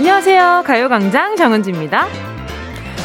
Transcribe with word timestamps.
안녕하세요. 0.00 0.62
가요광장 0.64 1.36
정은지입니다. 1.36 2.06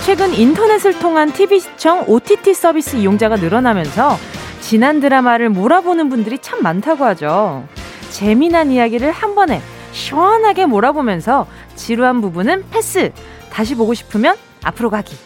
최근 0.06 0.34
인터넷을 0.34 0.98
통한 0.98 1.30
TV 1.30 1.60
시청 1.60 2.06
OTT 2.08 2.54
서비스 2.54 2.96
이용자가 2.96 3.36
늘어나면서 3.36 4.16
지난 4.62 5.02
드라마를 5.02 5.50
몰아보는 5.50 6.08
분들이 6.08 6.40
참 6.40 6.64
많다고 6.64 7.04
하죠. 7.04 7.68
재미난 8.12 8.72
이야기를 8.72 9.12
한 9.12 9.36
번에 9.36 9.60
시원하게 9.92 10.68
몰아보면서 10.68 11.48
지루한 11.76 12.22
부분은 12.22 12.70
패스. 12.70 13.12
다시 13.52 13.76
보고 13.76 13.94
싶으면 13.94 14.38
앞으로 14.64 14.90
가기. 14.90 15.18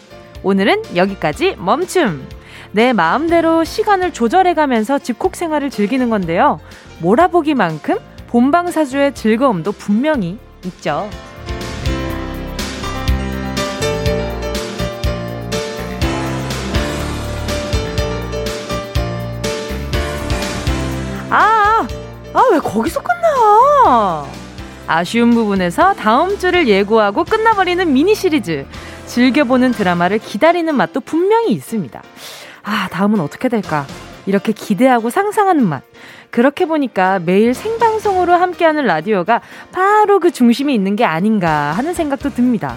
오늘은 0.42 0.96
여기까지 0.96 1.54
멈춤. 1.56 2.26
내 2.72 2.92
마음대로 2.92 3.62
시간을 3.62 4.12
조절해가면서 4.12 4.98
집콕 4.98 5.36
생활을 5.36 5.70
즐기는 5.70 6.10
건데요. 6.10 6.58
몰아보기만큼 6.98 7.98
본방사수의 8.26 9.14
즐거움도 9.14 9.70
분명히 9.70 10.36
있죠. 10.64 11.08
아, 22.32 22.38
아, 22.38 22.48
왜 22.52 22.58
거기서 22.58 23.00
끝나? 23.02 24.26
아쉬운 24.86 25.30
부분에서 25.30 25.94
다음 25.94 26.38
주를 26.38 26.68
예고하고 26.68 27.24
끝나버리는 27.24 27.92
미니 27.92 28.14
시리즈. 28.14 28.66
즐겨보는 29.06 29.72
드라마를 29.72 30.18
기다리는 30.18 30.72
맛도 30.74 31.00
분명히 31.00 31.52
있습니다. 31.52 32.02
아, 32.62 32.88
다음은 32.90 33.20
어떻게 33.20 33.48
될까? 33.48 33.86
이렇게 34.26 34.52
기대하고 34.52 35.10
상상하는 35.10 35.66
맛. 35.66 35.82
그렇게 36.30 36.66
보니까 36.66 37.18
매일 37.18 37.54
생방송으로 37.54 38.34
함께하는 38.34 38.84
라디오가 38.84 39.40
바로 39.72 40.20
그 40.20 40.30
중심에 40.30 40.72
있는 40.72 40.94
게 40.94 41.04
아닌가 41.04 41.72
하는 41.72 41.92
생각도 41.92 42.30
듭니다. 42.30 42.76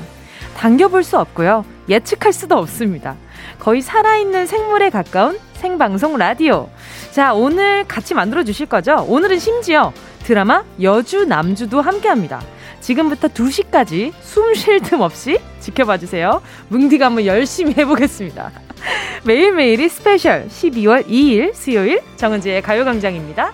당겨볼 0.57 1.03
수 1.03 1.19
없고요. 1.19 1.65
예측할 1.89 2.33
수도 2.33 2.57
없습니다. 2.57 3.15
거의 3.59 3.81
살아있는 3.81 4.47
생물에 4.47 4.89
가까운 4.89 5.38
생방송 5.53 6.17
라디오. 6.17 6.69
자, 7.14 7.31
오늘 7.36 7.83
같이 7.88 8.16
만들어 8.16 8.44
주실 8.44 8.66
거죠? 8.66 9.06
오늘은 9.08 9.38
심지어 9.38 9.94
드라마 10.23 10.64
여주 10.81 11.25
남주도 11.25 11.80
함께 11.80 12.08
합니다. 12.08 12.42
지금부터 12.81 13.28
2시까지 13.28 14.11
숨 14.19 14.56
쉴 14.56 14.80
틈 14.81 15.00
없이 15.02 15.38
지켜봐 15.59 16.00
주세요. 16.00 16.41
뭉디가 16.69 17.06
한번 17.06 17.28
열심히 17.28 17.75
해보겠습니다. 17.78 18.52
매일매일이 19.25 19.89
스페셜 19.89 20.47
12월 20.47 21.06
2일 21.08 21.53
수요일 21.53 22.02
정은지의 22.16 22.64
가요광장입니다. 22.64 23.53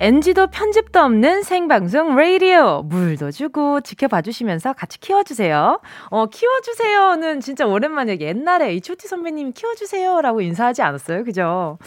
NG도 0.00 0.46
편집도 0.46 1.00
없는 1.00 1.42
생방송 1.42 2.14
라디오 2.14 2.82
물도 2.84 3.32
주고 3.32 3.80
지켜봐 3.80 4.22
주시면서 4.22 4.72
같이 4.72 5.00
키워주세요. 5.00 5.80
어 6.10 6.26
키워주세요는 6.26 7.40
진짜 7.40 7.66
오랜만에 7.66 8.18
옛날에 8.20 8.74
H.O.T. 8.74 9.08
선배님이 9.08 9.50
키워주세요라고 9.52 10.40
인사하지 10.40 10.82
않았어요, 10.82 11.24
그죠? 11.24 11.78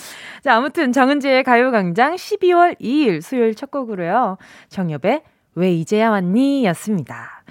자 0.44 0.56
아무튼 0.56 0.92
정은지의 0.92 1.46
가요광장 1.46 2.16
12월 2.16 2.78
2일 2.82 3.22
수요일 3.22 3.56
첫 3.56 3.72
곡으로요 3.72 4.38
정엽의 4.68 5.24
왜 5.56 5.72
이제야 5.72 6.10
왔니?였습니다. 6.10 7.44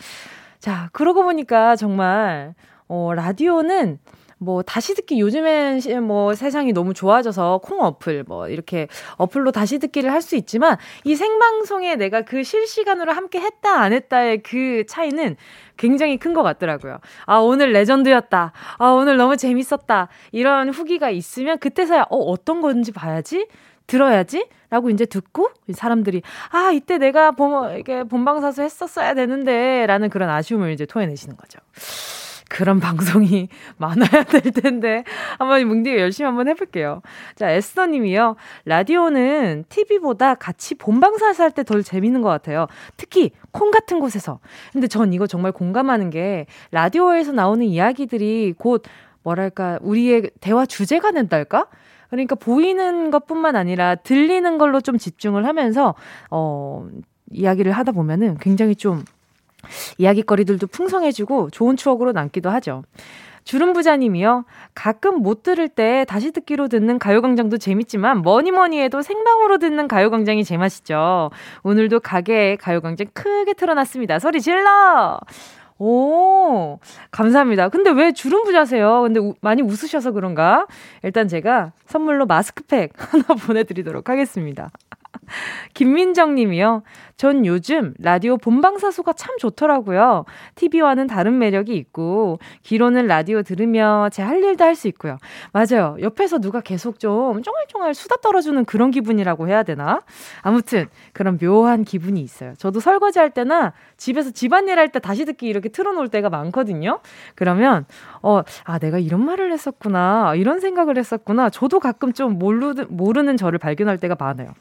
자 0.59 0.91
그러고 0.93 1.23
보니까 1.23 1.75
정말 1.75 2.55
어 2.87 3.15
라디오는 3.15 3.99
뭐 4.43 4.63
다시 4.63 4.95
듣기 4.95 5.21
요즘엔 5.21 5.81
뭐 6.03 6.35
세상이 6.35 6.73
너무 6.73 6.95
좋아져서 6.95 7.61
콩 7.63 7.83
어플 7.83 8.25
뭐 8.27 8.49
이렇게 8.49 8.89
어플로 9.19 9.53
다시 9.53 9.79
듣기를 9.79 10.11
할 10.11 10.23
수 10.23 10.35
있지만 10.37 10.77
이 11.05 11.15
생방송에 11.15 11.97
내가 11.97 12.23
그 12.23 12.43
실시간으로 12.43 13.13
함께 13.13 13.39
했다 13.41 13.81
안 13.81 13.93
했다의 13.93 14.43
그 14.43 14.85
차이는 14.89 15.37
굉장히 15.77 16.17
큰 16.19 16.33
것 16.35 16.43
같더라고요. 16.43 16.99
아 17.27 17.37
오늘 17.39 17.73
레전드였다. 17.73 18.53
아 18.79 18.87
오늘 18.87 19.17
너무 19.17 19.37
재밌었다. 19.37 20.09
이런 20.33 20.71
후기가 20.71 21.11
있으면 21.11 21.59
그때서야 21.59 22.07
어 22.11 22.17
어떤 22.17 22.61
건지 22.63 22.93
봐야지. 22.93 23.47
들어야지? 23.87 24.47
라고 24.71 24.89
이제 24.89 25.05
듣고 25.05 25.51
사람들이 25.73 26.23
아 26.53 26.71
이때 26.73 26.97
내가 26.99 27.33
본 27.33 27.77
이게 27.79 28.05
본방사수 28.05 28.63
했었어야 28.63 29.15
되는데 29.15 29.85
라는 29.87 30.09
그런 30.11 30.31
아쉬움을 30.31 30.71
이제 30.73 30.87
토해내시는 30.87 31.37
거죠. 31.37 31.59
그런 32.51 32.81
방송이 32.83 33.49
많아야 33.79 34.25
될 34.25 34.43
텐데 34.43 35.05
한번 35.39 35.67
뭉디가 35.69 35.99
열심히 35.99 36.27
한번 36.27 36.49
해볼게요. 36.49 37.01
자 37.37 37.49
에스더님이요. 37.51 38.37
라디오는 38.67 39.65
TV보다 39.69 40.35
같이 40.35 40.75
본방사수 40.75 41.43
할 41.43 41.51
때 41.53 41.63
덜 41.63 41.83
재밌는 41.83 42.21
것 42.23 42.29
같아요. 42.29 42.67
특히 42.97 43.31
콩 43.53 43.71
같은 43.71 44.01
곳에서. 44.01 44.41
근데 44.73 44.87
전 44.89 45.13
이거 45.13 45.27
정말 45.27 45.53
공감하는 45.53 46.11
게 46.11 46.47
라디오에서 46.73 47.33
나오는 47.33 47.65
이야기들이 47.65 48.55
곧 48.59 48.83
뭐랄까 49.23 49.79
우리의 49.83 50.31
대화 50.41 50.67
주제가 50.67 51.13
된달까? 51.13 51.67
그러니까 52.11 52.35
보이는 52.35 53.11
것뿐만 53.13 53.55
아니라 53.57 53.95
들리는 53.95 54.59
걸로 54.59 54.81
좀 54.81 54.99
집중을 54.99 55.47
하면서 55.47 55.95
어 56.31 56.89
이야기를 57.31 57.71
하다 57.73 57.93
보면은 57.93 58.37
굉장히 58.41 58.75
좀 58.75 59.05
이야기거리들도 59.99 60.67
풍성해지고 60.69 61.51
좋은 61.51 61.77
추억으로 61.77 62.13
남기도 62.13 62.51
하죠. 62.51 62.83
주름 63.45 63.73
부자님이요. 63.73 64.45
가끔 64.75 65.23
못 65.23 65.43
들을 65.43 65.69
때 65.69 66.05
다시 66.09 66.31
듣기로 66.31 66.69
듣는 66.69 66.99
가요광장도 66.99 67.59
재밌지만 67.59 68.19
뭐니 68.19 68.53
뭐니 68.53 68.81
해도 68.81 69.03
생방으로 69.03 69.59
듣는 69.59 69.89
가요광장이 69.89 70.45
제맛이죠. 70.45 71.31
오늘도 71.63 72.01
가게에 72.01 72.57
가요광장 72.57 73.09
크게 73.13 73.55
틀어놨습니다. 73.55 74.19
소리 74.19 74.41
질러! 74.41 75.19
오, 75.83 76.79
감사합니다. 77.11 77.71
근데 77.71 77.91
왜 77.91 78.13
주름 78.13 78.45
부자세요? 78.45 79.01
근데 79.01 79.19
우, 79.19 79.35
많이 79.41 79.63
웃으셔서 79.63 80.13
그런가? 80.13 80.67
일단 81.03 81.27
제가 81.27 81.73
선물로 81.87 82.27
마스크팩 82.27 82.93
하나 83.01 83.25
보내드리도록 83.35 84.11
하겠습니다. 84.11 84.71
김민정 85.75 86.35
님이요. 86.35 86.83
전 87.17 87.45
요즘 87.45 87.93
라디오 87.99 88.39
본방사수가 88.39 89.13
참 89.13 89.37
좋더라고요. 89.39 90.25
TV와는 90.55 91.07
다른 91.07 91.39
매력이 91.39 91.77
있고, 91.77 92.39
귀로는 92.63 93.07
라디오 93.07 93.43
들으며 93.43 94.09
제 94.11 94.23
할 94.23 94.43
일도 94.43 94.65
할 94.65 94.75
수 94.75 94.89
있고요. 94.89 95.19
맞아요. 95.53 95.97
옆에서 96.01 96.39
누가 96.39 96.61
계속 96.61 96.99
좀 96.99 97.43
쫑알쫑알 97.43 97.93
수다 97.95 98.17
떨어주는 98.23 98.65
그런 98.65 98.91
기분이라고 98.91 99.49
해야 99.49 99.63
되나? 99.65 100.01
아무튼, 100.43 100.87
그런 101.13 101.37
묘한 101.39 101.85
기분이 101.85 102.21
있어요. 102.23 102.55
저도 102.57 102.81
설거지 102.81 103.19
할 103.19 103.31
때나 103.31 103.73
집에서 103.99 104.31
집안일 104.31 104.79
할 104.79 104.89
때 104.91 104.99
다시 104.99 105.25
듣기 105.27 105.47
이렇게 105.47 105.69
틀어놓을 105.69 106.09
때가 106.09 106.31
많거든요. 106.31 107.01
그러면, 107.35 107.85
어, 108.23 108.41
아, 108.65 108.79
내가 108.79 108.99
이런 108.99 109.25
말을 109.25 109.53
했었구나. 109.53 110.35
이런 110.37 110.61
생각을 110.61 110.97
했었구나. 110.97 111.51
저도 111.51 111.81
가끔 111.81 112.13
좀 112.13 112.39
모르, 112.39 112.75
모르는 112.89 113.37
저를 113.37 113.59
발견할 113.59 113.99
때가 113.99 114.17
많아요. 114.19 114.55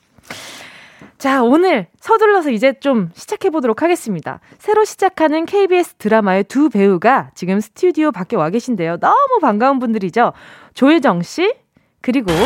자, 1.19 1.43
오늘 1.43 1.87
서둘러서 1.99 2.49
이제 2.51 2.73
좀 2.79 3.09
시작해 3.13 3.49
보도록 3.49 3.81
하겠습니다. 3.81 4.39
새로 4.57 4.85
시작하는 4.85 5.45
KBS 5.45 5.95
드라마의 5.95 6.45
두 6.45 6.69
배우가 6.69 7.31
지금 7.35 7.59
스튜디오 7.59 8.13
밖에 8.13 8.37
와 8.37 8.49
계신데요. 8.49 8.99
너무 8.99 9.39
반가운 9.41 9.79
분들이죠. 9.79 10.31
조혜정 10.75 11.23
씨, 11.23 11.53
그리고 12.01 12.31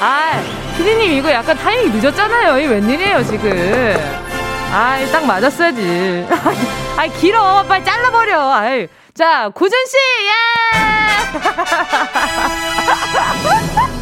아, 0.00 0.42
피디님 0.78 1.12
이거 1.12 1.30
약간 1.30 1.54
타이밍 1.54 1.92
늦었잖아요. 2.00 2.58
이 2.58 2.66
웬일이에요, 2.66 3.22
지금. 3.24 3.50
아, 4.72 4.96
딱 5.12 5.26
맞았어야지. 5.26 6.26
아이, 6.96 7.10
길어. 7.20 7.62
빨리 7.68 7.84
잘라 7.84 8.10
버려. 8.10 8.40
아이. 8.50 8.88
자, 9.12 9.50
고준 9.50 9.78
씨, 9.86 9.96
예! 10.24 10.32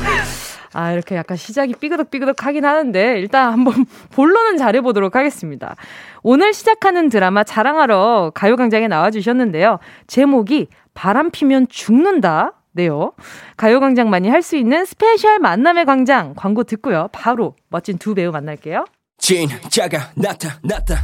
아, 0.74 0.92
이렇게 0.92 1.16
약간 1.16 1.36
시작이 1.36 1.74
삐그덕삐그덕 1.74 2.46
하긴 2.46 2.64
하는데, 2.64 3.19
일단 3.19 3.52
한번 3.52 3.84
본론은 4.12 4.56
잘해보도록 4.56 5.16
하겠습니다. 5.16 5.76
오늘 6.22 6.52
시작하는 6.54 7.08
드라마 7.08 7.44
자랑하러 7.44 8.32
가요광장에 8.34 8.88
나와주셨는데요. 8.88 9.78
제목이 10.06 10.69
바람 10.94 11.30
피면 11.30 11.66
죽는다. 11.69 12.52
네요. 12.74 13.12
가요광장만이 13.58 14.30
할 14.30 14.42
수 14.42 14.56
있는 14.56 14.84
스페셜 14.86 15.38
만남의 15.38 15.84
광장 15.84 16.32
광고 16.34 16.64
듣고요. 16.64 17.08
바로 17.12 17.54
멋진 17.69 17.98
두 17.98 18.14
배우 18.14 18.32
만날게요. 18.32 18.86
진짜가 19.19 20.10
나타났다. 20.16 21.02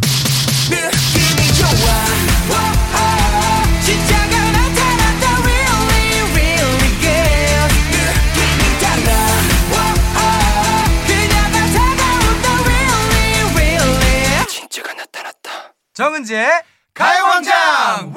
느낌이 0.71 1.53
좋아. 1.59 2.88
정은지의 15.99 16.49
가요광장 16.95 18.13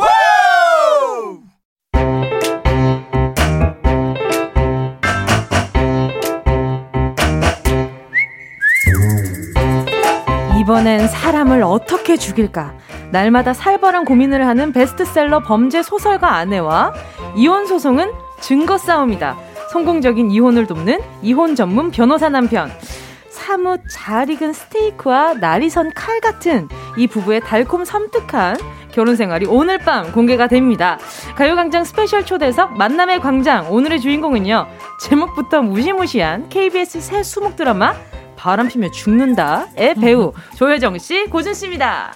이번엔 10.60 11.08
사람을 11.08 11.64
어떻게 11.64 12.18
죽일까? 12.18 12.76
날마다 13.12 13.56
살벌한 13.56 14.06
고민을 14.06 14.46
하는 14.46 14.72
베스트셀러 14.74 15.40
범죄 15.40 15.82
소설가 15.82 16.36
아내와 16.36 16.94
이혼 17.36 17.66
소송은 17.66 18.12
증거 18.42 18.78
싸움이다. 18.78 19.36
성공적인 19.72 20.30
이혼을 20.30 20.68
돕는 20.68 21.00
이혼 21.24 21.56
전문 21.56 21.90
변호사 21.90 22.30
남편. 22.30 22.70
사뭇 23.46 23.82
잘 23.90 24.30
익은 24.30 24.54
스테이크와 24.54 25.34
날이 25.34 25.70
선 25.70 25.92
칼 25.96 26.22
같은 26.22 26.70
이 26.98 27.08
부부의 27.08 27.42
달콤 27.42 27.84
섬뜩한 27.84 28.58
결혼 28.92 29.16
생활이 29.16 29.46
오늘 29.48 29.78
밤 29.80 30.12
공개가 30.12 30.48
됩니다. 30.48 30.98
가요광장 31.36 31.84
스페셜 31.84 32.26
초대석 32.26 32.78
만남의 32.78 33.20
광장 33.20 33.72
오늘의 33.72 34.00
주인공은요. 34.00 34.68
제목부터 35.02 35.62
무시무시한 35.64 36.50
KBS 36.50 37.02
새 37.02 37.24
수목 37.24 37.56
드라마 37.56 37.96
바람 38.38 38.68
피면 38.68 38.90
죽는다의 38.92 39.96
배우 39.96 40.34
조여정 40.56 40.98
씨, 41.00 41.26
고준 41.26 41.54
씨입니다. 41.54 42.14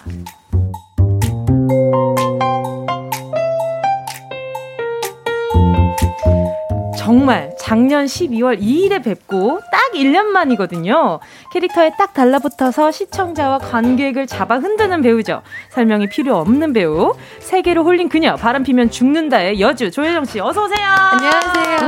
정말 7.06 7.54
작년 7.56 8.06
12월 8.06 8.60
2일에 8.60 9.00
뵙고 9.00 9.60
딱 9.70 9.92
1년 9.94 10.24
만이거든요. 10.24 11.20
캐릭터에 11.52 11.92
딱 11.96 12.12
달라붙어서 12.14 12.90
시청자와 12.90 13.58
관객을 13.58 14.26
잡아 14.26 14.58
흔드는 14.58 15.02
배우죠. 15.02 15.42
설명이 15.70 16.08
필요 16.08 16.36
없는 16.38 16.72
배우. 16.72 17.14
세계로 17.38 17.84
홀린 17.84 18.08
그녀, 18.08 18.34
바람 18.34 18.64
피면 18.64 18.90
죽는다의 18.90 19.60
여주 19.60 19.92
조혜정 19.92 20.24
씨, 20.24 20.40
어서 20.40 20.64
오세요. 20.64 20.84
안녕하세요. 20.88 21.86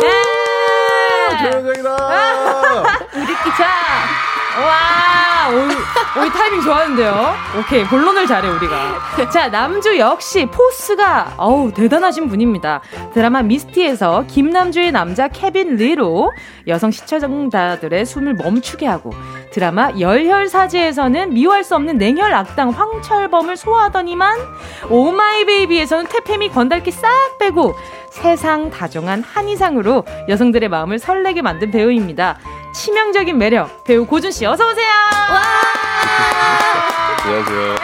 네. 0.00 0.12
조혜정이다. 1.50 1.96
우리 3.16 3.26
기차. 3.26 4.27
와, 4.56 5.48
오이, 5.50 6.22
오이 6.22 6.30
타이밍 6.30 6.60
좋아하는데요. 6.62 7.34
오케이, 7.58 7.84
본론을 7.84 8.26
잘해, 8.26 8.48
우리가. 8.48 9.30
자, 9.30 9.48
남주 9.48 9.98
역시 9.98 10.46
포스가, 10.46 11.34
어우, 11.36 11.72
대단하신 11.72 12.28
분입니다. 12.28 12.80
드라마 13.12 13.42
미스티에서 13.42 14.24
김남주의 14.26 14.90
남자 14.90 15.28
케빈 15.28 15.76
리로 15.76 16.32
여성 16.66 16.90
시청자들의 16.90 18.04
숨을 18.04 18.34
멈추게 18.34 18.86
하고, 18.86 19.10
드라마 19.52 19.92
열혈사제에서는 19.98 21.34
미워할 21.34 21.62
수 21.62 21.76
없는 21.76 21.98
냉혈 21.98 22.32
악당 22.34 22.70
황철범을 22.70 23.56
소화하더니만, 23.56 24.38
오마이 24.90 25.44
베이비에서는 25.44 26.06
퇴폐미 26.06 26.48
건달기 26.50 26.90
싹 26.90 27.08
빼고, 27.38 27.76
세상 28.10 28.70
다정한 28.70 29.22
한이상으로 29.22 30.04
여성들의 30.28 30.68
마음을 30.68 30.98
설레게 30.98 31.42
만든 31.42 31.70
배우입니다. 31.70 32.38
치명적인 32.72 33.36
매력 33.38 33.84
배우 33.84 34.04
고준 34.06 34.30
씨 34.30 34.44
어서 34.46 34.68
오세요. 34.68 34.86
와! 35.30 35.42
안녕하세요. 37.24 37.74
네. 37.74 37.80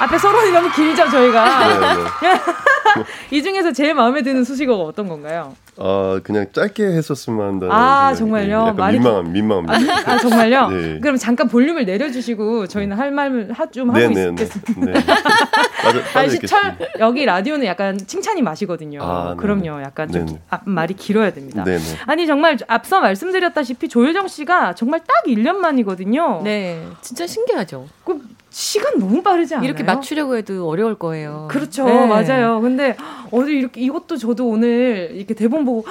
앞에 0.00 0.18
서론이 0.18 0.50
너무 0.50 0.70
길죠 0.72 1.10
저희가. 1.10 1.58
네, 1.68 1.78
네. 2.22 2.40
이 3.30 3.42
중에서 3.42 3.72
제일 3.72 3.94
마음에 3.94 4.22
드는 4.22 4.44
수식어가 4.44 4.82
어떤 4.84 5.08
건가요? 5.08 5.54
어 5.78 6.18
그냥 6.22 6.46
짧게 6.52 6.84
했었으면 6.84 7.46
한다는. 7.46 7.74
아 7.74 8.14
정말요? 8.14 8.74
말이 8.74 8.98
민망함 8.98 9.32
민망합니다. 9.32 10.10
아, 10.10 10.14
아 10.14 10.18
정말요? 10.18 10.68
네. 10.68 11.00
그럼 11.00 11.16
잠깐 11.16 11.48
볼륨을 11.48 11.84
내려주시고 11.84 12.66
저희는 12.66 12.96
할 12.96 13.10
말을 13.10 13.50
좀 13.72 13.90
하고 13.90 14.00
있겠습니다. 14.00 14.92
네. 14.92 16.46
철 16.46 16.78
여기 16.98 17.24
라디오는 17.24 17.66
약간 17.66 17.98
칭찬이 17.98 18.42
맛이거든요. 18.42 19.00
아, 19.02 19.34
그럼요. 19.34 19.82
약간 19.82 20.10
좀 20.10 20.26
기, 20.26 20.38
아, 20.50 20.60
말이 20.64 20.94
길어야 20.94 21.32
됩니다. 21.32 21.64
네네. 21.64 21.82
아니 22.06 22.26
정말 22.26 22.56
앞서 22.68 23.00
말씀드렸다시피 23.00 23.88
조효정 23.88 24.28
씨가 24.28 24.74
정말 24.74 25.00
딱 25.00 25.24
1년 25.26 25.56
만이거든요. 25.56 26.40
네, 26.42 26.82
진짜 27.02 27.26
신기하죠. 27.26 27.86
그 28.04 28.20
시간 28.58 28.98
너무 28.98 29.22
빠르지 29.22 29.54
않아요? 29.54 29.66
이렇게 29.66 29.82
맞추려고 29.82 30.34
해도 30.34 30.66
어려울 30.66 30.94
거예요. 30.94 31.46
그렇죠. 31.50 31.84
네. 31.84 32.06
맞아요. 32.06 32.58
근데 32.62 32.96
어제 33.30 33.52
이렇게 33.52 33.82
이것도 33.82 34.16
저도 34.16 34.48
오늘 34.48 35.10
이렇게 35.12 35.34
대본 35.34 35.66
보고 35.66 35.84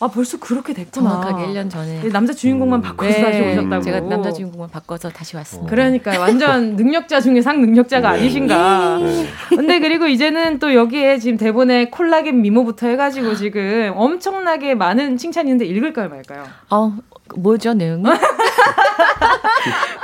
아 0.00 0.08
벌써 0.08 0.38
그렇게 0.38 0.74
됐구나. 0.74 1.22
정확하게 1.22 1.46
1년 1.46 1.70
전에 1.70 2.06
남자 2.10 2.34
주인공만 2.34 2.80
음. 2.80 2.82
바꿔서 2.82 3.10
네. 3.10 3.22
다시 3.22 3.40
오셨다고. 3.40 3.82
제가 3.82 4.00
남자 4.00 4.32
주인공만 4.32 4.68
바꿔서 4.68 5.08
다시 5.08 5.34
왔습니다. 5.36 5.70
그러니까 5.70 6.18
완전 6.20 6.76
능력자 6.76 7.22
중에 7.22 7.40
상 7.40 7.62
능력자가 7.62 8.12
네. 8.12 8.18
아니신가. 8.18 8.98
네. 8.98 9.26
근데 9.48 9.80
그리고 9.80 10.06
이제는 10.06 10.58
또 10.58 10.74
여기에 10.74 11.20
지금 11.20 11.38
대본에 11.38 11.88
콜라겐 11.88 12.42
미모부터 12.42 12.86
해가지고 12.88 13.34
지금 13.34 13.94
엄청나게 13.96 14.74
많은 14.74 15.16
칭찬이 15.16 15.48
있는데 15.50 15.64
읽을까요 15.64 16.10
말까요? 16.10 16.44
어 16.68 16.92
뭐죠 17.36 17.74
내용이? 17.74 18.04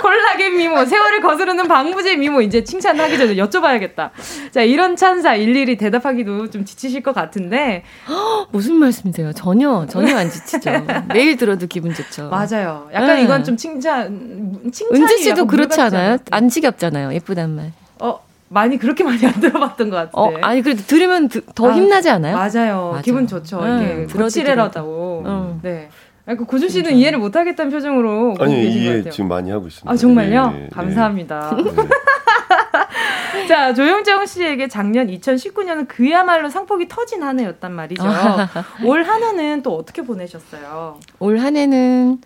콜라겐 0.01 0.57
미모, 0.57 0.85
세월을 0.85 1.21
거스르는 1.21 1.69
방부제 1.69 2.17
미모 2.17 2.41
이제 2.43 2.63
칭찬하기 2.63 3.19
전에 3.19 3.35
여쭤봐야겠다. 3.37 4.11
자 4.51 4.63
이런 4.63 4.97
찬사 4.97 5.35
일일이 5.35 5.77
대답하기도 5.77 6.51
좀 6.51 6.65
지치실 6.65 7.03
것 7.03 7.15
같은데 7.15 7.83
무슨 8.53 8.77
말씀이세요? 8.77 9.33
전혀 9.33 9.87
전혀 9.87 10.17
안 10.17 10.31
지치죠. 10.31 10.71
매일 11.13 11.37
들어도 11.37 11.67
기분 11.67 11.95
좋죠. 11.95 12.29
맞아요. 12.29 12.89
약간 12.93 13.17
네. 13.17 13.23
이건 13.23 13.45
좀 13.45 13.57
칭찬 13.57 14.61
칭찬이 14.73 15.03
은지 15.03 15.19
씨도 15.23 15.47
그렇지 15.47 15.81
않아요? 15.81 16.19
안 16.31 16.49
지겹잖아요. 16.49 17.13
예쁘단 17.15 17.51
말. 17.51 17.73
어 17.99 18.21
많이 18.49 18.79
그렇게 18.79 19.03
많이 19.03 19.25
안 19.27 19.33
들어봤던 19.41 19.91
것 19.91 19.97
같아. 19.97 20.11
어, 20.13 20.33
아니 20.41 20.63
그래도 20.63 20.83
들으면 20.83 21.29
더 21.55 21.71
아, 21.71 21.75
힘나지 21.75 22.11
않아요? 22.11 22.37
맞아요. 22.37 22.91
맞아. 22.93 23.03
기분 23.03 23.27
좋죠. 23.27 23.61
응, 23.63 24.07
이게 24.07 24.19
거칠해라다고. 24.19 25.25
응. 25.27 25.61
네. 25.63 25.89
그 26.27 26.45
고준 26.45 26.69
씨는 26.69 26.85
그렇죠. 26.85 26.99
이해를 26.99 27.19
못 27.21 27.37
하겠다는 27.37 27.71
표정으로 27.71 28.35
아니 28.41 28.65
이해 28.69 29.09
지금 29.11 29.29
많이 29.29 29.51
하고 29.51 29.69
있습니다. 29.69 29.91
아 29.91 29.97
정말요? 29.97 30.53
예, 30.57 30.65
예. 30.65 30.69
감사합니다. 30.71 31.57
예. 31.59 33.47
자 33.49 33.73
조영정 33.75 34.27
씨에게 34.27 34.67
작년 34.69 35.07
2019년은 35.07 35.87
그야말로 35.89 36.49
상폭이 36.51 36.89
터진 36.89 37.23
한 37.23 37.39
해였단 37.39 37.73
말이죠. 37.73 38.03
올 38.85 39.05
한 39.07 39.23
해는 39.23 39.63
또 39.63 39.77
어떻게 39.77 40.03
보내셨어요? 40.03 40.99
올 41.21 41.39
한 41.39 41.57
해는 41.57 42.19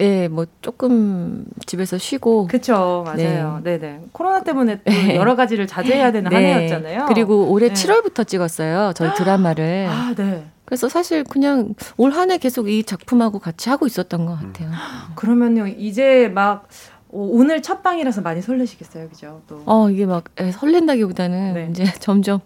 예, 0.00 0.28
뭐 0.28 0.46
조금 0.62 1.44
집에서 1.66 1.98
쉬고. 1.98 2.46
그렇죠, 2.46 3.02
맞아요. 3.04 3.60
네, 3.62 3.78
네. 3.78 4.00
코로나 4.12 4.42
때문에 4.42 4.76
또 4.76 4.90
네. 4.90 5.14
여러 5.16 5.36
가지를 5.36 5.66
자제해야 5.66 6.10
되는 6.10 6.30
네. 6.30 6.36
한 6.36 6.44
해였잖아요. 6.44 7.04
그리고 7.06 7.50
올해 7.50 7.68
네. 7.68 7.74
7월부터 7.74 8.26
찍었어요. 8.26 8.92
저희 8.94 9.12
드라마를. 9.14 9.88
아, 9.90 10.14
네. 10.16 10.46
그래서 10.70 10.88
사실 10.88 11.24
그냥 11.24 11.74
올 11.96 12.12
한 12.12 12.30
해 12.30 12.38
계속 12.38 12.68
이 12.68 12.84
작품하고 12.84 13.40
같이 13.40 13.68
하고 13.68 13.86
있었던 13.88 14.24
것 14.24 14.36
같아요. 14.40 14.68
음. 14.68 14.74
그러면요, 15.16 15.66
이제 15.66 16.28
막 16.32 16.68
오늘 17.08 17.60
첫 17.60 17.82
방이라서 17.82 18.20
많이 18.20 18.40
설레시겠어요, 18.40 19.08
그죠? 19.08 19.40
또. 19.48 19.62
어, 19.66 19.90
이게 19.90 20.06
막 20.06 20.24
예, 20.40 20.52
설렌다기보다는 20.52 21.54
네. 21.54 21.68
이제 21.70 21.84
점점 21.98 22.38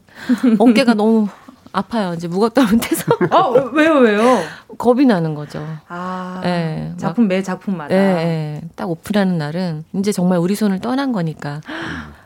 어깨가 0.59 0.95
너무 0.95 1.28
아파요. 1.73 2.14
이제 2.14 2.28
무겁다 2.28 2.62
못해서. 2.62 3.04
어, 3.31 3.50
왜요, 3.75 3.95
왜요? 3.97 4.38
겁이 4.78 5.04
나는 5.04 5.35
거죠. 5.35 5.62
아. 5.88 6.40
네, 6.43 6.95
작품, 6.97 7.28
매 7.28 7.43
작품마다. 7.43 7.95
네, 7.95 8.14
네, 8.14 8.61
딱 8.75 8.88
오픈하는 8.88 9.37
날은 9.37 9.85
이제 9.97 10.12
정말 10.12 10.38
우리 10.38 10.54
손을 10.54 10.78
떠난 10.81 11.12
거니까. 11.12 11.61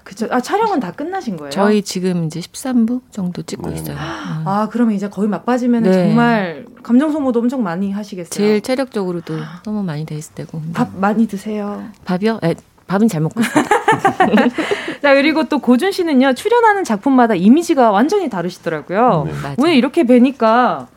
그쵸. 0.08 0.26
아, 0.30 0.40
촬영은 0.40 0.80
다 0.80 0.90
끝나신 0.90 1.36
거예요? 1.36 1.50
저희 1.50 1.82
지금 1.82 2.24
이제 2.24 2.40
13부 2.40 3.02
정도 3.10 3.42
찍고 3.42 3.68
네. 3.68 3.76
있어요. 3.76 3.94
아, 3.98 4.66
그러면 4.72 4.94
이제 4.94 5.06
거의 5.10 5.28
막빠지면 5.28 5.82
네. 5.82 5.92
정말 5.92 6.64
감정 6.82 7.12
소모도 7.12 7.40
엄청 7.40 7.62
많이 7.62 7.92
하시겠어요? 7.92 8.30
제일 8.30 8.62
체력적으로도 8.62 9.34
너무 9.64 9.82
많이 9.82 10.06
돼 10.06 10.14
있을 10.14 10.34
때고. 10.34 10.62
밥 10.72 10.96
많이 10.96 11.28
드세요? 11.28 11.84
밥이요? 12.06 12.38
네, 12.42 12.54
밥은 12.86 13.08
잘 13.08 13.20
먹고 13.20 13.38
있습니다. 13.38 13.70
자, 15.02 15.12
그리고 15.12 15.44
또 15.44 15.58
고준 15.58 15.92
씨는요, 15.92 16.32
출연하는 16.32 16.84
작품마다 16.84 17.34
이미지가 17.34 17.90
완전히 17.90 18.30
다르시더라고요. 18.30 19.24
네, 19.26 19.54
오늘 19.58 19.74
이렇게 19.74 20.04
뵈니까, 20.04 20.88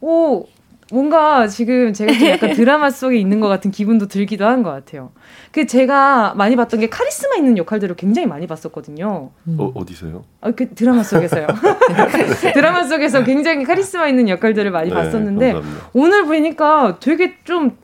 오, 0.00 0.46
뭔가 0.92 1.46
지금 1.46 1.92
제가 1.92 2.12
좀 2.12 2.28
약간 2.28 2.52
드라마 2.54 2.90
속에 2.90 3.16
있는 3.16 3.40
것 3.40 3.48
같은 3.48 3.70
기분도 3.70 4.08
들기도 4.08 4.46
한 4.46 4.62
것 4.62 4.70
같아요. 4.70 5.12
그 5.52 5.66
제가 5.66 6.34
많이 6.36 6.54
봤던 6.56 6.80
게 6.80 6.88
카리스마 6.88 7.36
있는 7.36 7.56
역할들을 7.56 7.96
굉장히 7.96 8.26
많이 8.28 8.46
봤었거든요. 8.46 9.30
어, 9.58 9.72
어디서요? 9.74 10.22
아, 10.40 10.50
그 10.50 10.68
드라마 10.74 11.02
속에서요. 11.02 11.46
드라마 12.54 12.84
속에서 12.84 13.24
굉장히 13.24 13.64
카리스마 13.64 14.06
있는 14.08 14.28
역할들을 14.28 14.70
많이 14.70 14.88
네, 14.90 14.94
봤었는데 14.94 15.52
감사합니다. 15.52 15.86
오늘 15.94 16.24
보니까 16.26 16.98
되게 17.00 17.34
좀 17.44 17.76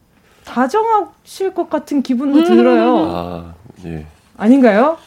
다정하실 0.45 1.55
것 1.55 1.71
같은 1.71 2.03
기분도 2.03 2.41
음. 2.41 2.45
들어요. 2.45 2.97
아, 3.11 3.55
예. 3.85 4.07
아닌가요? 4.37 4.99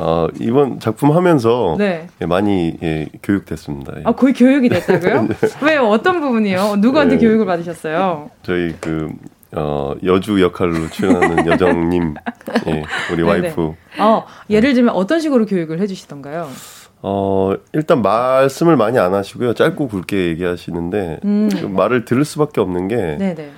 어, 0.00 0.28
이번 0.40 0.78
작품 0.78 1.10
하면서 1.10 1.74
네. 1.76 2.06
예, 2.20 2.26
많이 2.26 2.78
예, 2.82 3.08
교육됐습니다. 3.20 3.94
예. 3.98 4.02
아, 4.04 4.12
거의 4.12 4.32
교육이 4.32 4.68
됐다고요? 4.68 5.22
네. 5.26 5.34
왜요? 5.60 5.88
어떤 5.88 6.20
부분이요? 6.20 6.76
누구한테 6.76 7.16
네. 7.16 7.26
교육을 7.26 7.44
받으셨어요? 7.46 8.30
저희 8.44 8.76
그 8.80 9.10
어, 9.56 9.94
여주 10.04 10.40
역할로 10.40 10.88
출연하는 10.90 11.46
여정님, 11.50 12.14
예, 12.68 12.84
우리. 13.12 13.22
와이프. 13.22 13.74
어, 13.98 14.24
예를 14.48 14.74
들면 14.74 14.94
어떤 14.94 15.18
식으로 15.18 15.46
교육을 15.46 15.80
해주시던가요? 15.80 16.48
어, 17.02 17.54
일단 17.72 18.00
말씀을 18.00 18.76
많이 18.76 19.00
안 19.00 19.14
하시고요. 19.14 19.54
짧고 19.54 19.88
굵게 19.88 20.28
얘기하시는데, 20.28 21.20
음. 21.24 21.48
그 21.52 21.66
말을 21.66 22.04
들을 22.04 22.24
수밖에 22.24 22.60
없는 22.60 22.86
게, 22.86 22.96
네네. 23.18 23.50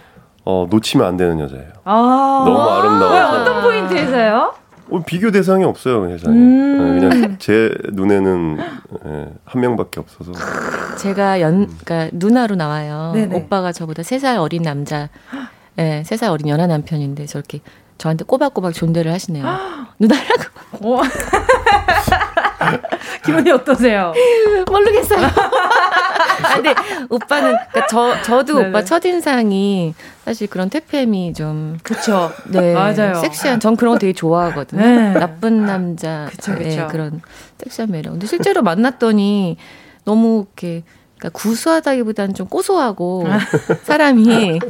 어, 0.47 0.66
놓치면 0.70 1.06
안 1.06 1.16
되는 1.18 1.38
여자예요. 1.38 1.68
아~ 1.85 2.42
너무 2.47 2.59
아름다워. 2.61 3.40
어떤 3.40 3.62
포인트에 3.62 4.04
회사요? 4.04 4.54
어, 4.90 5.02
비교 5.04 5.30
대상이 5.30 5.64
없어요 5.64 6.09
회사에. 6.11 6.32
음~ 6.32 6.99
네, 7.00 7.09
그냥 7.09 7.37
제 7.38 7.75
눈에는 7.92 8.56
네, 9.04 9.26
한 9.44 9.61
명밖에 9.61 10.00
없어서. 10.00 10.32
제가 10.99 11.40
연, 11.40 11.68
그러니까 11.85 12.11
누나로 12.12 12.54
나와요. 12.56 13.12
네네. 13.14 13.35
오빠가 13.37 13.73
저보다 13.73 14.02
세 14.02 14.18
살 14.18 14.37
어린 14.38 14.62
남자, 14.62 15.09
예, 15.78 15.82
네, 15.82 16.04
세살 16.04 16.30
어린 16.30 16.49
연하 16.49 16.66
남편인데 16.66 17.26
저렇게 17.26 17.61
저한테 17.99 18.25
꼬박꼬박 18.25 18.75
존대를 18.75 19.12
하시네요. 19.12 19.44
누나라고. 19.99 21.00
어. 22.61 22.79
기분이 23.25 23.50
어떠세요? 23.50 24.12
모르겠어요. 24.67 25.26
아, 25.26 26.55
근데 26.55 26.75
오빠는 27.09 27.57
그러니까 27.71 27.87
저 27.88 28.23
저도 28.23 28.57
네네. 28.59 28.69
오빠 28.69 28.85
첫 28.85 29.05
인상이 29.05 29.95
사실 30.25 30.47
그런 30.49 30.71
태팸이 30.71 31.35
좀 31.35 31.79
그렇죠. 31.83 32.33
네, 32.47 32.75
맞아요. 32.75 33.14
섹시한 33.14 33.61
전 33.61 33.76
그런 33.76 33.95
거 33.95 33.99
되게 33.99 34.12
좋아하거든요. 34.12 34.81
네. 34.83 35.12
나쁜 35.14 35.67
남자 35.67 36.26
그쵸, 36.31 36.55
그쵸. 36.55 36.69
네, 36.69 36.87
그런 36.90 37.21
섹시한 37.59 37.90
매력. 37.90 38.12
근데 38.12 38.26
실제로 38.26 38.62
만났더니 38.62 39.57
너무 40.05 40.47
이렇게 40.47 40.83
그러니까 41.19 41.38
구수하다기보다는 41.38 42.35
좀 42.35 42.47
고소하고 42.49 43.26
사람이 43.85 44.61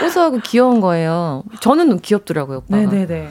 고소하고 0.00 0.38
귀여운 0.44 0.80
거예요. 0.80 1.42
저는 1.60 1.88
좀 1.88 1.98
귀엽더라고요, 2.00 2.58
오빠가. 2.58 2.76
네네네. 2.76 3.28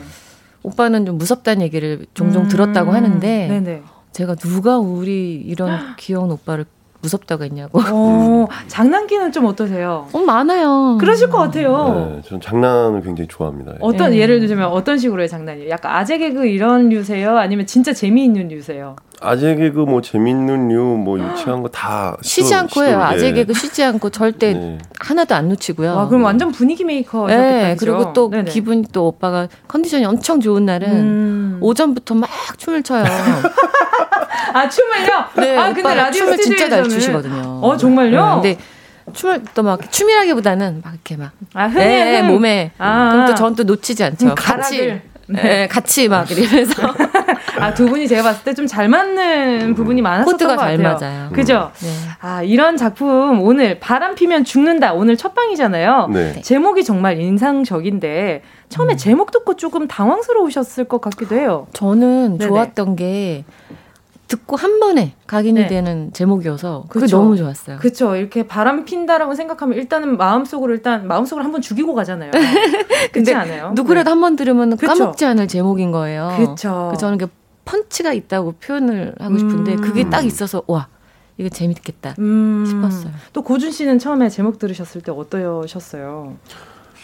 오빠는 0.64 1.06
좀 1.06 1.18
무섭다는 1.18 1.62
얘기를 1.64 2.06
종종 2.14 2.44
음, 2.44 2.48
들었다고 2.48 2.92
하는데 2.92 3.48
네네. 3.48 3.84
제가 4.12 4.36
누가 4.36 4.78
우리 4.78 5.36
이런 5.36 5.80
귀여운 5.98 6.32
오빠를 6.32 6.66
무섭다고 7.02 7.44
했냐고. 7.44 7.80
어, 7.84 8.48
장난기는 8.68 9.32
좀 9.32 9.46
어떠세요? 9.46 10.08
어, 10.14 10.20
많아요. 10.20 10.98
그러실 11.00 11.30
것 11.30 11.40
같아요. 11.40 12.14
네, 12.16 12.22
전 12.30 12.40
장난을 12.40 13.02
굉장히 13.02 13.28
좋아합니다. 13.28 13.74
어떤 13.80 14.12
네. 14.12 14.18
예를 14.18 14.40
들자면 14.40 14.68
어떤 14.68 15.00
식으로의 15.00 15.28
장난이에요? 15.28 15.70
약간 15.72 15.96
아재 15.96 16.20
개그 16.20 16.46
이런 16.46 16.90
류세요? 16.90 17.38
아니면 17.38 17.66
진짜 17.66 17.92
재미있는 17.92 18.50
류세요? 18.50 18.96
아재 19.24 19.56
개그 19.56 19.80
뭐 19.80 20.02
재밌는 20.02 20.70
류뭐 20.70 21.20
유치한 21.20 21.62
거 21.62 21.70
다 21.70 22.18
쉬지 22.22 22.54
않고 22.56 22.84
해요. 22.84 23.02
아재 23.02 23.28
예. 23.28 23.32
개그 23.34 23.54
쉬지 23.54 23.84
않고 23.84 24.10
절대 24.10 24.54
네. 24.54 24.78
하나도 25.00 25.36
안 25.36 25.48
놓치고요. 25.50 25.96
와, 25.96 26.08
그럼 26.08 26.24
완전 26.24 26.52
분위기 26.52 26.84
메이커. 26.84 27.28
네, 27.28 27.76
그리고 27.80 28.14
또 28.14 28.30
네네. 28.30 28.50
기분이 28.52 28.86
또 28.92 29.08
오빠가 29.08 29.48
컨디션이 29.68 30.06
엄청 30.06 30.40
좋은 30.42 30.66
날은 30.66 30.90
음. 30.90 31.58
오전부터 31.62 32.16
막 32.16 32.30
춤을 32.58 32.82
춰요. 32.84 33.04
아 34.54 34.68
춤을요? 34.68 35.26
네, 35.38 35.58
아 35.58 35.74
근데 35.74 35.94
라디오 35.96 36.24
춤을 36.26 36.38
진짜 36.38 36.68
잘 36.70 36.84
추시거든요. 36.90 37.60
어 37.62 37.78
정말요? 37.78 38.42
네, 38.42 38.56
근데 38.56 38.58
춤을 39.14 39.44
또 39.54 39.62
막 39.64 39.92
춤이라기보다는 39.92 40.82
막 40.84 40.94
이렇게 40.94 41.16
막 41.16 41.32
아, 41.54 41.68
흥, 41.68 41.76
네, 41.80 42.22
몸에 42.24 42.72
아, 42.78 43.10
그럼 43.12 43.26
또 43.28 43.36
전 43.36 43.56
또 43.56 43.64
놓치지 43.64 44.04
않죠. 44.04 44.28
음, 44.30 44.36
같이 44.36 44.88
네. 44.88 45.04
네, 45.28 45.68
같이 45.68 46.10
막 46.10 46.30
이러면서 46.30 46.74
아 47.62 47.74
두 47.74 47.88
분이 47.88 48.08
제가 48.08 48.24
봤을 48.24 48.44
때 48.44 48.54
좀 48.54 48.68
잘 48.68 48.88
맞는 48.90 49.74
부분이 49.76 50.02
많았었던 50.02 50.38
것 50.48 50.58
같아요. 50.58 50.78
맞아요. 50.82 51.30
그죠? 51.34 51.72
네. 51.82 51.90
아 52.22 52.44
이런 52.44 52.78
작품 52.78 53.42
오늘 53.42 53.80
바람 53.80 54.16
피면 54.16 54.44
죽는다 54.44 54.94
오늘 54.94 55.18
첫 55.18 55.34
방이잖아요. 55.34 56.10
네. 56.12 56.42
제목이 56.42 56.84
정말 56.84 57.20
인상적인데 57.20 58.42
처음에 58.70 58.94
음. 58.94 58.98
제목 58.98 59.32
듣고 59.32 59.56
조금 59.56 59.88
당황스러우셨을 59.88 60.86
것 60.86 61.02
같기도 61.02 61.36
해요. 61.36 61.68
저는 61.74 62.38
네네. 62.38 62.48
좋았던 62.50 62.96
게 62.96 63.44
듣고 64.28 64.56
한 64.56 64.80
번에 64.80 65.14
각인이 65.28 65.60
네. 65.60 65.68
되는 65.68 66.14
제목이어서 66.14 66.86
그게 66.88 67.02
그쵸. 67.02 67.18
너무 67.18 67.36
좋았어요. 67.36 67.78
그렇죠. 67.80 68.16
이렇게 68.16 68.48
바람 68.48 68.86
핀다라고 68.86 69.36
생각하면 69.36 69.78
일단은 69.78 70.16
마음속으로 70.18 70.72
일단 70.74 71.06
마음속으로 71.06 71.44
한 71.44 71.52
번 71.52 71.60
죽이고 71.62 71.94
가잖아요. 71.94 72.32
근데 73.12 73.34
않아요? 73.34 73.74
누구라도 73.76 74.06
네. 74.06 74.10
한번 74.12 74.38
들으면 74.38 74.78
까먹지 74.78 75.26
않을 75.26 75.50
제목인 75.50 75.92
거예요. 75.92 76.32
그렇죠. 76.38 76.94
저는 76.98 77.18
그 77.18 77.28
펀치가 77.72 78.12
있다고 78.12 78.56
표현을 78.60 79.16
하고 79.18 79.38
싶은데 79.38 79.76
음. 79.76 79.82
그게 79.82 80.10
딱 80.10 80.26
있어서 80.26 80.62
와 80.68 80.88
이거 81.38 81.48
재밌겠다 81.48 82.16
음. 82.20 82.66
싶었어요. 82.68 83.14
또 83.32 83.42
고준 83.42 83.72
씨는 83.72 83.98
처음에 83.98 84.28
제목 84.30 84.60
들으셨을 84.60 85.02
때 85.02 85.12
어떠셨어요? 85.12 86.36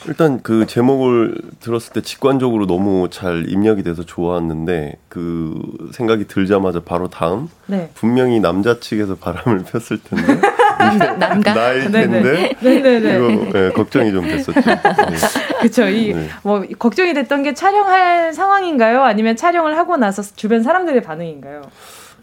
일단 0.07 0.41
그 0.43 0.67
제목을 0.67 1.41
들었을 1.59 1.93
때 1.93 2.01
직관적으로 2.01 2.67
너무 2.67 3.09
잘 3.09 3.50
입력이 3.50 3.81
돼서 3.81 4.03
좋았는데 4.03 4.97
그 5.07 5.59
생각이 5.93 6.27
들자마자 6.27 6.81
바로 6.81 7.07
다음 7.07 7.50
네. 7.65 7.89
분명히 7.95 8.39
남자 8.39 8.79
측에서 8.79 9.15
바람을 9.15 9.63
폈을 9.63 10.03
텐데 10.03 10.41
남가 11.17 11.53
나일 11.53 11.91
텐데 11.91 12.55
네네네. 12.62 13.34
이거 13.34 13.51
네, 13.53 13.69
걱정이 13.72 14.12
좀 14.12 14.25
됐었죠. 14.25 14.60
네. 14.62 15.17
그렇죠. 15.60 15.88
이뭐 15.88 16.60
네. 16.62 16.69
걱정이 16.77 17.13
됐던 17.13 17.43
게 17.43 17.53
촬영할 17.53 18.34
상황인가요? 18.34 19.03
아니면 19.03 19.36
촬영을 19.36 19.77
하고 19.77 19.98
나서 19.98 20.22
주변 20.22 20.63
사람들의 20.63 21.01
반응인가요? 21.01 21.62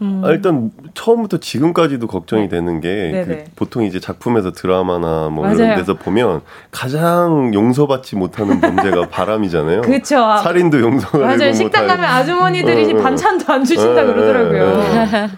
음. 0.01 0.21
아, 0.25 0.29
일단 0.31 0.71
처음부터 0.93 1.37
지금까지도 1.37 2.07
걱정이 2.07 2.43
네. 2.43 2.49
되는 2.49 2.81
게 2.81 3.23
그 3.25 3.43
보통 3.55 3.83
이제 3.85 3.97
작품에서 4.01 4.51
드라마나 4.51 5.29
뭐 5.29 5.45
맞아요. 5.45 5.55
이런 5.55 5.75
데서 5.77 5.93
보면 5.93 6.41
가장 6.69 7.53
용서받지 7.53 8.17
못하는 8.17 8.59
범죄가 8.59 9.07
바람이잖아요. 9.09 9.81
그렇죠. 9.83 10.17
살인도 10.43 10.81
용서가 10.81 11.17
맞아요. 11.19 11.37
되고 11.37 11.53
식당 11.53 11.85
뭐 11.87 11.95
가면 11.95 12.09
아주머니들이 12.09 12.93
어, 12.93 12.97
어. 12.97 13.01
반찬도 13.01 13.53
안 13.53 13.63
주신다 13.63 14.01
어, 14.01 14.05
그러더라고요. 14.05 14.83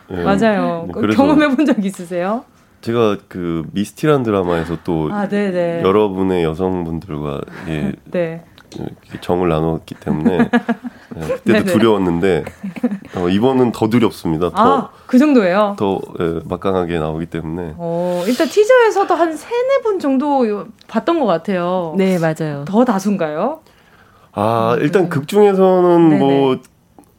네. 0.10 0.24
맞아요. 0.24 0.88
경험해 1.16 1.50
본 1.56 1.64
적 1.68 1.84
있으세요? 1.86 2.44
제가 2.88 3.18
그 3.28 3.64
미스티란 3.74 4.24
드라마에서 4.24 4.78
또 4.86 5.10
아, 5.12 5.28
여러분의 5.30 6.44
여성분들과 6.44 7.42
예, 7.68 7.92
네. 8.06 8.46
정을 9.20 9.50
나눴기 9.50 9.96
때문에 9.96 10.38
네, 10.38 11.28
그때도 11.28 11.66
두려웠는데 11.66 12.46
어, 13.18 13.28
이번은 13.28 13.74
더 13.74 13.90
두렵습니다. 13.90 14.52
더, 14.52 14.56
아, 14.56 14.90
그 15.06 15.18
정도예요? 15.18 15.76
더 15.78 16.00
예, 16.22 16.40
막강하게 16.46 16.98
나오기 17.00 17.26
때문에. 17.26 17.74
어, 17.76 18.24
일단 18.26 18.48
티저에서도 18.48 19.14
한 19.14 19.36
세네 19.36 19.82
분 19.84 20.00
정도 20.00 20.46
봤던 20.88 21.20
것 21.20 21.26
같아요. 21.26 21.94
네, 21.98 22.18
맞아요. 22.20 22.64
더 22.66 22.86
다수인가요? 22.86 23.60
아, 24.32 24.78
일단 24.80 25.04
네. 25.04 25.10
극 25.10 25.28
중에서는 25.28 26.10
네네. 26.10 26.20
뭐 26.20 26.58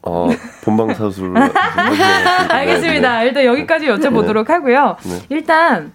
어, 0.01 0.29
본방사수를 0.63 1.33
알겠습니다. 2.49 3.23
일단 3.23 3.45
여기까지 3.45 3.87
여쭤보도록 3.87 4.47
네. 4.47 4.53
하고요. 4.53 4.95
네. 5.03 5.19
일단 5.29 5.91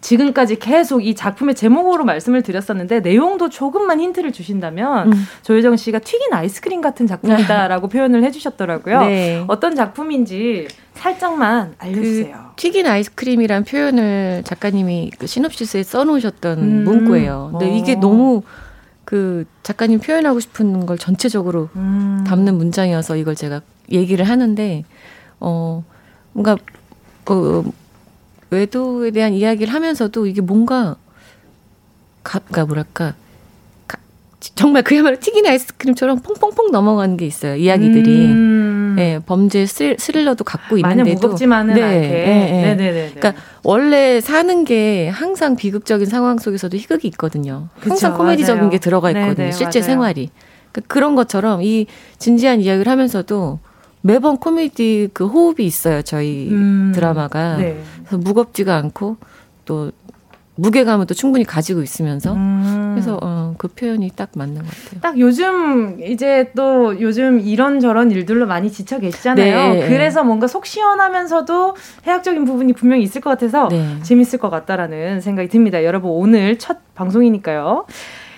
지금까지 0.00 0.56
계속 0.58 1.04
이 1.04 1.14
작품의 1.14 1.54
제목으로 1.54 2.04
말씀을 2.04 2.42
드렸었는데 2.42 3.00
내용도 3.00 3.48
조금만 3.48 4.00
힌트를 4.00 4.32
주신다면 4.32 5.12
음. 5.12 5.26
조혜정 5.42 5.76
씨가 5.76 6.00
튀긴 6.00 6.32
아이스크림 6.32 6.80
같은 6.80 7.06
작품이다라고 7.06 7.88
표현을 7.88 8.24
해주셨더라고요. 8.24 9.00
네. 9.00 9.44
어떤 9.46 9.76
작품인지 9.76 10.68
살짝만 10.94 11.74
알려주세요. 11.78 12.36
그 12.48 12.56
튀긴 12.56 12.86
아이스크림이란 12.86 13.64
표현을 13.64 14.42
작가님이 14.44 15.12
그 15.18 15.26
시놉시스에 15.26 15.82
써놓으셨던 15.82 16.58
음. 16.58 16.84
문구예요. 16.84 17.50
근데 17.52 17.66
어. 17.66 17.76
이게 17.76 17.94
너무 17.94 18.42
그 19.04 19.44
작가님 19.62 20.00
표현하고 20.00 20.40
싶은 20.40 20.86
걸 20.86 20.98
전체적으로 20.98 21.68
음. 21.76 22.24
담는 22.26 22.56
문장이어서 22.56 23.16
이걸 23.16 23.34
제가 23.34 23.60
얘기를 23.90 24.24
하는데 24.26 24.84
어 25.40 25.84
뭔가 26.32 26.56
그 27.24 27.70
외도에 28.50 29.10
대한 29.10 29.32
이야기를 29.32 29.72
하면서도 29.72 30.26
이게 30.26 30.40
뭔가 30.40 30.96
가가 32.22 32.64
뭐랄까 32.64 33.10
가, 33.10 33.16
정말 34.54 34.82
그야말로 34.82 35.18
튀긴 35.18 35.46
아이스크림처럼 35.46 36.20
퐁퐁퐁 36.20 36.70
넘어가는 36.70 37.16
게 37.16 37.26
있어요 37.26 37.56
이야기들이 37.56 38.26
음. 38.26 38.94
네, 38.96 39.18
범죄 39.24 39.66
스릴, 39.66 39.96
스릴러도 39.98 40.44
갖고 40.44 40.76
있는데도 40.78 41.20
무겁지만은 41.20 41.74
네, 41.74 41.82
않게 41.82 42.08
네, 42.08 42.74
네, 42.76 42.92
네, 42.92 43.10
그러니까 43.14 43.42
원래 43.62 44.20
사는 44.20 44.64
게 44.64 45.08
항상 45.08 45.56
비극적인 45.56 46.06
상황 46.06 46.38
속에서도 46.38 46.76
희극이 46.76 47.08
있거든요 47.08 47.68
그쵸, 47.80 47.90
항상 47.90 48.16
코미디적인 48.16 48.58
맞아요. 48.60 48.70
게 48.70 48.78
들어가 48.78 49.10
있거든요 49.10 49.50
실제 49.50 49.80
맞아요. 49.80 49.86
생활이 49.86 50.30
그러니까 50.72 50.92
그런 50.92 51.14
것처럼 51.14 51.62
이 51.62 51.86
진지한 52.18 52.60
이야기를 52.60 52.90
하면서도 52.90 53.58
매번 54.02 54.36
코미디 54.36 55.10
그 55.14 55.26
호흡이 55.26 55.64
있어요 55.66 56.02
저희 56.02 56.48
음, 56.50 56.92
드라마가 56.94 57.56
네. 57.56 57.80
그래서 58.00 58.18
무겁지가 58.18 58.76
않고 58.76 59.16
또 59.64 59.90
무게감을 60.56 61.06
또 61.06 61.14
충분히 61.14 61.44
가지고 61.44 61.82
있으면서 61.82 62.34
음. 62.34 62.73
그래서 62.94 63.18
어, 63.22 63.54
그 63.58 63.68
표현이 63.68 64.10
딱 64.16 64.30
맞는 64.34 64.62
것 64.62 64.66
같아요. 64.66 65.00
딱 65.00 65.18
요즘 65.18 66.00
이제 66.02 66.50
또 66.56 67.00
요즘 67.00 67.40
이런 67.40 67.80
저런 67.80 68.10
일들로 68.10 68.46
많이 68.46 68.70
지쳐 68.70 68.98
계시잖아요. 68.98 69.74
네. 69.74 69.88
그래서 69.88 70.22
뭔가 70.24 70.46
속 70.46 70.66
시원하면서도 70.66 71.76
해학적인 72.06 72.44
부분이 72.44 72.72
분명히 72.74 73.02
있을 73.02 73.20
것 73.20 73.30
같아서 73.30 73.68
네. 73.68 73.98
재밌을 74.02 74.38
것 74.38 74.50
같다라는 74.50 75.20
생각이 75.20 75.48
듭니다. 75.48 75.84
여러분 75.84 76.10
오늘 76.10 76.58
첫 76.58 76.78
방송이니까요. 76.94 77.86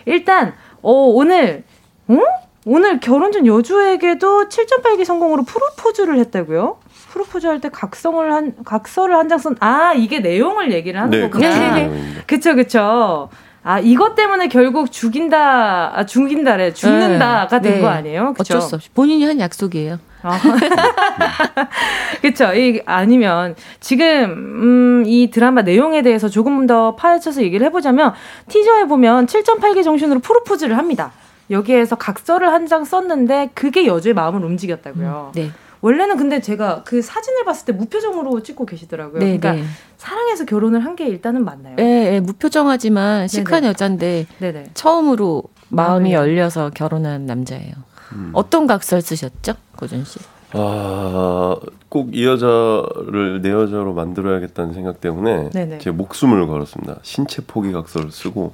일단 0.07 0.55
어, 0.83 0.93
오늘 0.93 1.65
응? 2.11 2.21
오늘 2.65 2.99
결혼 3.01 3.31
전 3.33 3.47
여주에게도 3.47 4.49
7.8기 4.49 5.05
성공으로 5.05 5.45
프로포즈를 5.45 6.19
했다고요? 6.19 6.79
프로포즈 7.11 7.47
할 7.47 7.61
때 7.61 7.69
각성을 7.71 8.31
한 8.33 8.55
각서를 8.65 9.17
한 9.17 9.29
장 9.29 9.39
쓴 9.39 9.55
아 9.61 9.95
이게 9.95 10.19
내용을 10.21 10.73
얘기를 10.73 11.01
하는 11.01 11.11
네, 11.11 11.21
거구나. 11.31 11.75
네. 11.77 11.91
그쵸 12.27 12.55
그쵸. 12.55 13.29
아, 13.69 13.81
이것 13.81 14.15
때문에 14.15 14.47
결국 14.47 14.93
죽인다, 14.93 15.99
아, 15.99 16.07
죽인다래, 16.07 16.73
죽는다가 16.73 17.61
네. 17.61 17.73
된거 17.73 17.91
네. 17.91 17.97
아니에요? 17.97 18.33
그쵸? 18.35 18.59
어쩔 18.59 18.61
수 18.61 18.75
없이. 18.77 18.89
본인이 18.95 19.25
한 19.25 19.41
약속이에요. 19.41 19.99
아. 20.23 20.39
그쵸. 22.23 22.55
이, 22.55 22.81
아니면, 22.87 23.57
지금, 23.81 24.05
음, 24.05 25.03
이 25.05 25.31
드라마 25.33 25.63
내용에 25.63 26.03
대해서 26.03 26.29
조금 26.29 26.69
더 26.69 26.95
파헤쳐서 26.95 27.43
얘기를 27.43 27.67
해보자면, 27.67 28.13
티저에 28.49 28.85
보면 28.85 29.27
7.8개 29.27 29.83
정신으로 29.83 30.21
프로포즈를 30.21 30.79
합니다. 30.79 31.11
여기에서 31.51 31.97
각서를 31.97 32.53
한 32.53 32.67
장 32.69 32.85
썼는데, 32.85 33.51
그게 33.55 33.87
여주의 33.87 34.15
마음을 34.15 34.45
움직였다고요. 34.45 35.33
음, 35.35 35.41
네. 35.41 35.51
원래는 35.87 36.17
근데 36.17 36.41
제가 36.41 36.83
그 36.85 37.01
사진을 37.01 37.45
봤을 37.45 37.65
때 37.67 37.73
무표정으로 37.73 38.43
찍고 38.43 38.67
계시더라고요. 38.67 39.21
네, 39.21 39.39
그러니까 39.39 39.53
네. 39.53 39.63
사랑해서 39.99 40.45
결혼을 40.45 40.85
한 40.85 40.97
게 40.97 41.07
일단은 41.07 41.45
맞나요? 41.45 41.77
네, 41.77 42.11
네 42.11 42.21
무표정하지만 42.21 43.29
시크한 43.29 43.61
네네. 43.61 43.69
여잔데 43.69 44.27
네네. 44.41 44.71
처음으로 44.75 45.45
마음이 45.69 46.17
아, 46.17 46.21
열려서 46.21 46.71
결혼한 46.71 47.27
남자예요. 47.27 47.73
음. 48.15 48.31
어떤 48.33 48.67
각설 48.67 49.01
쓰셨죠, 49.01 49.55
고준 49.77 50.05
씨? 50.05 50.19
아, 50.55 51.55
꼭 51.89 52.09
이 52.15 52.25
여자를 52.27 53.43
내 53.43 53.51
여자로 53.53 53.95
만들어야겠다는 53.95 54.75
생각 54.75 55.01
때문에 55.01 55.51
네네. 55.51 55.79
제 55.79 55.91
목숨을 55.93 56.47
걸었습니다. 56.49 56.97
신체 57.03 57.43
포기 57.47 57.71
각서를 57.71 58.11
쓰고 58.11 58.53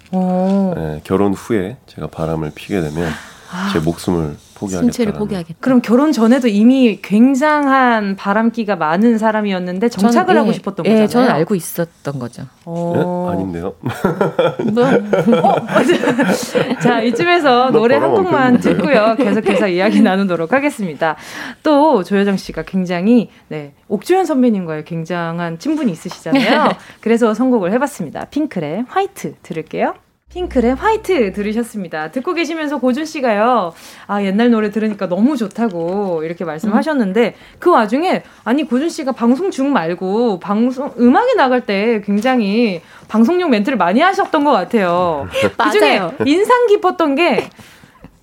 네, 0.76 1.00
결혼 1.04 1.32
후에 1.32 1.78
제가 1.86 2.08
바람을 2.08 2.52
피게 2.54 2.80
되면 2.82 3.08
아. 3.52 3.70
제 3.72 3.78
목숨을 3.78 4.36
포기하겠다. 4.62 4.92
신체를 4.92 5.12
포기하겠다. 5.14 5.58
그럼 5.60 5.82
결혼 5.82 6.12
전에도 6.12 6.48
이미 6.48 7.00
굉장한 7.02 8.16
바람기가 8.16 8.76
많은 8.76 9.18
사람이었는데 9.18 9.88
정착을 9.88 10.26
저는, 10.28 10.40
하고 10.40 10.50
예, 10.50 10.52
싶었던 10.54 10.86
예, 10.86 10.90
거잖아요. 10.90 11.08
저는 11.08 11.30
알고 11.30 11.54
있었던 11.54 12.18
거죠. 12.18 12.44
어... 12.64 13.26
네? 13.30 13.34
아닌데요? 13.34 13.74
뭐? 14.72 14.84
어? 14.84 15.56
자, 16.80 17.00
이쯤에서 17.00 17.70
노래 17.70 17.96
한 17.96 18.12
곡만 18.12 18.60
듣고요. 18.60 19.16
계속해서 19.16 19.68
이야기 19.72 20.00
나누도록 20.00 20.52
하겠습니다. 20.52 21.16
또 21.62 22.04
조여정 22.04 22.36
씨가 22.36 22.62
굉장히 22.62 23.30
네, 23.48 23.72
옥주현 23.88 24.24
선배님과의 24.26 24.84
굉장한 24.84 25.58
친분이 25.58 25.90
있으시잖아요. 25.92 26.70
그래서 27.00 27.34
선곡을 27.34 27.72
해봤습니다. 27.72 28.26
핑클의 28.26 28.84
화이트 28.88 29.34
들을게요. 29.42 29.94
핑클의 30.32 30.76
화이트 30.76 31.32
들으셨습니다. 31.32 32.10
듣고 32.10 32.32
계시면서 32.32 32.78
고준 32.78 33.04
씨가요, 33.04 33.74
아, 34.06 34.22
옛날 34.22 34.50
노래 34.50 34.70
들으니까 34.70 35.06
너무 35.08 35.36
좋다고 35.36 36.22
이렇게 36.24 36.44
말씀하셨는데, 36.44 37.26
음. 37.26 37.56
그 37.58 37.70
와중에, 37.70 38.22
아니, 38.44 38.64
고준 38.64 38.88
씨가 38.88 39.12
방송 39.12 39.50
중 39.50 39.72
말고, 39.72 40.40
방송, 40.40 40.92
음악이 40.98 41.36
나갈 41.36 41.66
때 41.66 42.00
굉장히 42.04 42.80
방송용 43.08 43.50
멘트를 43.50 43.76
많이 43.76 44.00
하셨던 44.00 44.44
것 44.44 44.52
같아요. 44.52 45.28
그 45.58 45.70
중에 45.70 46.00
인상 46.24 46.66
깊었던 46.66 47.14
게, 47.14 47.50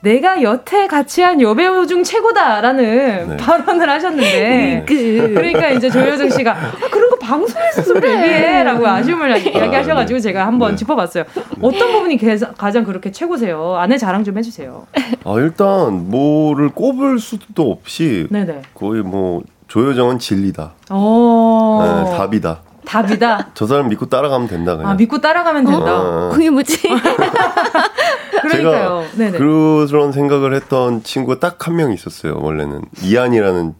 내가 0.01 0.41
여태 0.41 0.87
같이 0.87 1.21
한 1.21 1.41
여배우 1.41 1.85
중 1.87 2.03
최고다라는 2.03 3.29
네. 3.29 3.37
발언을 3.37 3.89
하셨는데 3.89 4.85
그. 4.87 5.33
그러니까 5.33 5.69
이제 5.71 5.89
조효정 5.89 6.29
씨가 6.29 6.53
아, 6.53 6.71
그런 6.89 7.09
거 7.09 7.17
방송에서 7.17 7.83
좀 7.83 7.97
얘기해라고 7.97 8.87
아쉬움을 8.87 9.31
아, 9.33 9.37
이야기하셔가지고 9.37 10.19
제가 10.19 10.47
한번 10.47 10.71
네. 10.71 10.77
짚어봤어요. 10.77 11.25
어떤 11.61 11.91
부분이 11.91 12.17
가장 12.57 12.85
그렇게 12.85 13.11
최고세요? 13.11 13.75
아내 13.75 13.97
자랑 13.97 14.23
좀 14.23 14.37
해주세요. 14.37 14.87
아 15.25 15.33
일단 15.37 16.09
뭐를 16.09 16.69
꼽을 16.69 17.19
수도 17.19 17.71
없이 17.71 18.27
네네. 18.29 18.61
거의 18.73 19.01
뭐 19.01 19.43
조효정은 19.67 20.17
진리다. 20.19 20.71
네, 20.89 22.17
답이다. 22.17 22.61
답이다. 22.89 23.49
저 23.53 23.67
사람 23.67 23.87
믿고 23.89 24.07
따라가면 24.07 24.47
된다 24.47 24.75
그냥. 24.75 24.91
아 24.91 24.95
믿고 24.95 25.21
따라가면 25.21 25.65
된다. 25.65 26.01
어, 26.01 26.29
그게 26.33 26.49
뭐지? 26.49 26.81
그러니까요. 28.41 29.05
네네. 29.15 29.37
그런 29.37 30.11
생각을 30.11 30.53
했던 30.55 31.03
친구가 31.03 31.39
딱 31.39 31.57
한 31.67 31.75
명 31.75 31.91
있었어요. 31.91 32.37
원래는 32.41 32.81
이한이라는 33.03 33.73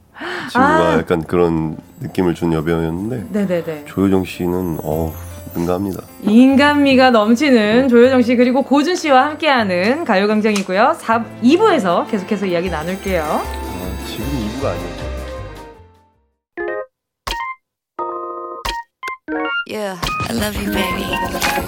친구가 0.52 0.76
아. 0.90 0.98
약간 1.00 1.24
그런 1.24 1.78
느낌을 2.02 2.36
준 2.36 2.54
여배우였는데 2.54 3.26
네네네. 3.32 3.86
조효정 3.88 4.26
씨는 4.26 4.80
어 4.84 5.14
능가합니다. 5.56 6.02
인간미가 6.24 7.10
넘치는 7.10 7.88
조효정 7.90 8.22
씨 8.22 8.36
그리고 8.36 8.62
고준 8.64 8.96
씨와 8.96 9.26
함께하는 9.26 10.06
가요광장이고요. 10.06 10.96
4, 11.00 11.26
2부에서 11.44 12.08
계속해서 12.12 12.46
이야기 12.46 12.70
나눌게요. 12.70 13.24
아, 13.24 14.06
지금 14.08 14.26
2부가 14.26 14.66
아니었죠. 14.68 15.09
Yeah, 19.70 20.02
I 20.28 20.34
love 20.34 20.56
you, 20.58 20.66
baby. 20.74 21.06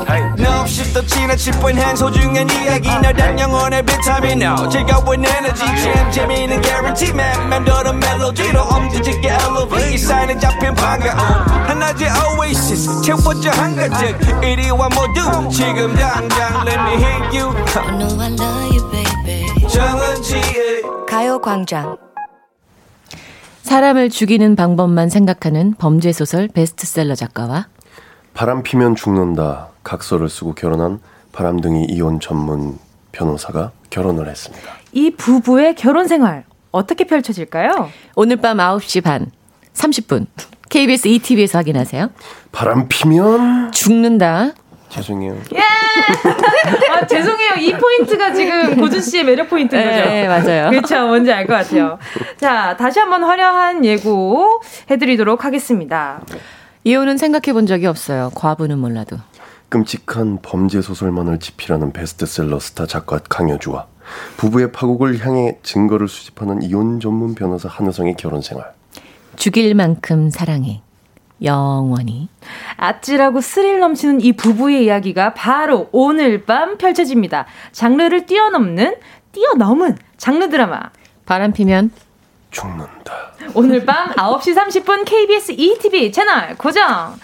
Hey. 0.10 0.26
No, 0.42 0.66
shift 0.66 0.96
the 0.96 1.04
china 1.06 1.38
chip 1.38 1.54
when 1.62 1.78
hands 1.78 2.02
hold 2.02 2.18
you 2.18 2.34
and 2.36 2.52
이야기 2.52 2.90
너란 2.90 3.38
영혼의 3.38 3.86
비타민 3.86 4.42
now. 4.42 4.68
즐거운 4.70 5.24
에너지 5.24 5.62
jam 5.84 6.12
재미있는 6.12 6.64
guarantee 6.64 7.14
man. 7.14 7.48
맴도는 7.50 8.00
멜로디로 8.00 8.60
엄지짓게 8.60 9.30
elevate. 9.30 9.94
이 9.94 9.98
사인에 10.00 10.40
잡힌 10.40 10.74
반가움. 10.74 11.20
하나의 11.70 12.10
oasis 12.40 13.04
채워져 13.04 13.52
한가득. 13.52 14.18
이리와 14.44 14.90
모두 14.90 15.50
지금 15.52 15.94
당장 15.94 16.66
let 16.66 16.82
me 16.82 16.94
hit 16.98 17.38
you. 17.38 17.54
I 17.78 17.98
know 18.00 18.20
I 18.20 18.34
love 18.34 18.78
you, 18.78 18.82
baby. 18.90 19.68
정은지의 19.70 20.82
가요광장. 21.08 21.98
사람을 23.62 24.10
죽이는 24.10 24.56
방법만 24.56 25.10
생각하는 25.10 25.76
범죄 25.78 26.12
소설 26.12 26.48
베스트셀러 26.48 27.14
작가와 27.14 27.68
바람 28.34 28.64
피면 28.64 28.96
죽는다 28.96 29.68
각서를 29.84 30.30
쓰고 30.30 30.54
결혼한 30.54 31.00
바람둥이 31.34 31.86
이혼 31.90 32.20
전문 32.20 32.78
변호사가 33.12 33.72
결혼을 33.90 34.28
했습니다. 34.30 34.72
이 34.94 35.12
부부의 35.12 35.76
결혼 35.76 36.08
생활 36.08 36.46
어떻게 36.72 37.04
펼쳐질까요? 37.06 37.90
오늘 38.16 38.38
밤 38.38 38.58
9시 38.58 39.04
반 39.04 39.32
30분 39.74 40.28
KBS 40.70 41.08
2TV에서 41.10 41.58
확인하세요. 41.60 42.10
바람 42.52 42.88
피면 42.88 43.72
죽는다. 43.74 44.52
죄송해요. 44.90 45.38
예! 45.56 45.60
아, 46.92 47.08
죄송해요. 47.08 47.54
이 47.60 47.72
포인트가 47.74 48.34
지금 48.34 48.76
고준 48.78 49.02
씨의 49.02 49.24
매력 49.24 49.50
포인트인 49.50 49.82
거죠? 49.82 49.98
네, 50.06 50.28
맞아요. 50.28 50.70
그렇죠. 50.70 51.08
뭔지 51.08 51.32
알 51.32 51.48
것 51.48 51.54
같아요. 51.54 51.98
자, 52.38 52.76
다시 52.78 53.00
한번 53.00 53.24
화려한 53.24 53.86
예고 53.86 54.62
해드리도록 54.90 55.46
하겠습니다. 55.46 56.22
이유는 56.84 57.18
생각해 57.18 57.54
본 57.54 57.66
적이 57.68 57.88
없어요. 57.88 58.32
과부는 58.36 58.80
몰라도. 58.80 59.18
끔찍한 59.70 60.40
범죄 60.42 60.82
소설만을 60.82 61.40
집필하는 61.40 61.94
베스트셀러 61.94 62.60
스타 62.60 62.86
작가 62.86 63.20
강여주와 63.20 63.88
부부의 64.38 64.72
파국을 64.72 65.26
향해 65.26 65.58
증거를 65.64 66.08
수집하는 66.08 66.62
이혼 66.62 67.00
전문 67.00 67.36
변호사 67.36 67.70
한우성의 67.70 68.16
결혼 68.18 68.42
생활. 68.42 68.74
죽일 69.38 69.74
만큼 69.76 70.30
사랑해. 70.30 70.82
영원히. 71.44 72.28
아찔하고 72.78 73.42
스릴 73.42 73.80
넘치는 73.80 74.22
이 74.22 74.34
부부의 74.34 74.86
이야기가 74.86 75.34
바로 75.34 75.90
오늘 75.92 76.44
밤 76.46 76.78
펼쳐집니다. 76.78 77.46
장르를 77.72 78.26
뛰어넘는, 78.26 78.96
뛰어넘은 79.32 79.98
장르 80.18 80.50
드라마. 80.50 80.92
바람 81.26 81.54
피면 81.54 81.92
죽는다. 82.52 83.32
오늘 83.56 83.86
밤 83.86 84.10
9시 84.12 84.56
30분 84.56 85.06
KBS 85.06 85.54
ETV 85.54 86.12
채널 86.12 86.56
고정. 86.58 87.16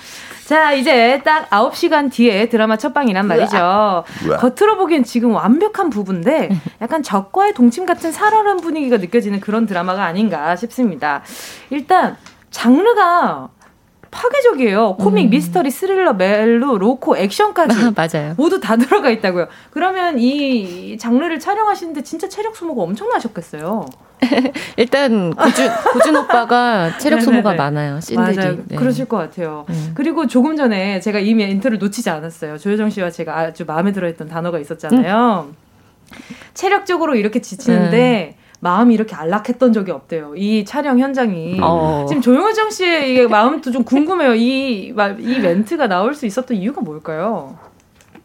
자, 0.46 0.72
이제 0.72 1.22
딱 1.26 1.50
9시간 1.50 2.10
뒤에 2.10 2.48
드라마 2.48 2.78
첫방이란 2.78 3.28
말이죠. 3.28 3.58
우와. 3.58 4.38
겉으로 4.38 4.78
보기엔 4.78 5.04
지금 5.04 5.34
완벽한 5.34 5.90
부분인데 5.90 6.50
약간 6.82 7.04
적과의 7.04 7.54
동침 7.54 7.86
같은 7.86 8.14
살얼음 8.14 8.58
분위기가 8.62 8.96
느껴지는 8.96 9.42
그런 9.42 9.66
드라마가 9.66 10.06
아닌가 10.06 10.56
싶습니다. 10.56 11.22
일단 11.70 12.16
장르가 12.50 13.50
파괴적이에요. 14.12 14.96
코믹, 14.98 15.26
음. 15.26 15.30
미스터리, 15.30 15.70
스릴러, 15.72 16.14
멜로, 16.14 16.78
로코, 16.78 17.18
액션까지 17.18 17.92
맞아요. 17.96 18.34
모두 18.38 18.60
다 18.60 18.76
들어가 18.78 19.10
있다고요. 19.10 19.48
그러면 19.72 20.20
이 20.20 20.98
장르를 20.98 21.40
촬영하시는데 21.40 22.04
진짜 22.04 22.28
체력 22.30 22.56
소모가 22.56 22.84
엄청나셨겠어요. 22.84 23.86
일단 24.78 25.34
고준, 25.36 25.70
고준 25.94 26.16
오빠가 26.16 26.98
체력 26.98 27.22
소모가 27.22 27.54
많아요. 27.54 28.00
씬들이. 28.02 28.36
맞아요. 28.36 28.58
네. 28.68 28.76
그러실 28.76 29.06
것 29.06 29.18
같아요. 29.18 29.66
음. 29.70 29.92
그리고 29.94 30.26
조금 30.28 30.56
전에 30.56 31.00
제가 31.00 31.20
이 31.20 31.34
멘트를 31.34 31.78
놓치지 31.78 32.10
않았어요. 32.10 32.58
조효정 32.58 32.90
씨와 32.90 33.12
제가 33.12 33.38
아주 33.38 33.66
마음에 33.66 33.92
들어했던 33.92 34.28
단어가 34.28 34.60
있었잖아요. 34.60 35.50
음. 35.50 35.56
체력적으로 36.54 37.16
이렇게 37.16 37.42
지치는데 37.42 38.36
음. 38.38 38.47
마음이 38.60 38.94
이렇게 38.94 39.16
안락했던 39.16 39.74
적이 39.74 39.92
없대요. 39.92 40.36
이 40.36 40.66
촬영 40.66 41.00
현장이. 41.00 41.60
어. 41.62 42.06
지금 42.08 42.22
조용호정 42.22 42.72
씨의 42.72 43.12
이게 43.12 43.28
마음도 43.28 43.72
좀 43.72 43.84
궁금해요. 43.84 44.36
이, 44.36 44.94
이 45.20 45.40
멘트가 45.40 45.88
나올 45.88 46.16
수 46.16 46.26
있었던 46.26 46.58
이유가 46.58 46.82
뭘까요? 46.82 47.58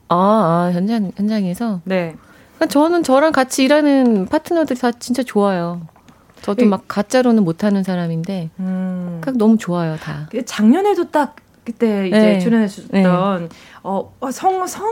아, 0.09 0.17
아 0.17 0.71
현장, 0.73 1.13
현장에서? 1.17 1.81
네. 1.85 2.17
그러니까 2.57 2.67
저는 2.67 3.03
저랑 3.03 3.33
같이 3.33 3.65
일하는 3.65 4.27
파트너들이 4.27 4.79
다 4.79 4.93
진짜 4.93 5.23
좋아요. 5.23 5.83
저도 6.43 6.67
막 6.67 6.85
가짜로는 6.89 7.45
못하는 7.45 7.85
사람인데, 7.85 8.51
음. 8.59 9.21
너무 9.37 9.59
좋아요, 9.59 9.97
다. 9.97 10.29
작년에도 10.45 11.11
딱 11.11 11.37
그때 11.65 12.09
이제 12.09 12.19
네. 12.19 12.39
출연해 12.41 12.67
주셨던 12.67 13.01
네. 13.01 13.49
어, 13.85 14.15
어, 14.21 14.31
성, 14.31 14.65
성, 14.69 14.85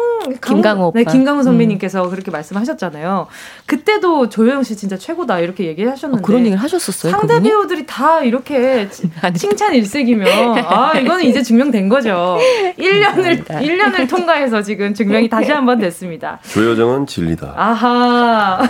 김강호 0.44 0.92
네, 0.96 1.04
김강호 1.04 1.42
선배님께서 1.44 2.04
음. 2.06 2.10
그렇게 2.10 2.32
말씀하셨잖아요. 2.32 3.28
그때도 3.66 4.28
조영 4.28 4.64
씨 4.64 4.76
진짜 4.76 4.96
최고다 4.98 5.38
이렇게 5.38 5.66
얘기하셨는데. 5.66 6.20
어, 6.20 6.26
그런 6.26 6.40
얘기를 6.40 6.58
하셨었어요. 6.58 7.12
상대 7.12 7.34
그분이? 7.34 7.48
배우들이 7.48 7.86
다 7.86 8.20
이렇게 8.20 8.88
칭찬 9.36 9.74
일색이면, 9.74 10.26
아, 10.66 10.98
이거는 10.98 11.24
이제 11.24 11.40
증명된 11.40 11.88
거죠. 11.88 12.36
1년을, 12.78 13.44
1년을 13.46 14.08
통과해서 14.08 14.60
지금 14.62 14.92
증명이 14.92 15.28
다시 15.28 15.52
한 15.52 15.64
번 15.66 15.78
됐습니다. 15.78 16.40
조여정은 16.52 17.06
진리다. 17.06 17.54
아하. 17.56 18.66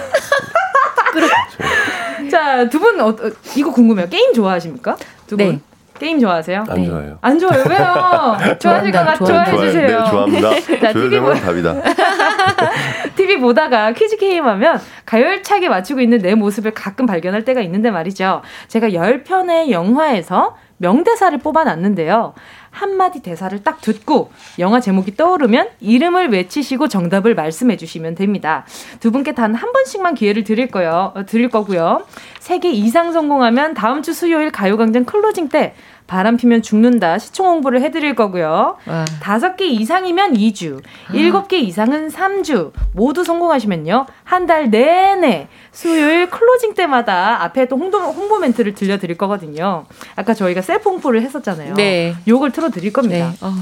그렇죠. 1.13 1.33
자, 2.31 2.69
두 2.69 2.79
분, 2.79 3.01
어, 3.01 3.17
이거 3.57 3.73
궁금해요. 3.73 4.09
게임 4.11 4.35
좋아하십니까? 4.35 4.97
두 5.27 5.37
분? 5.37 5.47
네. 5.49 5.61
게임 6.01 6.19
좋아하세요? 6.19 6.65
안 6.69 6.75
네. 6.77 6.87
좋아해요. 6.87 7.19
안 7.21 7.39
좋아요. 7.39 7.63
왜요? 7.69 8.57
좋아하실 8.59 8.91
것 8.91 9.05
같, 9.05 9.17
좋아해 9.17 9.57
주세요. 9.57 9.87
네, 9.87 10.11
좋아합니다. 10.11 10.51
자, 10.81 10.93
TV 10.93 11.21
보... 11.21 11.35
답이다. 11.35 11.75
TV 13.17 13.37
보다가 13.39 13.93
퀴즈 13.93 14.17
게임 14.17 14.47
하면 14.47 14.81
가열차게 15.05 15.69
맞추고 15.69 16.01
있는 16.01 16.19
내 16.19 16.35
모습을 16.35 16.73
가끔 16.73 17.07
발견할 17.07 17.45
때가 17.45 17.61
있는데 17.61 17.91
말이죠. 17.91 18.43
제가 18.69 18.89
10편의 18.89 19.71
영화에서 19.71 20.57
명대사를 20.79 21.37
뽑아놨는데요. 21.39 22.33
한마디 22.71 23.21
대사를 23.21 23.63
딱 23.65 23.81
듣고 23.81 24.31
영화 24.61 24.81
제목이 24.81 25.17
떠오르면 25.17 25.69
이름을 25.81 26.31
외치시고 26.31 26.87
정답을 26.89 27.35
말씀해 27.35 27.77
주시면 27.77 28.15
됩니다. 28.15 28.65
두 29.01 29.11
분께 29.11 29.35
단 29.35 29.55
한 29.55 29.73
번씩만 29.73 30.15
기회를 30.15 30.45
드릴 30.45 30.69
거요. 30.69 31.13
어, 31.15 31.27
드릴 31.27 31.49
거고요. 31.51 32.05
세 32.39 32.59
개 32.61 32.71
이상 32.71 33.13
성공하면 33.13 33.75
다음 33.75 34.03
주 34.03 34.13
수요일 34.15 34.51
가요광장 34.53 35.05
closing 35.05 35.49
때 35.49 35.75
바람 36.11 36.37
피면 36.37 36.61
죽는다 36.61 37.19
시청 37.19 37.47
홍보를 37.47 37.83
해드릴 37.83 38.17
거고요. 38.17 38.79
다섯 39.23 39.55
개 39.57 39.67
이상이면 39.67 40.35
2주, 40.35 40.83
일곱 41.13 41.47
개 41.47 41.59
이상은 41.59 42.09
3주 42.09 42.73
모두 42.95 43.23
성공하시면요 43.23 44.07
한 44.25 44.51
달 44.51 44.71
내내 44.71 45.47
수요일 45.71 46.29
closing 46.29 46.75
때마다 46.75 47.45
앞에 47.45 47.69
또 47.69 47.77
홍보, 47.77 47.99
홍보 47.99 48.41
멘트를 48.41 48.75
들려드릴 48.75 49.17
거거든요. 49.17 49.85
아까 50.17 50.35
저희가 50.35 50.63
셀프 50.63 50.91
홍보를 50.91 51.23
했었잖아요. 51.23 51.75
네. 51.75 52.17
요걸 52.27 52.51
틀어드릴 52.51 52.93
겁니다. 52.93 53.31
네. 53.31 53.37
어, 53.41 53.53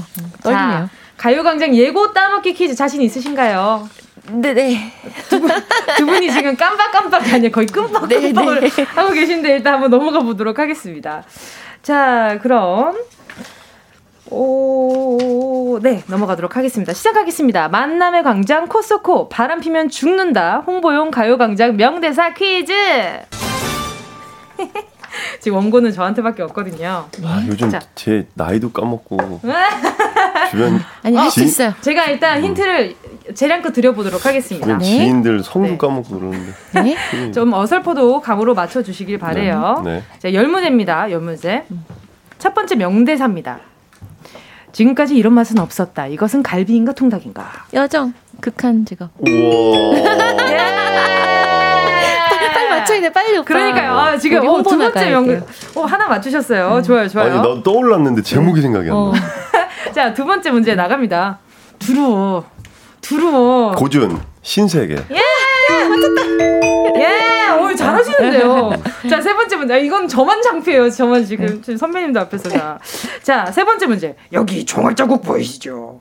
떨리네요. 0.41 0.89
가요광장 1.17 1.75
예고 1.75 2.13
따먹기 2.13 2.53
퀴즈 2.55 2.73
자신 2.73 3.03
있으신가요? 3.03 3.87
네네. 4.31 4.53
네. 4.53 4.93
두, 5.29 5.39
분, 5.39 5.51
두 5.97 6.05
분이 6.07 6.31
지금 6.31 6.55
깜빡깜빡 6.55 7.31
아니야 7.31 7.51
거의 7.51 7.67
끔뻑끔뻑을 7.67 8.61
네, 8.61 8.69
네. 8.69 8.83
하고 8.95 9.13
계신데 9.13 9.57
일단 9.57 9.75
한번 9.75 9.91
넘어가 9.91 10.21
보도록 10.21 10.57
하겠습니다. 10.57 11.23
자, 11.81 12.37
그럼 12.41 12.95
오, 14.31 15.79
네, 15.81 16.03
넘어가도록 16.07 16.55
하겠습니다. 16.55 16.93
시작하겠습니다. 16.93 17.69
만남의 17.69 18.23
광장 18.23 18.67
코스코 18.67 19.29
바람 19.29 19.59
피면 19.59 19.89
죽는다 19.89 20.63
홍보용 20.67 21.09
가요광장 21.09 21.77
명대사 21.77 22.33
퀴즈. 22.33 22.73
지금 25.39 25.57
원고는 25.57 25.91
저한테밖에 25.91 26.43
없거든요. 26.43 27.07
아, 27.23 27.43
요즘 27.47 27.69
자. 27.71 27.79
제 27.95 28.27
나이도 28.35 28.71
까먹고 28.71 29.41
주변 30.51 30.79
아니 31.01 31.15
할수 31.17 31.43
있어요. 31.43 31.73
제가 31.81 32.05
일단 32.05 32.43
힌트를 32.43 32.95
재량껏 33.33 33.73
드려보도록 33.73 34.25
하겠습니다. 34.25 34.77
네. 34.77 34.83
지인들 34.83 35.43
성도 35.43 35.69
네. 35.69 35.77
까먹고 35.77 36.19
그러는데. 36.19 36.51
네? 36.83 36.95
음. 37.13 37.31
좀 37.33 37.53
어설퍼도 37.53 38.21
감으로 38.21 38.53
맞춰주시길 38.55 39.19
바래요. 39.19 39.81
네. 39.83 39.95
네. 39.95 40.03
자, 40.19 40.33
열 40.33 40.47
문제입니다. 40.47 41.11
열 41.11 41.21
문제. 41.21 41.65
첫 42.37 42.53
번째 42.53 42.75
명대사입니다. 42.75 43.59
지금까지 44.71 45.15
이런 45.15 45.33
맛은 45.33 45.59
없었다. 45.59 46.07
이것은 46.07 46.43
갈비인가 46.43 46.93
통닭인가? 46.93 47.65
여정 47.73 48.13
극한 48.39 48.85
직업. 48.85 49.09
우와. 49.19 50.01
빨리 52.53 52.69
맞춰야 52.69 53.01
돼, 53.01 53.11
빨리. 53.11 53.37
오빠. 53.37 53.45
그러니까요. 53.45 53.91
아, 53.97 54.17
지금 54.17 54.47
어, 54.47 54.61
두 54.61 54.77
번째 54.77 55.09
명, 55.09 55.41
어, 55.75 55.81
하나 55.83 56.07
맞추셨어요. 56.07 56.77
음. 56.77 56.83
좋아요, 56.83 57.07
좋아요. 57.07 57.39
아니, 57.39 57.41
난 57.41 57.63
떠올랐는데 57.63 58.21
제목이 58.21 58.61
생각이 58.61 58.89
안 58.89 58.95
나. 58.95 59.01
어. 59.01 59.13
자, 59.93 60.13
두 60.13 60.25
번째 60.25 60.51
문제 60.51 60.75
나갑니다. 60.75 61.39
두루워. 61.79 62.45
두루워. 63.09 63.71
고준, 63.71 64.21
신세계. 64.43 64.93
예! 64.93 65.83
맞췄다! 65.87 66.21
예! 66.99 67.49
오, 67.59 67.75
잘하시는데요. 67.75 68.71
자, 69.09 69.19
세 69.19 69.33
번째 69.33 69.55
문제. 69.55 69.73
아, 69.73 69.77
이건 69.77 70.07
저만 70.07 70.39
창피해요. 70.43 70.91
저만 70.91 71.25
지금. 71.25 71.59
네. 71.59 71.75
선배님도 71.75 72.19
앞에서. 72.19 72.49
자, 72.49 72.77
자, 73.23 73.45
세 73.51 73.65
번째 73.65 73.87
문제. 73.87 74.15
여기 74.31 74.63
총알 74.63 74.95
자국 74.95 75.23
보이시죠? 75.23 75.99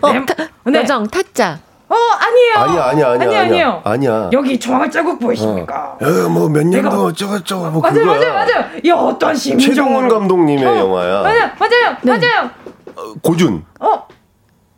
어, 0.00 0.12
네. 0.12 0.24
타, 0.24 0.48
네. 0.64 0.78
여정, 0.78 1.06
타짜. 1.08 1.58
어, 1.88 1.94
아니에요. 1.94 2.54
아니야, 2.56 2.84
아니야, 2.84 3.08
아니야. 3.10 3.26
아니야, 3.28 3.40
아니에요. 3.42 3.82
아니야. 3.84 4.30
여기 4.32 4.58
총알 4.58 4.90
자국 4.90 5.20
보이십니까? 5.20 5.98
어, 6.00 6.28
뭐몇 6.30 6.66
년도 6.66 7.04
어쩌고저쩌고 7.04 7.70
뭐 7.72 7.82
맞아요, 7.82 7.94
그거야. 7.94 8.18
맞아요, 8.18 8.32
맞아요. 8.32 8.64
이 8.82 8.90
어떤 8.90 9.34
심정. 9.36 9.68
최종원 9.68 10.08
감독님의 10.08 10.66
어, 10.66 10.76
영화야. 10.78 11.22
맞아요, 11.22 11.50
맞아요, 11.58 11.96
네. 12.02 12.18
맞아요. 12.18 12.50
어, 12.96 13.14
고준. 13.22 13.64
어, 13.80 14.08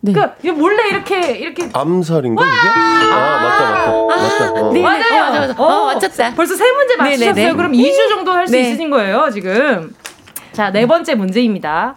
네. 0.00 0.12
그 0.12 0.48
몰래 0.48 0.88
이렇게 0.90 1.32
이렇게 1.38 1.68
암살인가 1.72 2.42
이게? 2.44 2.68
아 3.12 3.42
맞다 3.42 3.70
맞다 3.70 3.90
아, 3.90 4.06
맞다. 4.06 4.52
어. 4.62 4.72
네, 4.72 4.80
맞아요. 4.82 5.02
어, 5.02 5.30
맞아, 5.30 5.40
맞아. 5.40 5.62
어, 5.62 5.84
맞췄다. 5.86 6.34
벌써 6.34 6.54
세 6.54 6.70
문제 6.70 6.96
맞추셨어요. 6.96 7.34
네네네. 7.34 7.56
그럼 7.56 7.72
2주 7.72 8.08
정도 8.08 8.32
할수 8.32 8.52
네. 8.52 8.68
있으신 8.68 8.90
거예요 8.90 9.30
지금. 9.32 9.94
자 10.52 10.70
네 10.70 10.86
번째 10.86 11.14
문제입니다. 11.16 11.96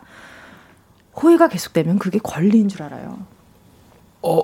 호의가 1.22 1.48
계속되면 1.48 2.00
그게 2.00 2.20
권리인 2.22 2.70
줄 2.70 2.84
알아요. 2.84 3.20
어 4.24 4.42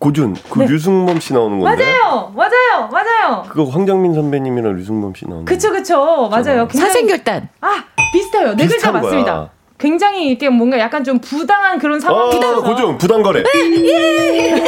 고준 0.00 0.34
그 0.50 0.58
네. 0.60 0.66
류승범 0.66 1.20
씨 1.20 1.32
나오는 1.32 1.60
건데 1.60 1.84
맞아요 1.84 2.32
맞아요 2.34 2.88
맞아요 2.90 3.44
그거 3.48 3.62
황정민 3.70 4.12
선배님이랑 4.12 4.74
류승범 4.74 5.14
씨 5.14 5.24
나오는 5.28 5.44
그쵸 5.44 5.70
그쵸 5.70 6.28
맞아요 6.28 6.68
사생결단 6.68 7.48
아 7.60 7.84
비슷해요 8.12 8.56
네 8.56 8.66
글자 8.66 8.90
맞습니다 8.90 9.50
굉장히 9.80 10.28
이렇게 10.28 10.48
뭔가 10.50 10.78
약간 10.78 11.02
좀 11.02 11.18
부당한 11.18 11.78
그런 11.78 11.98
상황. 11.98 12.26
어, 12.26 12.30
부당 12.30 12.60
고정, 12.60 12.98
부당 12.98 13.22
거래. 13.22 13.42
예. 13.54 14.54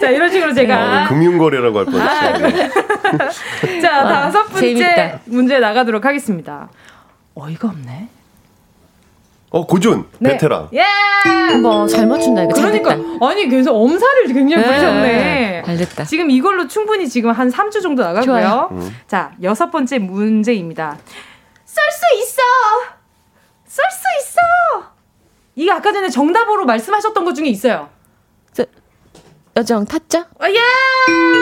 자, 0.00 0.10
이런 0.10 0.30
식으로 0.30 0.54
제가. 0.54 0.76
아, 0.76 1.08
금융 1.08 1.36
거래라고 1.36 1.78
할 1.78 1.84
뻔했어요. 1.86 2.34
아, 2.34 2.38
네. 2.38 2.70
자, 3.80 4.04
와, 4.04 4.12
다섯 4.22 4.44
번째 4.44 4.74
재밌다. 4.78 5.20
문제 5.24 5.58
나가도록 5.58 6.04
하겠습니다. 6.04 6.68
어이가 7.34 7.68
없네. 7.68 8.08
어, 9.50 9.66
고준, 9.66 10.04
네. 10.18 10.30
베테랑. 10.32 10.68
예! 10.74 10.82
한번 11.24 11.88
잘 11.88 12.06
맞춘다, 12.06 12.44
이거. 12.44 12.54
그러니까. 12.54 12.90
아니, 13.26 13.48
그래서 13.48 13.72
엄살을 13.72 14.26
굉장히 14.32 14.62
네. 14.62 14.68
부리셨네. 14.68 15.62
잘 15.66 15.76
됐다. 15.78 16.04
지금 16.04 16.30
이걸로 16.30 16.68
충분히 16.68 17.08
지금 17.08 17.30
한 17.30 17.50
3주 17.50 17.82
정도 17.82 18.02
나가고요. 18.02 18.68
음. 18.72 18.96
자, 19.06 19.32
여섯 19.42 19.70
번째 19.70 19.98
문제입니다. 19.98 20.98
쏠수 22.04 22.18
있어! 22.18 22.42
쏠 23.66 23.84
수 23.90 24.02
있어! 24.20 24.92
이게 25.56 25.70
아까 25.70 25.92
전에 25.92 26.08
정답으로 26.10 26.64
말씀하셨던 26.66 27.24
것 27.24 27.34
중에 27.34 27.46
있어요. 27.48 27.88
저, 28.52 28.64
여정 29.56 29.84
타짜? 29.86 30.26
아, 30.38 30.50
예! 30.50 30.58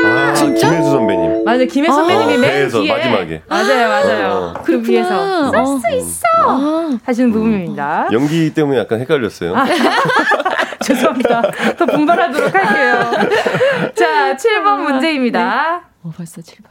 아, 0.07 0.35
진짜? 0.35 0.69
김혜수 0.71 0.91
선배님. 0.91 1.45
맞아요. 1.45 1.67
김혜수 1.67 1.93
아, 1.93 1.97
선배님이 1.97 2.39
맨 2.39 2.69
뒤에. 2.69 2.93
마지막에. 2.93 3.43
맞아요, 3.49 3.89
맞아요. 3.89 4.55
어. 4.57 4.63
그 4.63 4.83
위에서 4.87 5.51
쏠수 5.51 5.87
어. 5.87 5.91
있어! 5.97 6.27
아. 6.47 6.99
하시는 7.05 7.31
음. 7.31 7.33
부분입니다. 7.33 8.09
연기 8.13 8.53
때문에 8.55 8.79
약간 8.79 9.01
헷갈렸어요. 9.01 9.57
아. 9.57 9.65
죄송합니다. 10.83 11.43
더 11.79 11.87
분발하도록 11.87 12.55
할게요. 12.55 13.93
자, 13.95 14.37
7번 14.37 14.83
문제입니다. 14.83 15.81
네. 15.81 15.87
어, 16.03 16.13
벌써 16.17 16.41
7번. 16.41 16.65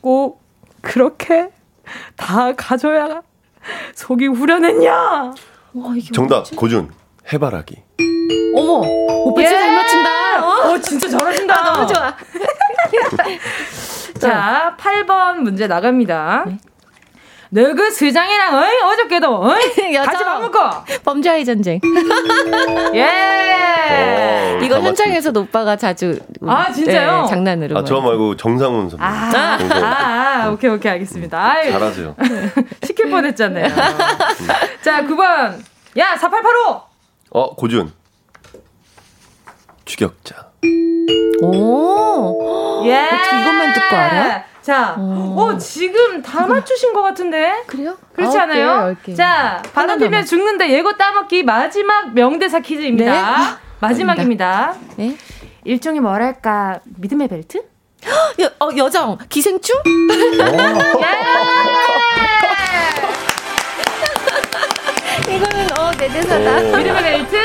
꼭 0.00 0.42
그렇게 0.80 1.50
다 2.16 2.52
가져야 2.56 3.20
속이 3.94 4.26
후련했냐? 4.26 4.92
와, 4.92 5.34
이게 5.96 6.10
정답 6.12 6.36
뭐지? 6.36 6.56
고준 6.56 6.90
해바라기. 7.32 7.82
어머 8.56 8.80
오빠 9.24 9.42
진짜 9.42 9.56
예! 9.56 9.60
잘 9.60 9.74
맞춘다. 9.74 10.46
어? 10.46 10.72
어 10.72 10.78
진짜 10.80 11.08
잘하신다. 11.08 11.60
아, 11.60 11.72
너무 11.72 11.86
좋아. 11.86 12.16
자 14.18 14.76
8번 14.78 15.38
문제 15.40 15.66
나갑니다. 15.66 16.44
네. 16.46 16.58
너그 17.52 17.90
수장이랑 17.90 18.54
어이? 18.54 18.92
어저께도 18.92 19.42
어이? 19.42 19.92
같이 19.94 20.24
밥 20.24 20.40
먹고 20.40 20.58
범죄와의 21.04 21.44
전쟁. 21.44 21.80
예. 22.94 24.56
어, 24.60 24.60
이거 24.62 24.80
현장에서 24.80 25.32
오빠가 25.34 25.74
자주 25.76 26.18
아 26.46 26.70
진짜요? 26.72 27.22
네, 27.22 27.28
장난으로. 27.28 27.78
아, 27.78 27.84
저 27.84 28.00
말고 28.00 28.36
정상훈 28.36 28.88
선배. 28.88 29.04
아, 29.04 29.30
아, 29.34 30.44
아, 30.44 30.50
오케이 30.50 30.70
오케이 30.70 30.92
알겠습니다. 30.92 31.38
아유, 31.38 31.72
잘하세요. 31.72 32.14
시킬 32.86 33.10
뻔했잖아요. 33.10 33.68
자 34.82 35.02
9번. 35.02 35.58
야 35.98 36.16
4885! 36.16 36.82
어 37.30 37.54
고준 37.56 37.92
추격자. 39.84 40.50
오. 41.42 42.82
예. 42.86 42.96
어떻게 43.06 43.40
이것만 43.40 43.72
듣고 43.72 43.96
알아? 43.96 44.44
자, 44.62 44.94
어, 44.98 45.34
어 45.38 45.56
지금 45.58 46.20
다 46.22 46.46
맞추신 46.46 46.92
것 46.92 47.02
같은데? 47.02 47.62
그래요? 47.66 47.96
그렇지 48.14 48.38
않아요? 48.38 48.94
개, 49.02 49.14
자, 49.14 49.62
바람 49.72 49.98
피면 49.98 50.24
죽는다 50.26 50.68
예고 50.68 50.96
따먹기 50.96 51.42
마지막 51.44 52.12
명대사 52.12 52.60
퀴즈입니다. 52.60 53.12
네? 53.12 53.18
마지막입니다. 53.80 54.74
네? 54.96 55.16
일종의 55.64 56.00
뭐랄까, 56.00 56.80
믿음의 56.84 57.28
벨트? 57.28 57.58
여, 58.40 58.46
어, 58.60 58.68
여정, 58.76 59.16
기생충? 59.28 59.76
이거는 65.28 65.78
어, 65.78 65.90
내 65.92 66.08
대사다. 66.08 66.60
믿음의 66.76 67.02
벨트? 67.02 67.36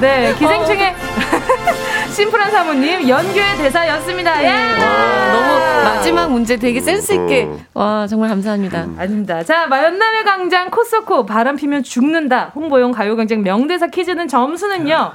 네, 0.00 0.34
기생충의 0.38 0.90
어. 0.90 0.94
심플한 2.14 2.50
사모님 2.50 3.08
연규의 3.08 3.56
대사였습니다. 3.58 4.42
예. 4.44 4.48
와, 4.80 5.32
너무 5.32 5.84
마지막 5.84 6.30
문제 6.30 6.56
되게 6.56 6.80
센스 6.80 7.12
있게 7.12 7.48
어. 7.48 7.58
와 7.74 8.06
정말 8.06 8.28
감사합니다. 8.28 8.84
음. 8.84 8.96
아닙니다. 8.98 9.42
자 9.42 9.64
연남의 9.70 10.22
강장 10.24 10.70
코스코 10.70 11.26
바람 11.26 11.56
피면 11.56 11.82
죽는다 11.82 12.52
홍보용 12.54 12.92
가요광장 12.92 13.42
명대사 13.42 13.88
퀴즈는 13.88 14.28
점수는요. 14.28 15.12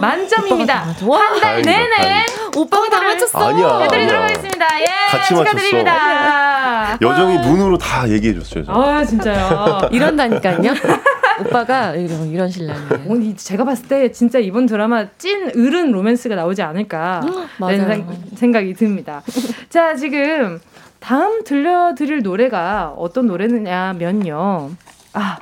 만점입니다. 0.00 0.84
한 1.00 1.40
달 1.40 1.60
내내 1.62 2.24
오빠가 2.56 2.88
다 2.90 3.00
맞췄어. 3.02 3.48
아니야. 3.48 3.80
애들이 3.84 4.06
들어가겠습니다. 4.06 4.66
예. 4.80 4.86
같이 5.10 5.34
축하드립니다. 5.34 6.98
여정이 7.00 7.38
눈으로 7.38 7.78
다 7.78 8.08
얘기해 8.08 8.34
줬어요. 8.34 8.64
아 8.68 9.02
진짜요. 9.04 9.88
이런다니까요. 9.90 10.58
오빠가 11.46 11.94
이런, 11.94 12.28
이런 12.28 12.48
신랑이에요. 12.50 13.36
제가 13.36 13.64
봤을 13.64 13.88
때 13.88 14.10
진짜 14.12 14.38
이번 14.38 14.66
드라마 14.66 15.08
찐 15.18 15.48
어른 15.48 15.92
로맨스가 15.92 16.34
나오지 16.34 16.62
않을까 16.62 17.20
라는 17.58 18.06
생각이 18.34 18.74
듭니다. 18.74 19.22
자, 19.68 19.94
지금 19.94 20.60
다음 21.00 21.42
들려드릴 21.44 22.22
노래가 22.22 22.94
어떤 22.96 23.26
노래냐면요. 23.26 24.70
아, 25.14 25.38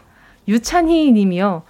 유찬희 0.48 1.12
님이요. 1.12 1.62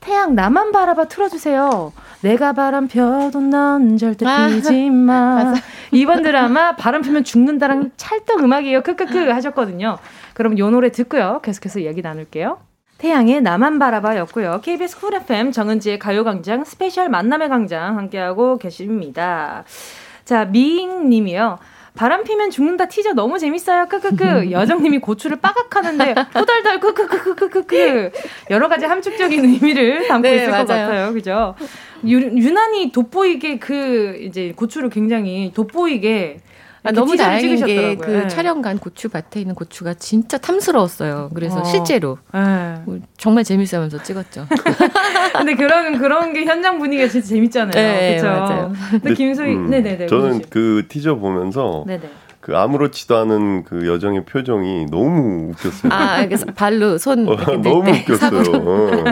태양 0.00 0.34
나만 0.34 0.72
바라봐 0.72 1.04
틀어주세요. 1.04 1.92
내가 2.22 2.52
바람 2.52 2.88
펴도 2.88 3.40
넌 3.40 3.96
절대 3.96 4.26
아, 4.26 4.48
피지 4.48 4.90
마. 4.90 5.54
이번 5.92 6.22
드라마 6.22 6.74
바람 6.74 7.02
피면 7.02 7.22
죽는다랑 7.22 7.92
찰떡 7.96 8.42
음악이에요. 8.42 8.82
크크크 8.82 9.30
하셨거든요. 9.30 9.98
그럼 10.34 10.58
요 10.58 10.70
노래 10.70 10.90
듣고요. 10.90 11.40
계속해서 11.42 11.82
얘기 11.82 12.02
나눌게요. 12.02 12.58
태양의 13.02 13.42
나만 13.42 13.80
바라봐였고요. 13.80 14.60
KBS 14.62 15.00
쿨 15.00 15.14
FM 15.14 15.50
정은지의 15.50 15.98
가요광장 15.98 16.62
스페셜 16.62 17.08
만남의 17.08 17.48
광장 17.48 17.98
함께하고 17.98 18.58
계십니다. 18.58 19.64
자, 20.24 20.44
미잉 20.44 21.10
님이요. 21.10 21.58
바람 21.96 22.22
피면 22.22 22.50
죽는다 22.50 22.86
티저 22.86 23.14
너무 23.14 23.40
재밌어요. 23.40 23.88
크크크. 23.88 24.52
여정님이 24.52 25.00
고추를 25.00 25.40
빠각하는데 25.40 26.14
후덜덜 26.32 26.78
크크크크크크크. 26.78 28.12
여러 28.50 28.68
가지 28.68 28.86
함축적인 28.86 29.46
의미를 29.46 30.06
담고 30.06 30.28
네, 30.28 30.36
있을 30.36 30.50
맞아요. 30.50 30.64
것 30.64 30.72
같아요. 30.72 31.12
그죠? 31.12 31.56
유, 32.06 32.18
유난히 32.20 32.92
돋보이게 32.92 33.58
그 33.58 34.16
이제 34.22 34.52
고추를 34.54 34.90
굉장히 34.90 35.50
돋보이게 35.52 36.38
아, 36.84 36.90
너무 36.90 37.16
다행인 37.16 37.64
게그 37.64 38.10
네. 38.10 38.28
촬영 38.28 38.60
간 38.60 38.78
고추밭에 38.78 39.40
있는 39.40 39.54
고추가 39.54 39.94
진짜 39.94 40.36
탐스러웠어요. 40.38 41.30
그래서 41.34 41.60
어. 41.60 41.64
실제로 41.64 42.18
네. 42.34 42.82
정말 43.16 43.44
재밌으면서 43.44 44.02
찍었죠. 44.02 44.46
근데 45.32 45.54
그런 45.54 45.98
그런 45.98 46.32
게 46.32 46.44
현장 46.44 46.78
분위기가 46.78 47.08
진짜 47.08 47.28
재밌잖아요. 47.28 47.72
네, 47.72 48.18
그렇죠. 48.20 48.72
근데 48.90 49.14
김소희, 49.14 49.54
음, 49.54 49.70
네네네. 49.70 50.06
저는 50.06 50.42
그 50.50 50.86
티저 50.88 51.16
보면서 51.16 51.84
네네. 51.86 52.10
그 52.40 52.56
아무렇지도 52.56 53.16
않은 53.18 53.62
그 53.62 53.86
여정의 53.86 54.24
표정이 54.24 54.86
너무 54.86 55.50
웃겼어요. 55.50 55.92
아, 55.92 56.24
그래서 56.26 56.46
발로 56.46 56.98
손 56.98 57.28
어, 57.28 57.36
너무 57.36 57.88
웃겼어요. 57.90 58.42
어. 58.56 59.04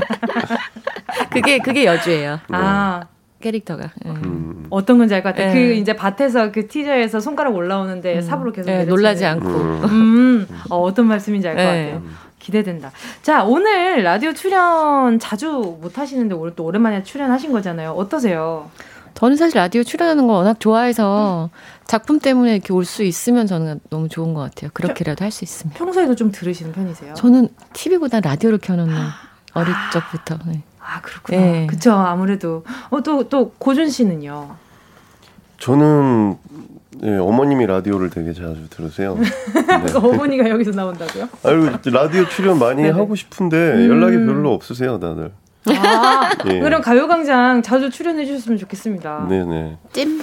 그게 1.31 1.59
그게 1.59 1.85
여주예요. 1.85 2.41
아. 2.49 3.05
캐릭터가 3.41 3.91
예. 4.05 4.09
음. 4.11 4.67
어떤 4.71 4.99
건지 4.99 5.15
알 5.15 5.23
것 5.23 5.31
같아요. 5.31 5.53
그 5.53 5.59
예. 5.59 5.75
이제 5.75 5.95
밭에서 5.95 6.53
그 6.53 6.69
티저에서 6.69 7.21
손가락 7.21 7.55
올라오는데 7.57 8.17
음. 8.17 8.21
삽으로 8.23 8.53
계속 8.53 8.71
예, 8.71 8.85
놀라지 8.85 9.25
않고 9.25 9.49
음. 9.49 9.85
음. 9.85 10.49
어, 10.69 10.93
떤 10.95 11.07
말씀인지 11.07 11.49
알것 11.49 11.65
같아요. 11.65 12.03
기대된다. 12.39 12.91
자 13.23 13.45
오늘 13.45 14.03
라디오 14.03 14.33
출연 14.33 15.19
자주 15.19 15.79
못 15.81 15.99
하시는데 15.99 16.35
오늘 16.35 16.55
또 16.55 16.65
오랜만에 16.65 17.03
출연하신 17.03 17.53
거잖아요. 17.53 17.91
어떠세요? 17.93 18.71
저는 19.15 19.37
사실 19.37 19.59
라디오 19.59 19.83
출연하는 19.83 20.27
거 20.27 20.35
워낙 20.35 20.61
좋아해서 20.61 21.51
작품 21.87 22.21
때문에 22.21 22.55
이렇게 22.55 22.73
올 22.73 22.85
수 22.85 23.03
있으면 23.03 23.47
저는 23.47 23.81
너무 23.91 24.09
좋은 24.09 24.33
것 24.35 24.41
같아요. 24.41 24.71
그렇게라도 24.73 25.25
할 25.25 25.33
수 25.33 25.45
있으면. 25.45 25.75
평소에도 25.75 26.15
좀 26.15 26.31
들으시는 26.31 26.73
편이세요? 26.73 27.15
저는 27.15 27.49
TV보다 27.73 28.21
라디오를 28.21 28.59
켜놓는 28.59 28.95
어릴 29.55 29.75
적부터. 29.93 30.39
네. 30.47 30.63
아 30.91 31.01
그렇구나. 31.03 31.39
네. 31.41 31.67
그쵸 31.69 31.93
아무래도 31.93 32.65
어또또 32.91 33.29
또 33.29 33.53
고준 33.59 33.89
씨는요. 33.89 34.57
저는 35.59 36.37
네, 37.03 37.17
어머님이 37.17 37.67
라디오를 37.67 38.11
되게 38.11 38.33
자주 38.33 38.69
들으세요. 38.69 39.15
네. 39.17 39.93
어머니가 39.95 40.51
여기서 40.51 40.73
나온다고요? 40.73 41.29
아유 41.45 41.71
라디오 41.93 42.27
출연 42.29 42.59
많이 42.59 42.83
네네. 42.83 42.99
하고 42.99 43.15
싶은데 43.15 43.87
연락이 43.89 44.17
음. 44.17 44.27
별로 44.27 44.53
없으세요 44.53 44.99
다들. 44.99 45.31
아, 45.77 46.31
예. 46.47 46.61
그럼 46.61 46.81
가요광장 46.83 47.63
자주 47.63 47.91
출연해 47.91 48.27
주셨으면 48.27 48.59
좋겠습니다. 48.59 49.27
네네. 49.29 49.79
찜. 49.93 50.21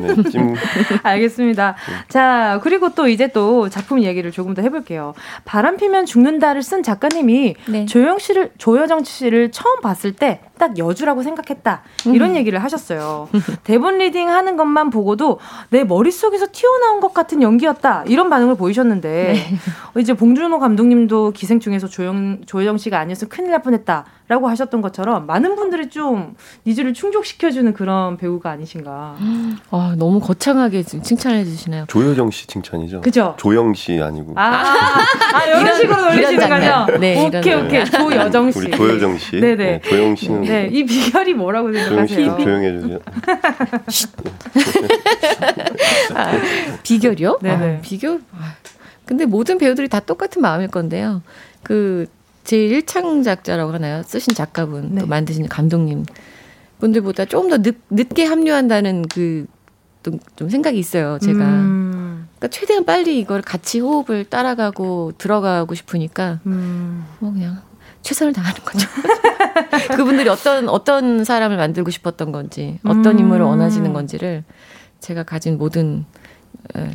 네, 0.00 0.30
찜. 0.30 0.54
알겠습니다. 1.02 1.76
자, 2.08 2.60
그리고 2.62 2.90
또 2.94 3.08
이제 3.08 3.28
또 3.28 3.68
작품 3.68 4.02
얘기를 4.02 4.30
조금 4.30 4.54
더 4.54 4.62
해볼게요. 4.62 5.14
바람 5.44 5.76
피면 5.76 6.06
죽는다를 6.06 6.62
쓴 6.62 6.82
작가님이 6.82 7.54
네. 7.66 7.86
조영 7.86 8.18
씨를, 8.18 8.52
조여정 8.58 9.04
씨를 9.04 9.50
처음 9.50 9.80
봤을 9.80 10.12
때 10.12 10.40
딱 10.58 10.76
여주라고 10.78 11.22
생각했다. 11.22 11.82
이런 12.06 12.30
음. 12.30 12.36
얘기를 12.36 12.62
하셨어요. 12.62 13.28
대본 13.64 13.98
리딩 13.98 14.28
하는 14.28 14.56
것만 14.56 14.90
보고도 14.90 15.38
내 15.70 15.84
머릿속에서 15.84 16.46
튀어나온 16.52 17.00
것 17.00 17.14
같은 17.14 17.42
연기였다. 17.42 18.04
이런 18.06 18.28
반응을 18.28 18.56
보이셨는데, 18.56 19.32
네. 19.32 20.00
이제 20.00 20.14
봉준호 20.14 20.58
감독님도 20.58 21.32
기생충에서 21.32 21.86
조영, 21.88 22.42
조여정 22.46 22.78
씨가 22.78 22.98
아니었으면 22.98 23.28
큰일 23.28 23.50
날 23.50 23.62
뻔했다. 23.62 24.04
라고 24.28 24.46
하셨던 24.48 24.82
것처럼 24.82 25.26
많은 25.26 25.56
분들이 25.56 25.88
좀 25.88 26.34
needs를 26.66 26.92
충족시켜주는 26.92 27.72
그런 27.72 28.18
배우가 28.18 28.50
아니신가. 28.50 29.16
아, 29.70 29.94
너무 29.96 30.20
거창하게 30.20 30.82
칭찬해 30.82 31.46
주시네요. 31.46 31.86
조여정 31.88 32.30
씨 32.30 32.46
칭찬이죠? 32.46 33.00
그죠? 33.00 33.34
조영 33.38 33.72
씨 33.72 33.98
아니고. 33.98 34.34
아, 34.36 34.64
아 35.32 35.44
이런, 35.46 35.62
이런 35.62 35.76
식으로 35.76 36.02
놀리시는 36.02 36.48
거죠? 36.48 36.98
네. 36.98 37.26
오케이, 37.26 37.54
오케이. 37.54 37.84
조여정 37.86 38.52
씨. 38.52 38.58
우리 38.58 38.70
조여정 38.70 39.16
씨. 39.16 39.40
네네. 39.40 39.56
네, 39.56 39.80
조영 39.80 40.14
씨는. 40.14 40.42
네, 40.48 40.68
이 40.72 40.84
비결이 40.84 41.34
뭐라고 41.34 41.72
생각하세요? 41.72 42.38
조용해 42.38 42.80
주세요. 42.80 42.98
아, 46.14 46.32
비결이요? 46.82 47.38
네네. 47.42 47.76
아, 47.76 47.80
비결? 47.80 48.20
아, 48.32 48.54
근데 49.04 49.26
모든 49.26 49.58
배우들이 49.58 49.88
다 49.88 50.00
똑같은 50.00 50.42
마음일 50.42 50.68
건데요. 50.68 51.22
그 51.62 52.06
제일 52.44 52.80
1창 52.80 53.24
작자라고 53.24 53.72
하나요? 53.72 54.02
쓰신 54.02 54.34
작가분, 54.34 54.94
네. 54.94 55.00
또 55.02 55.06
만드신 55.06 55.48
감독님 55.48 56.04
분들보다 56.80 57.26
조금 57.26 57.50
더 57.50 57.58
늦, 57.58 57.76
늦게 57.90 58.24
합류한다는 58.24 59.02
그, 59.08 59.46
좀, 60.02 60.18
좀 60.36 60.48
생각이 60.48 60.78
있어요, 60.78 61.18
제가. 61.20 61.44
음. 61.44 62.28
그러니까 62.38 62.48
최대한 62.48 62.84
빨리 62.84 63.18
이걸 63.18 63.42
같이 63.42 63.80
호흡을 63.80 64.24
따라가고 64.24 65.12
들어가고 65.18 65.74
싶으니까, 65.74 66.40
음. 66.46 67.04
뭐 67.18 67.32
그냥 67.32 67.60
최선을 68.02 68.32
다하는 68.32 68.60
거죠. 68.64 68.86
그분들이 69.96 70.28
어떤, 70.28 70.68
어떤 70.68 71.24
사람을 71.24 71.56
만들고 71.56 71.90
싶었던 71.90 72.32
건지, 72.32 72.78
어떤 72.84 73.06
음. 73.06 73.18
인물을 73.20 73.44
원하시는 73.44 73.92
건지를 73.92 74.44
제가 75.00 75.22
가진 75.24 75.58
모든 75.58 76.04
예. 76.14 76.27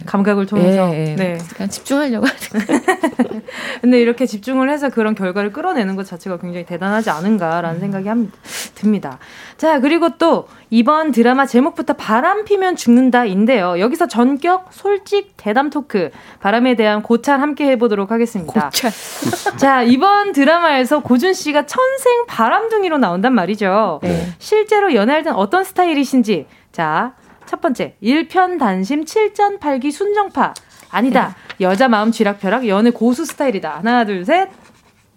감각을 0.06 0.46
통해서 0.46 0.94
예, 0.94 1.12
예. 1.12 1.16
네. 1.16 1.38
그냥 1.56 1.70
집중하려고 1.70 2.28
하는 2.28 3.42
근데 3.82 4.00
이렇게 4.00 4.26
집중을 4.26 4.70
해서 4.70 4.90
그런 4.90 5.16
결과를 5.16 5.52
끌어내는 5.52 5.96
것 5.96 6.06
자체가 6.06 6.38
굉장히 6.38 6.66
대단하지 6.66 7.10
않은가라는 7.10 7.78
음. 7.78 7.80
생각이 7.80 8.08
합니다, 8.08 8.34
듭니다. 8.76 9.20
자, 9.58 9.80
그리고 9.80 10.18
또 10.18 10.48
이번 10.70 11.12
드라마 11.12 11.46
제목부터 11.46 11.94
바람 11.94 12.46
피면 12.46 12.76
죽는다인데요. 12.76 13.80
여기서 13.80 14.08
전격 14.08 14.68
솔직 14.72 15.34
대담 15.38 15.70
토크 15.70 16.12
바람에 16.40 16.76
대한 16.76 17.02
고찰 17.02 17.42
함께 17.42 17.68
해보도록 17.72 18.12
하겠습니다. 18.12 18.70
고찰. 18.70 18.92
자, 19.58 19.82
이번 19.82 20.34
드라마에서 20.34 21.00
고준 21.00 21.34
씨가 21.34 21.66
천생 21.66 22.26
바람둥이로 22.28 23.00
나온단 23.00 23.34
말이죠. 23.34 24.00
네. 24.04 24.28
실제로 24.38 24.94
연애할 24.94 25.24
땐 25.24 25.34
어떤 25.34 25.64
스타일이신지 25.64 26.46
자, 26.72 27.14
첫 27.54 27.62
번째, 27.62 27.94
일편단심 28.02 29.06
7전 29.06 29.60
8기 29.60 29.92
순정파. 29.92 30.56
아니다. 30.90 31.36
네. 31.60 31.66
여자 31.68 31.88
마음 31.88 32.12
쥐락펴락 32.12 32.68
연애 32.68 32.90
고수 32.90 33.26
스타일이다. 33.26 33.78
하나, 33.78 34.06
둘, 34.06 34.26
셋. 34.26 34.50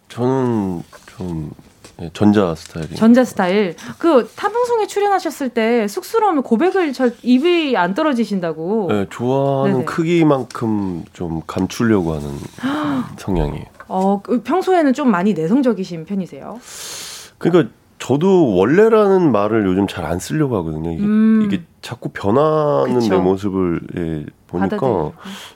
저는 0.09 0.83
좀 1.07 1.51
네, 1.97 2.11
전자 2.13 2.55
스타일. 2.55 2.95
전자 2.95 3.25
스타일. 3.25 3.75
그 3.97 4.31
타방송에 4.37 4.87
출연하셨을 4.87 5.49
때 5.49 5.89
쑥스러우면 5.89 6.43
고백을 6.43 6.93
잘 6.93 7.15
입이 7.23 7.75
안 7.79 7.95
떨어지신다고. 7.95 8.89
네, 8.91 9.07
좋아하는 9.09 9.73
네네. 9.73 9.85
크기만큼 9.87 11.07
좀 11.15 11.41
감추려고 11.47 12.13
하는 12.13 12.29
성향이에요. 13.17 13.65
어, 13.89 14.21
그 14.23 14.43
평소에는 14.43 14.93
좀 14.93 15.11
많이 15.11 15.33
내성적이신 15.33 16.05
편이세요? 16.05 16.61
그러니까 17.39 17.73
저도 18.07 18.55
원래라는 18.55 19.33
말을 19.33 19.67
요즘 19.67 19.89
잘 19.89 20.07
안 20.07 20.21
쓰려고 20.21 20.57
하거든요. 20.59 20.93
이게, 20.93 21.03
음. 21.03 21.43
이게 21.45 21.63
자꾸 21.83 22.11
변하는 22.11 23.01
그쵸. 23.01 23.15
내 23.15 23.21
모습을 23.21 23.81
예, 23.97 24.25
보니까 24.47 25.11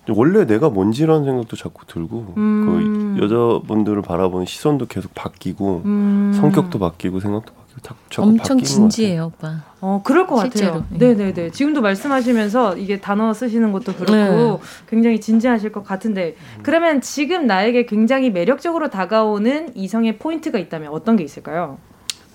원래 0.08 0.44
내가 0.44 0.68
뭔지라는 0.68 1.24
생각도 1.24 1.54
자꾸 1.56 1.86
들고 1.86 2.34
음. 2.36 3.14
그 3.16 3.22
여자분들을 3.22 4.02
바라보는 4.02 4.46
시선도 4.46 4.86
계속 4.86 5.14
바뀌고 5.14 5.82
음. 5.84 6.32
성격도 6.34 6.80
바뀌고 6.80 7.20
생각도 7.20 7.52
바뀌고 7.52 7.80
자꾸, 7.82 7.98
자꾸 8.10 8.28
엄청 8.28 8.58
진지해요, 8.60 9.26
오빠. 9.26 9.62
어, 9.80 10.02
그럴 10.04 10.26
것 10.26 10.40
실제로. 10.40 10.72
같아요. 10.72 10.86
네, 10.90 11.14
네, 11.14 11.32
네. 11.32 11.50
지금도 11.52 11.80
말씀하시면서 11.82 12.78
이게 12.78 12.98
단어 13.00 13.32
쓰시는 13.32 13.70
것도 13.70 13.94
그렇고 13.94 14.12
네. 14.12 14.58
굉장히 14.88 15.20
진지하실 15.20 15.70
것 15.70 15.84
같은데 15.84 16.34
그러면 16.64 17.00
지금 17.00 17.46
나에게 17.46 17.86
굉장히 17.86 18.30
매력적으로 18.30 18.90
다가오는 18.90 19.76
이성의 19.76 20.18
포인트가 20.18 20.58
있다면 20.58 20.90
어떤 20.90 21.14
게 21.14 21.22
있을까요? 21.22 21.78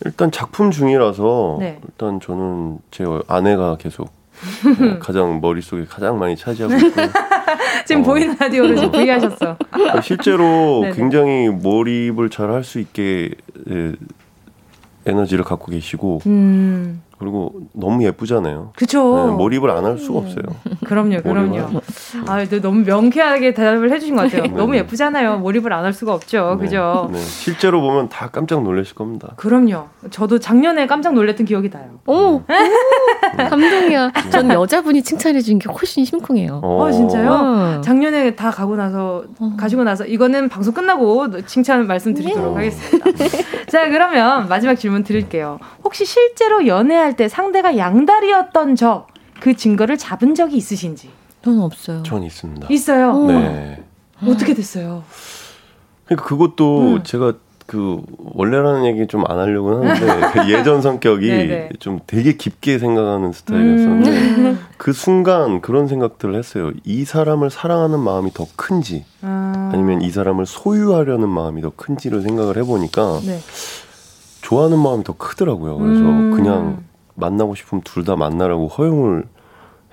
일단 0.03 0.31
작품 0.31 0.71
중이라서 0.71 1.57
네. 1.59 1.79
일단 1.87 2.19
저는 2.19 2.79
제 2.91 3.05
아내가 3.27 3.77
계속 3.77 4.09
어, 4.65 4.99
가장 4.99 5.39
머릿속에 5.39 5.85
가장 5.85 6.19
많이 6.19 6.35
차지하고 6.35 6.75
있고 6.75 7.01
지금 7.87 8.01
어, 8.01 8.05
보이는 8.05 8.35
라디오를 8.37 8.75
좀 8.75 8.91
부위하셨어. 8.91 9.57
실제로 10.01 10.83
굉장히 10.93 11.47
몰입을 11.49 12.29
잘 12.29 12.51
할 12.51 12.63
수 12.63 12.79
있게 12.79 13.31
예, 13.69 13.93
에너지를 15.05 15.43
갖고 15.45 15.71
계시고 15.71 16.21
음. 16.25 17.01
그리고 17.25 17.53
너무 17.73 18.03
예쁘잖아요. 18.03 18.71
그렇죠. 18.75 19.27
네, 19.29 19.31
몰입을 19.35 19.71
안 19.71 19.83
할 19.85 19.97
수가 19.97 20.19
없어요. 20.19 20.43
그럼요, 20.85 21.21
그럼요. 21.23 21.81
아, 22.27 22.45
너무 22.61 22.83
명쾌하게 22.85 23.53
대답을 23.55 23.91
해주신 23.91 24.15
것 24.15 24.23
같아요. 24.23 24.43
네. 24.43 24.47
너무 24.49 24.75
예쁘잖아요. 24.77 25.39
몰입을 25.39 25.73
안 25.73 25.83
할 25.85 25.91
수가 25.93 26.13
없죠, 26.13 26.57
네. 26.59 26.65
그죠? 26.65 27.09
네. 27.11 27.19
실제로 27.19 27.81
보면 27.81 28.09
다 28.09 28.29
깜짝 28.31 28.63
놀라실 28.63 28.95
겁니다. 28.95 29.33
그럼요. 29.37 29.85
저도 30.11 30.37
작년에 30.39 30.85
깜짝 30.87 31.13
놀랐던 31.13 31.45
기억이 31.45 31.69
나요. 31.69 31.99
오, 32.07 32.13
오 32.13 32.43
감동이야. 33.37 34.11
전 34.31 34.49
여자분이 34.49 35.01
칭찬해 35.01 35.41
준 35.41 35.55
게 35.59 35.69
훨씬 35.71 36.03
심쿵해요. 36.05 36.59
어, 36.63 36.91
진짜요? 36.91 37.31
어. 37.31 37.81
작년에 37.81 38.35
다 38.35 38.51
가고 38.51 38.75
나서 38.75 39.23
어. 39.39 39.53
가지고 39.57 39.83
나서 39.83 40.05
이거는 40.05 40.49
방송 40.49 40.73
끝나고 40.73 41.45
칭찬 41.45 41.87
말씀드리도록 41.87 42.57
네. 42.57 42.65
하겠습니다. 42.65 43.11
자, 43.69 43.89
그러면 43.89 44.47
마지막 44.49 44.75
질문 44.75 45.03
드릴게요. 45.03 45.59
혹시 45.83 46.03
실제로 46.05 46.65
연애 46.67 46.85
연애 46.85 47.14
할 47.15 47.17
때 47.17 47.29
상대가 47.29 47.77
양다리였던 47.77 48.75
적, 48.75 49.07
그 49.39 49.55
증거를 49.55 49.97
잡은 49.97 50.35
적이 50.35 50.57
있으신지? 50.57 51.09
저는 51.43 51.61
없어요. 51.61 52.03
전 52.03 52.23
있습니다. 52.23 52.67
있어요? 52.69 53.27
네. 53.27 53.83
어떻게 54.25 54.53
됐어요? 54.53 55.03
그러니까 56.05 56.27
그것도 56.27 56.95
음. 56.95 57.03
제가 57.03 57.33
그 57.67 58.01
원래라는 58.17 58.85
얘기 58.85 59.07
좀 59.07 59.23
안 59.27 59.39
하려고 59.39 59.77
하는데 59.77 60.29
그 60.33 60.49
예전 60.51 60.81
성격이 60.81 61.27
네, 61.27 61.45
네. 61.47 61.69
좀 61.79 61.99
되게 62.05 62.33
깊게 62.33 62.79
생각하는 62.79 63.31
스타일이었었는데 63.31 64.09
음. 64.11 64.59
그 64.77 64.91
순간 64.93 65.61
그런 65.61 65.87
생각들을 65.87 66.35
했어요. 66.35 66.71
이 66.83 67.05
사람을 67.05 67.49
사랑하는 67.49 67.99
마음이 67.99 68.31
더 68.33 68.45
큰지 68.55 69.05
아. 69.21 69.71
아니면 69.73 70.01
이 70.01 70.09
사람을 70.11 70.45
소유하려는 70.45 71.29
마음이 71.29 71.61
더 71.61 71.71
큰지를 71.75 72.21
생각을 72.21 72.57
해보니까 72.57 73.19
네. 73.25 73.39
좋아하는 74.41 74.77
마음이 74.79 75.03
더 75.03 75.13
크더라고요. 75.13 75.77
그래서 75.77 76.01
음. 76.01 76.31
그냥 76.35 76.83
만나고 77.15 77.55
싶으면 77.55 77.81
둘 77.83 78.03
다 78.05 78.15
만나라고 78.15 78.67
허용을 78.67 79.25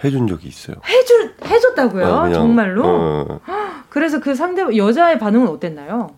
해준 0.04 0.26
적이 0.26 0.48
있어요. 0.48 0.76
해줄 0.86 1.34
해줬다고요? 1.44 2.06
아, 2.06 2.22
그냥, 2.22 2.34
정말로? 2.34 2.82
어. 2.84 3.40
그래서 3.88 4.20
그 4.20 4.34
상대 4.34 4.62
여자의 4.76 5.18
반응은 5.18 5.48
어땠나요? 5.48 6.10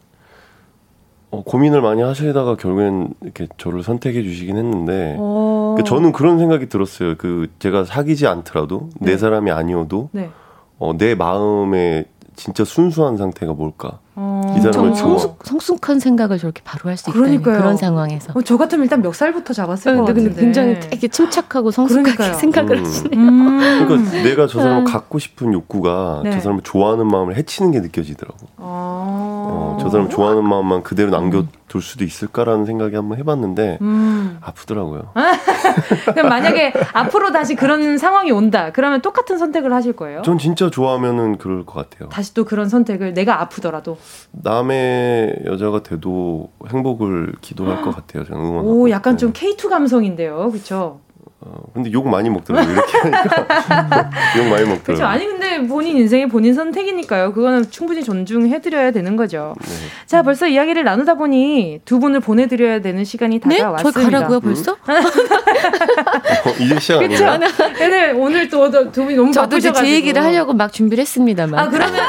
어, 1.31 1.43
고민을 1.43 1.83
많이 1.83 2.01
하시다가 2.03 2.57
결국엔 2.57 3.15
이렇게 3.23 3.49
저를 3.59 3.83
선택해 3.83 4.23
주시긴 4.23 4.57
했는데 4.57 5.17
어... 5.19 5.75
그 5.77 5.83
저는 5.85 6.13
그런 6.13 6.39
생각이 6.39 6.69
들었어요. 6.69 7.17
그 7.17 7.49
제가 7.59 7.85
사귀지 7.85 8.27
않더라도 8.27 8.89
네. 9.01 9.13
내 9.13 9.19
사람이 9.19 9.51
아니어도 9.51 10.11
네. 10.13 10.31
어, 10.79 10.97
내 10.97 11.15
마음에 11.15 12.05
진짜 12.37 12.65
순수한 12.65 13.17
상태가 13.17 13.53
뭘까? 13.53 13.99
어, 14.17 14.55
이 14.57 14.61
사람을 14.61 14.95
성숙, 14.95 15.41
성숙한 15.45 15.99
생각을 15.99 16.39
저렇게 16.39 16.63
바로 16.65 16.89
할 16.89 16.97
수 16.97 17.11
있다는 17.11 17.43
그런 17.43 17.77
상황에서. 17.77 18.33
어, 18.35 18.43
저 18.43 18.57
같으면 18.57 18.85
일단 18.85 19.03
몇 19.03 19.13
살부터 19.13 19.53
잡았을 19.53 19.93
네, 19.93 19.99
것 19.99 20.05
같은데. 20.07 20.29
근데 20.31 20.41
굉장히 20.41 20.79
되게 20.81 21.09
침착하고 21.09 21.71
성숙하게 21.73 22.13
그러니까요. 22.13 22.35
생각을 22.39 22.79
음. 22.79 22.85
하시네요. 22.85 23.21
음. 23.21 23.85
그러니까 23.87 24.11
내가 24.23 24.47
저 24.47 24.61
사람을 24.61 24.83
음. 24.83 24.85
갖고 24.85 25.19
싶은 25.19 25.53
욕구가 25.53 26.21
네. 26.25 26.31
저 26.33 26.41
사람을 26.41 26.63
좋아하는 26.63 27.09
마음을 27.09 27.37
해치는 27.37 27.73
게 27.73 27.81
느껴지더라고. 27.81 28.39
어, 28.59 28.94
저 29.85 29.91
사람 29.91 30.09
좋아하는 30.09 30.49
마음만 30.49 30.83
그대로 30.83 31.11
남겨둘 31.11 31.83
수도 31.83 32.05
있을까라는 32.05 32.65
생각이 32.65 32.97
한번 32.97 33.19
해봤는데 33.19 33.79
음. 33.83 34.39
아프더라고요. 34.41 35.13
그럼 36.15 36.29
만약에 36.31 36.73
앞으로 36.95 37.33
다시 37.33 37.55
그런 37.55 37.99
상황이 37.99 38.31
온다. 38.31 38.71
그러면 38.73 39.03
똑같은 39.03 39.37
선택을 39.37 39.75
하실 39.75 39.93
거예요? 39.93 40.23
전 40.23 40.39
진짜 40.39 40.71
좋아하면은 40.71 41.37
그럴 41.37 41.67
것 41.67 41.75
같아요. 41.75 42.09
다시 42.09 42.33
또 42.33 42.45
그런 42.45 42.71
선택을 42.71 43.13
내가 43.13 43.43
아프더라도. 43.43 43.99
남의 44.33 45.41
여자가 45.45 45.83
돼도 45.83 46.51
행복을 46.69 47.35
기도할 47.43 47.83
것 47.83 47.95
같아요. 47.95 48.25
저는 48.25 48.41
응원. 48.41 48.65
오, 48.65 48.89
약간 48.89 49.19
좀 49.19 49.33
K2 49.35 49.69
감성인데요, 49.69 50.51
그렇죠? 50.51 51.01
어, 51.47 51.61
근데 51.75 51.93
욕 51.93 52.09
많이 52.09 52.31
먹더라고요. 52.31 52.73
이렇게 52.73 52.99
하니까. 52.99 54.11
욕 54.39 54.45
많이 54.49 54.65
먹더라고요. 54.65 54.83
그렇죠. 54.85 55.05
아니, 55.05 55.27
근데 55.27 55.67
본인 55.67 55.99
인생의 55.99 56.29
본인 56.29 56.55
선택이니까요. 56.55 57.35
그거는 57.35 57.71
충분히 57.71 58.03
존중해드려야 58.03 58.93
되는 58.93 59.15
거죠. 59.17 59.55
네. 59.61 59.69
자, 60.07 60.23
벌써 60.23 60.47
이야기를 60.47 60.85
나누다 60.85 61.15
보니 61.15 61.81
두 61.85 61.99
분을 62.01 62.21
보내드려야 62.21 62.81
되는 62.81 63.05
시간이 63.05 63.41
네? 63.45 63.59
다가왔습니다. 63.59 64.01
저 64.01 64.05
가라고요, 64.11 64.41
벌써? 64.41 64.73
음? 64.73 64.77
어, 64.95 66.55
이제 66.59 66.81
시작 66.81 67.03
아니에요? 67.03 67.39
근데 67.77 68.11
오늘 68.13 68.49
또 68.49 68.65
두 68.71 69.05
분이 69.05 69.15
너무 69.15 69.31
저도 69.33 69.59
이제 69.59 69.73
제 69.73 69.87
얘기를 69.89 70.23
하려고 70.23 70.53
막 70.55 70.73
준비를 70.73 71.03
했습니다만. 71.03 71.61
아, 71.61 71.69
그러면, 71.69 72.03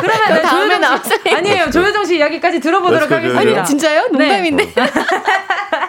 그러면 0.00 0.42
다음에 0.42 0.78
나왔어요. 0.78 1.18
아니에요. 1.36 1.70
조효정 1.70 2.04
씨 2.04 2.16
이야기까지 2.16 2.58
들어보도록 2.60 3.10
하겠습니다. 3.10 3.40
아니, 3.60 3.64
진짜요? 3.66 4.08
네. 4.12 4.26
농담인데. 4.28 4.64
네. 4.66 4.72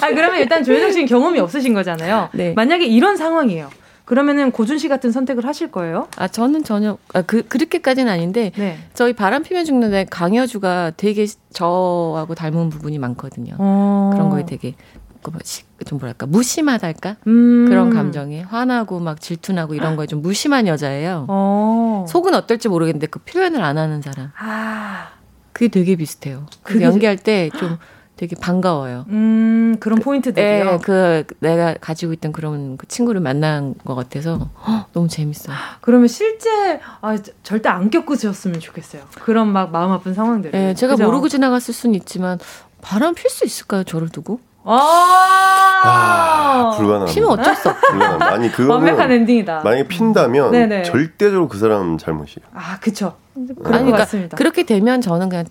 아, 0.00 0.08
그러면 0.08 0.40
일단 0.40 0.64
조효정 0.64 0.92
씨는 0.92 1.06
경험이 1.06 1.38
없으신 1.40 1.74
거잖아요. 1.74 2.28
네. 2.32 2.48
네. 2.48 2.54
만약에 2.54 2.84
이런 2.86 3.16
상황이에요. 3.16 3.70
그러면은 4.04 4.50
고준 4.50 4.78
씨 4.78 4.88
같은 4.88 5.12
선택을 5.12 5.46
하실 5.46 5.70
거예요? 5.70 6.08
아 6.16 6.26
저는 6.28 6.64
전혀 6.64 6.98
아, 7.14 7.22
그 7.22 7.42
그렇게까지는 7.46 8.12
아닌데 8.12 8.50
네. 8.56 8.78
저희 8.94 9.12
바람 9.12 9.42
피면 9.42 9.64
죽는데 9.64 10.06
강여주가 10.10 10.92
되게 10.96 11.26
저하고 11.52 12.34
닮은 12.34 12.68
부분이 12.68 12.98
많거든요. 12.98 13.54
어. 13.58 14.10
그런 14.12 14.28
거에 14.28 14.44
되게 14.44 14.74
그뭐좀 15.22 15.98
뭐랄까 16.00 16.26
무심하달까 16.26 17.16
음. 17.28 17.66
그런 17.68 17.90
감정에 17.90 18.42
화나고 18.42 18.98
막 18.98 19.20
질투나고 19.20 19.74
이런 19.74 19.94
거에 19.94 20.06
좀 20.08 20.20
무심한 20.20 20.66
여자예요. 20.66 21.26
어. 21.28 22.04
속은 22.08 22.34
어떨지 22.34 22.68
모르겠는데 22.68 23.06
그 23.06 23.20
표현을 23.20 23.62
안 23.62 23.78
하는 23.78 24.02
사람. 24.02 24.32
아. 24.36 25.10
그게 25.52 25.68
되게 25.68 25.94
비슷해요. 25.96 26.46
그 26.64 26.82
연기할 26.82 27.16
때 27.16 27.50
좀 27.56 27.78
되게 28.22 28.36
반가워요. 28.36 29.04
음, 29.08 29.78
그런 29.80 29.98
그, 29.98 30.04
포인트들이요. 30.04 30.64
네, 30.64 30.78
그 30.80 31.24
내가 31.40 31.74
가지고 31.80 32.12
있던 32.12 32.30
그런 32.30 32.76
그 32.76 32.86
친구를 32.86 33.20
만난 33.20 33.74
것 33.84 33.96
같아서 33.96 34.48
허, 34.64 34.86
너무 34.92 35.08
재밌어요. 35.08 35.56
그러면 35.80 36.06
실제 36.06 36.78
아, 37.00 37.18
절대 37.42 37.68
안 37.68 37.90
겪으셨으면 37.90 38.60
좋겠어요. 38.60 39.02
그런 39.22 39.48
막 39.48 39.72
마음 39.72 39.90
아픈 39.90 40.14
상황들. 40.14 40.52
네, 40.52 40.72
제가 40.74 40.92
그죠? 40.94 41.04
모르고 41.04 41.28
지나갔을 41.28 41.74
수는 41.74 41.96
있지만 41.96 42.38
바람 42.80 43.12
필 43.16 43.28
수 43.28 43.44
있을까요, 43.44 43.82
저를 43.82 44.08
두고? 44.08 44.38
아, 44.62 45.82
아 45.84 46.76
불가능. 46.78 47.06
피면 47.06 47.30
어쩔 47.30 47.56
수 47.56 47.70
없어. 47.70 47.80
불가능. 47.90 48.22
아니 48.22 48.52
그거 48.52 48.74
완벽한 48.74 49.10
엔딩이다. 49.10 49.62
만약에 49.64 49.88
핀다면 49.88 50.52
네네. 50.52 50.84
절대적으로 50.84 51.48
그 51.48 51.58
사람 51.58 51.98
잘못이에요. 51.98 52.46
아, 52.54 52.78
그쵸. 52.78 53.16
그런 53.34 53.48
아니, 53.48 53.64
그러니까 53.64 53.96
같습니다. 53.96 54.36
그렇게 54.36 54.62
되면 54.62 55.00
저는 55.00 55.28
그냥 55.28 55.46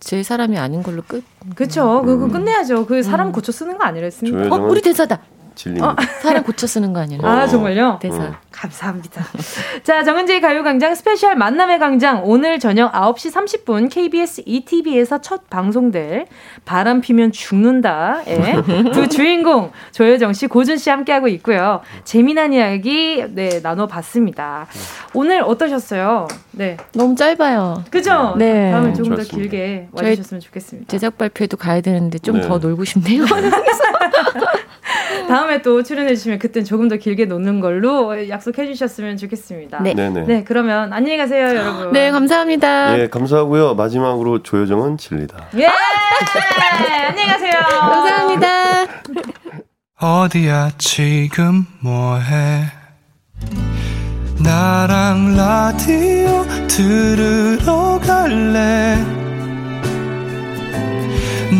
제 0.00 0.22
사람이 0.22 0.58
아닌 0.58 0.82
걸로 0.82 1.02
끝. 1.06 1.22
그렇죠. 1.54 2.00
음. 2.00 2.06
그거 2.06 2.28
끝내야죠. 2.28 2.86
그 2.86 3.02
사람 3.02 3.28
음. 3.28 3.32
고쳐 3.32 3.52
쓰는 3.52 3.78
거 3.78 3.84
아니랬습니까? 3.84 4.54
어, 4.54 4.58
우리 4.66 4.80
대사다. 4.80 5.20
질립니다. 5.60 5.90
어, 5.90 5.96
사람 6.22 6.42
고쳐 6.42 6.66
쓰는 6.66 6.92
거 6.92 7.00
아니에요? 7.00 7.20
아, 7.22 7.46
정말요? 7.46 7.98
대사. 8.00 8.22
음. 8.22 8.34
감사합니다. 8.50 9.24
자, 9.84 10.02
정은지의 10.04 10.40
가요광장 10.40 10.94
스페셜 10.94 11.36
만남의 11.36 11.78
광장. 11.78 12.22
오늘 12.24 12.58
저녁 12.58 12.92
9시 12.92 13.32
30분 13.32 13.90
KBS 13.90 14.42
2TV에서 14.46 15.20
첫 15.20 15.48
방송될 15.50 16.26
바람 16.64 17.00
피면 17.00 17.32
죽는다의 17.32 18.62
두 18.92 19.08
주인공 19.08 19.70
조여정 19.92 20.32
씨, 20.32 20.46
고준 20.46 20.78
씨 20.78 20.90
함께하고 20.90 21.28
있고요. 21.28 21.80
재미난 22.04 22.52
이야기, 22.52 23.24
네, 23.30 23.60
나눠봤습니다. 23.62 24.66
오늘 25.14 25.42
어떠셨어요? 25.42 26.28
네. 26.52 26.76
너무 26.92 27.14
짧아요. 27.14 27.84
그죠? 27.90 28.34
네. 28.38 28.70
다음에 28.72 28.92
조금 28.94 29.14
더 29.14 29.22
길게 29.22 29.88
와주셨으면 29.92 30.40
좋겠습니다. 30.40 30.88
제작 30.90 31.18
발표에도 31.18 31.56
가야 31.56 31.80
되는데 31.80 32.18
좀더 32.18 32.58
네. 32.58 32.66
놀고 32.66 32.84
싶네요. 32.84 33.24
다음에 35.28 35.62
또 35.62 35.82
출연해 35.82 36.14
주시면 36.14 36.38
그땐 36.38 36.64
조금 36.64 36.88
더 36.88 36.96
길게 36.96 37.26
노는 37.26 37.60
걸로 37.60 38.28
약속해 38.28 38.66
주셨으면 38.66 39.16
좋겠습니다. 39.16 39.82
네. 39.82 39.94
네네. 39.94 40.24
네, 40.26 40.44
그러면 40.44 40.92
안녕히 40.92 41.16
가세요, 41.16 41.48
여러분. 41.56 41.92
네, 41.92 42.10
감사합니다. 42.10 42.98
예, 42.98 43.08
감사하고요. 43.08 43.74
마지막으로 43.74 44.42
조효정은 44.42 44.98
진리다. 44.98 45.48
예! 45.56 45.68
안녕히 47.08 47.28
가세요. 47.28 47.52
감사합니다. 47.80 48.86
어디야 50.00 50.70
지금 50.78 51.66
뭐해? 51.80 52.64
나랑 54.42 55.36
라디오 55.36 56.44
들으러 56.66 58.00
갈래? 58.02 58.96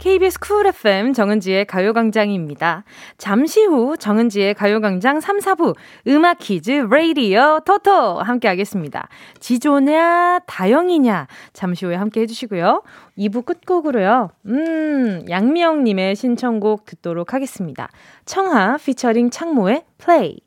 KBS 0.00 0.40
쿨 0.40 0.66
FM 0.66 1.12
정은지의 1.12 1.66
가요광장입니다. 1.66 2.84
잠시 3.18 3.62
후 3.66 3.98
정은지의 3.98 4.54
가요광장 4.54 5.20
3, 5.20 5.40
4부 5.40 5.76
음악 6.08 6.38
퀴즈 6.38 6.70
레이디오 6.90 7.60
토토 7.66 8.18
함께 8.20 8.48
하겠습니다. 8.48 9.08
지조냐 9.40 10.40
다영이냐 10.46 11.26
잠시 11.52 11.84
후에 11.84 11.96
함께 11.96 12.22
해주시고요. 12.22 12.82
2부 13.18 13.44
끝곡으로요. 13.44 14.30
음 14.46 15.26
양미영님의 15.28 16.16
신청곡 16.16 16.86
듣도록 16.86 17.34
하겠습니다. 17.34 17.90
청하 18.24 18.78
피처링 18.78 19.28
창모의 19.28 19.84
플레이 19.98 20.38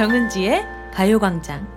정은지의 0.00 0.64
가요광장. 0.94 1.68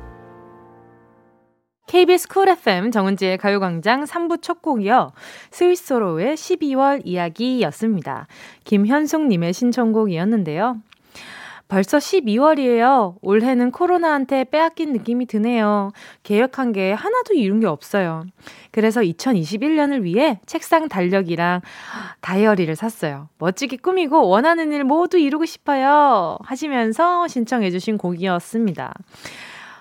KBS 1.88 2.30
쿨 2.30 2.47
FM 2.47 2.89
정은지의 2.89 3.38
가요광장 3.38 4.05
3부 4.05 4.41
첫 4.41 4.61
곡이요. 4.61 5.11
스위스로의 5.51 6.38
12월 6.38 7.01
이야기였습니다. 7.03 8.28
김현숙님의 8.63 9.51
신청곡이었는데요. 9.51 10.78
벌써 11.74 11.97
12월이에요. 11.97 13.15
올해는 13.24 13.71
코로나한테 13.71 14.43
빼앗긴 14.43 14.93
느낌이 14.93 15.26
드네요. 15.26 15.91
계획한 16.21 16.71
게 16.71 16.93
하나도 16.93 17.34
이룬 17.34 17.61
게 17.61 17.65
없어요. 17.65 18.26
그래서 18.69 19.01
2021년을 19.01 20.03
위해 20.03 20.39
책상 20.45 20.88
달력이랑 20.88 21.61
다이어리를 22.21 22.76
샀어요. 22.76 23.28
멋지게 23.39 23.78
꾸미고 23.78 24.30
원하는 24.30 24.71
일 24.71 24.84
모두 24.84 25.17
이루고 25.17 25.45
싶어요. 25.45 26.38
하시면서 26.43 27.28
신청해주신 27.28 27.97
곡이었습니다. 27.97 28.93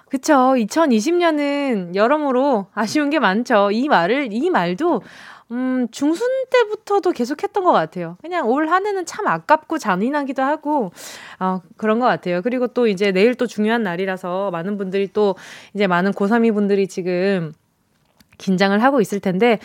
그쵸. 0.09 0.55
2020년은 0.57 1.95
여러모로 1.95 2.69
아쉬운 2.75 3.11
게 3.11 3.19
많죠. 3.19 3.71
이 3.71 3.89
말을, 3.89 4.29
이 4.31 4.49
말도 4.49 5.03
음, 5.53 5.87
중순 5.91 6.27
때부터도 6.51 7.13
계속 7.13 7.43
했던 7.43 7.63
것 7.65 7.73
같아요. 7.73 8.17
그냥 8.23 8.49
올 8.49 8.69
한 8.71 8.87
해는 8.87 9.05
참 9.07 9.27
아깝고 9.27 9.79
잔인하기도 9.79 10.43
하고, 10.43 10.93
어, 11.41 11.61
그런 11.77 12.01
것 12.01 12.07
같아요. 12.07 12.41
그리고 12.43 12.69
또 12.69 12.87
이제 12.87 13.13
내일 13.13 13.35
또 13.35 13.47
중요한 13.47 13.83
날이라서 13.83 14.51
많은 14.51 14.79
분들이 14.79 15.09
또 15.13 15.35
이제 15.75 15.87
많은 15.87 16.13
고3이 16.13 16.55
분들이 16.55 16.87
지금 16.89 17.53
긴장을 18.39 18.83
하고 18.83 19.01
있을 19.03 19.21
텐데, 19.21 19.59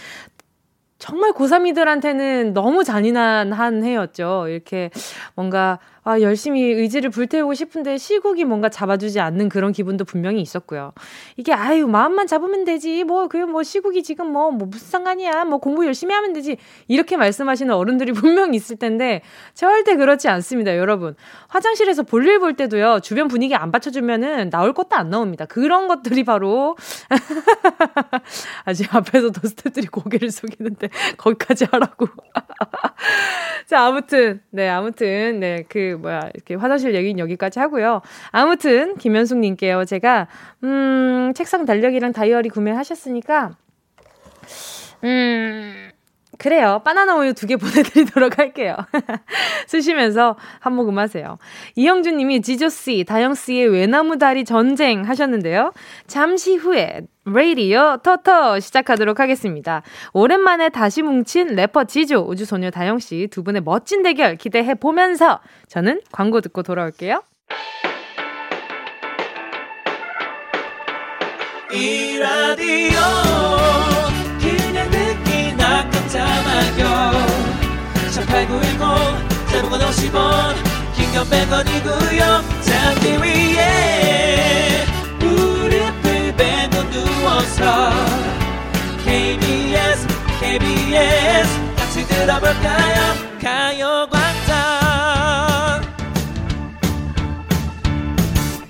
정말 1.00 1.32
고3이들한테는 1.34 2.54
너무 2.54 2.84
잔인한 2.84 3.54
한 3.54 3.84
해였죠. 3.84 4.48
이렇게 4.50 4.90
뭔가 5.36 5.80
아, 6.08 6.22
열심히 6.22 6.62
의지를 6.62 7.10
불태우고 7.10 7.54
싶은데 7.54 7.98
시국이 7.98 8.46
뭔가 8.46 8.70
잡아주지 8.70 9.20
않는 9.20 9.50
그런 9.50 9.74
기분도 9.74 10.06
분명히 10.06 10.40
있었고요. 10.40 10.94
이게 11.36 11.52
아유 11.52 11.86
마음만 11.86 12.28
잡으면 12.28 12.64
되지. 12.64 13.04
뭐 13.04 13.28
그뭐 13.28 13.48
뭐 13.48 13.64
시국이 13.64 14.04
지금 14.04 14.32
뭐, 14.32 14.50
뭐 14.50 14.68
무슨 14.68 14.88
상관이야. 14.88 15.44
뭐 15.44 15.58
공부 15.58 15.86
열심히 15.86 16.14
하면 16.16 16.32
되지. 16.32 16.56
이렇게 16.88 17.18
말씀하시는 17.18 17.74
어른들이 17.74 18.14
분명히 18.38 18.56
있을 18.56 18.78
텐데 18.78 19.22
절대 19.54 19.98
그렇지 19.98 20.30
않습니다 20.30 20.78
여러분. 20.78 21.14
화장실에서 21.50 22.04
볼일 22.04 22.40
볼 22.40 22.54
때도요 22.56 23.02
주변 23.02 23.28
분위기 23.28 23.54
안 23.54 23.74
받쳐주면은 23.74 24.50
나올 24.50 24.72
것도 24.72 24.96
안 24.96 25.10
나옵니다. 25.10 25.44
그런 25.44 25.90
것들이 25.90 26.24
바로 26.24 26.78
아직 28.64 28.96
앞에서도 28.96 29.46
스태프들이 29.46 29.88
고개를 29.88 30.32
숙이는데 30.32 30.88
거기까지 31.18 31.66
하라고. 31.66 32.08
자 33.66 33.86
아무튼 33.88 34.42
네 34.52 34.70
아무튼 34.70 35.42
네그 35.42 35.97
뭐야 35.98 36.30
이렇게 36.34 36.56
화장실 36.56 36.96
얘기는 36.96 37.18
여기까지 37.20 37.60
하고요. 37.60 38.02
아무튼 38.32 38.96
김현숙님께요. 38.98 39.86
제가 39.86 40.28
음 40.64 41.34
책상 41.36 41.66
달력이랑 41.66 42.14
다이어리 42.14 42.50
구매하셨으니까 42.50 43.52
음. 45.04 45.92
그래요. 46.38 46.82
바나나 46.86 47.16
우유 47.16 47.34
두 47.34 47.48
개 47.48 47.56
보내드리도록 47.58 48.38
할게요. 48.38 48.76
쓰시면서 49.68 50.36
한 50.60 50.74
모금 50.74 51.00
하세요. 51.00 51.38
이영준 51.76 52.18
님이 52.18 52.42
지조씨, 52.42 53.06
다영씨의 53.08 53.68
외나무 53.70 54.18
다리 54.18 54.46
전쟁 54.46 55.08
하셨는데요. 55.08 55.74
잠시 56.08 56.56
후에 56.56 57.02
레이디오 57.26 57.98
터터 58.04 58.60
시작하도록 58.60 59.20
하겠습니다. 59.20 59.82
오랜만에 60.14 60.70
다시 60.70 61.02
뭉친 61.02 61.56
래퍼 61.56 61.86
지조, 61.86 62.26
우주소녀 62.28 62.70
다영씨 62.72 63.28
두 63.32 63.44
분의 63.44 63.62
멋진 63.64 64.04
대결 64.04 64.36
기대해 64.36 64.76
보면서 64.76 65.40
저는 65.68 66.02
광고 66.12 66.42
듣고 66.42 66.64
돌아올게요. 66.64 67.22
이 71.74 72.18
라디오 72.18 72.98
깜짝마요. 76.78 77.28
18910 78.12 79.48
대목원 79.48 79.82
50원 79.82 80.56
긴건 80.96 81.26
100원이고요. 81.30 82.22
잠기 82.64 83.18
위에 83.18 84.86
무릎을 85.20 86.36
누워서 86.92 87.92
KBS 89.04 90.08
KBS 90.40 91.76
같이 91.76 92.08
들어볼까요? 92.08 93.16
가요광장. 93.42 94.56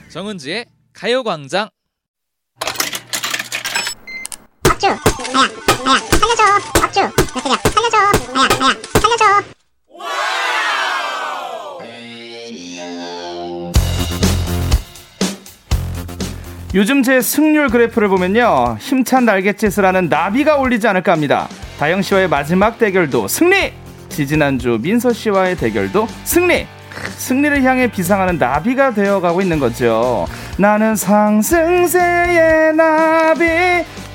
정은지의 0.10 0.66
가요광장. 0.93 1.70
업주 4.70 4.88
아야 5.36 5.49
아야 5.86 5.99
살려줘 5.99 6.43
업주 6.84 6.99
몇 7.01 7.59
살려줘 7.73 7.97
아야 7.97 8.47
아야 8.61 8.75
살려줘 9.01 9.57
요즘 16.75 17.01
제 17.01 17.21
승률 17.21 17.69
그래프를 17.69 18.07
보면요. 18.09 18.78
힘찬 18.80 19.25
날갯짓을 19.25 19.86
하는 19.86 20.09
나비가 20.09 20.57
올리지 20.57 20.88
않을까 20.88 21.13
합니다. 21.13 21.47
다영 21.80 22.01
씨와의 22.01 22.28
마지막 22.28 22.78
대결도 22.78 23.28
승리! 23.28 23.71
지지난주 24.09 24.78
민서 24.82 25.13
씨와의 25.13 25.55
대결도 25.57 26.07
승리! 26.23 26.67
승리를 27.18 27.64
향해 27.64 27.88
비상하는 27.89 28.38
나비가 28.38 28.91
되어가고 28.93 29.41
있는 29.41 29.60
거죠. 29.60 30.28
나는 30.58 30.95
상승세의 30.95 32.74
나비 32.76 33.45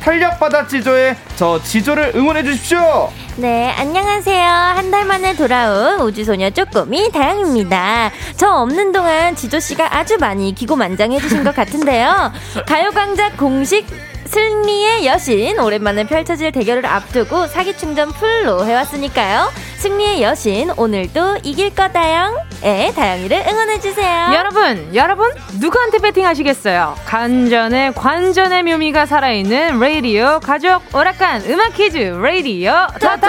탄력받아 0.02 0.66
지조의 0.66 1.16
저 1.36 1.62
지조를 1.62 2.12
응원해 2.16 2.42
주십시오. 2.42 3.10
네, 3.36 3.70
안녕하세요. 3.78 4.46
한 4.46 4.90
달 4.90 5.06
만에 5.06 5.34
돌아온 5.34 6.00
우주소녀 6.00 6.50
쪼꼬미 6.50 7.12
다영입니다. 7.12 8.10
저 8.36 8.48
없는 8.50 8.92
동안 8.92 9.34
지조씨가 9.36 9.96
아주 9.96 10.18
많이 10.18 10.54
기고만장해주신 10.54 11.44
것 11.44 11.54
같은데요. 11.54 12.30
가요광장 12.66 13.36
공식 13.38 13.86
승리의 14.32 15.04
여신 15.04 15.60
오랜만에 15.60 16.04
펼쳐질 16.04 16.52
대결을 16.52 16.86
앞두고 16.86 17.46
사기 17.48 17.76
충전 17.76 18.10
full로 18.12 18.64
해왔으니까요. 18.64 19.50
승리의 19.76 20.22
여신 20.22 20.70
오늘도 20.70 21.40
이길 21.42 21.74
거다영. 21.74 22.34
에 22.64 22.92
다영이를 22.94 23.44
응원해 23.46 23.78
주세요. 23.80 24.30
여러분, 24.32 24.94
여러분 24.94 25.30
누구한테 25.60 25.98
배팅하시겠어요? 25.98 26.96
간전의 27.04 27.92
관전의 27.92 28.62
묘미가 28.62 29.04
살아있는 29.04 29.78
레이디오 29.78 30.40
가족 30.40 30.82
오락관 30.94 31.42
음악 31.50 31.74
퀴즈 31.74 31.98
레이디오 31.98 32.72
토토. 33.00 33.28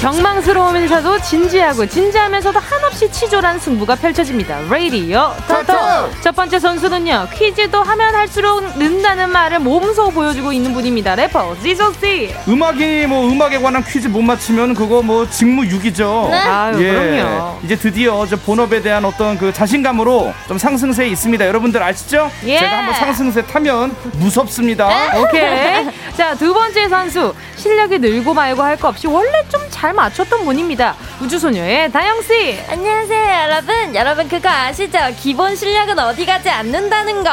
경망스러우면서도 0.00 1.20
진지하고 1.20 1.84
진지하면서도 1.86 2.58
한없이 2.58 3.10
치졸한 3.12 3.58
승부가 3.58 3.94
펼쳐집니다. 3.96 4.58
레이디어 4.70 5.34
터터 5.46 6.08
첫 6.22 6.34
번째 6.34 6.58
선수는요 6.58 7.28
퀴즈도 7.34 7.82
하면 7.82 8.14
할수록 8.14 8.78
는다는 8.78 9.30
말을 9.30 9.58
몸소 9.58 10.10
보여주고 10.10 10.52
있는 10.54 10.72
분입니다. 10.72 11.14
래퍼 11.16 11.54
지소씨 11.62 12.34
음악이 12.48 13.06
뭐 13.08 13.28
음악에 13.28 13.58
관한 13.58 13.84
퀴즈 13.84 14.08
못 14.08 14.22
맞히면 14.22 14.74
그거 14.74 15.02
뭐 15.02 15.28
직무 15.28 15.66
유기죠. 15.66 16.28
네. 16.30 16.36
아유 16.38 16.82
예. 16.82 16.92
그럼요. 17.20 17.58
이제 17.62 17.76
드디어 17.76 18.24
저 18.26 18.36
본업에 18.36 18.80
대한 18.80 19.04
어떤 19.04 19.36
그 19.36 19.52
자신감으로 19.52 20.32
좀 20.48 20.56
상승세에 20.56 21.08
있습니다. 21.08 21.46
여러분들 21.46 21.82
아시죠? 21.82 22.30
예. 22.46 22.58
제가 22.58 22.78
한번 22.78 22.94
상승세 22.94 23.42
타면 23.42 23.94
무섭습니다. 24.14 24.88
오케이. 25.20 25.86
자 26.16 26.30
두 26.40 26.54
번째 26.54 26.88
선수 26.88 27.34
실력이 27.56 27.98
늘고 27.98 28.32
말고 28.32 28.62
할 28.62 28.80
거 28.80 28.88
없이 28.88 29.06
원래 29.06 29.30
좀잘 29.50 29.89
잘 29.90 29.94
맞췄던 29.96 30.44
분입니다. 30.44 30.94
우주소녀의 31.20 31.90
다영씨. 31.90 32.58
안녕하세요, 32.68 33.50
여러분. 33.50 33.94
여러분, 33.96 34.28
그거 34.28 34.48
아시죠? 34.48 34.98
기본 35.18 35.56
실력은 35.56 35.98
어디 35.98 36.24
가지 36.24 36.48
않는다는 36.48 37.24
거. 37.24 37.30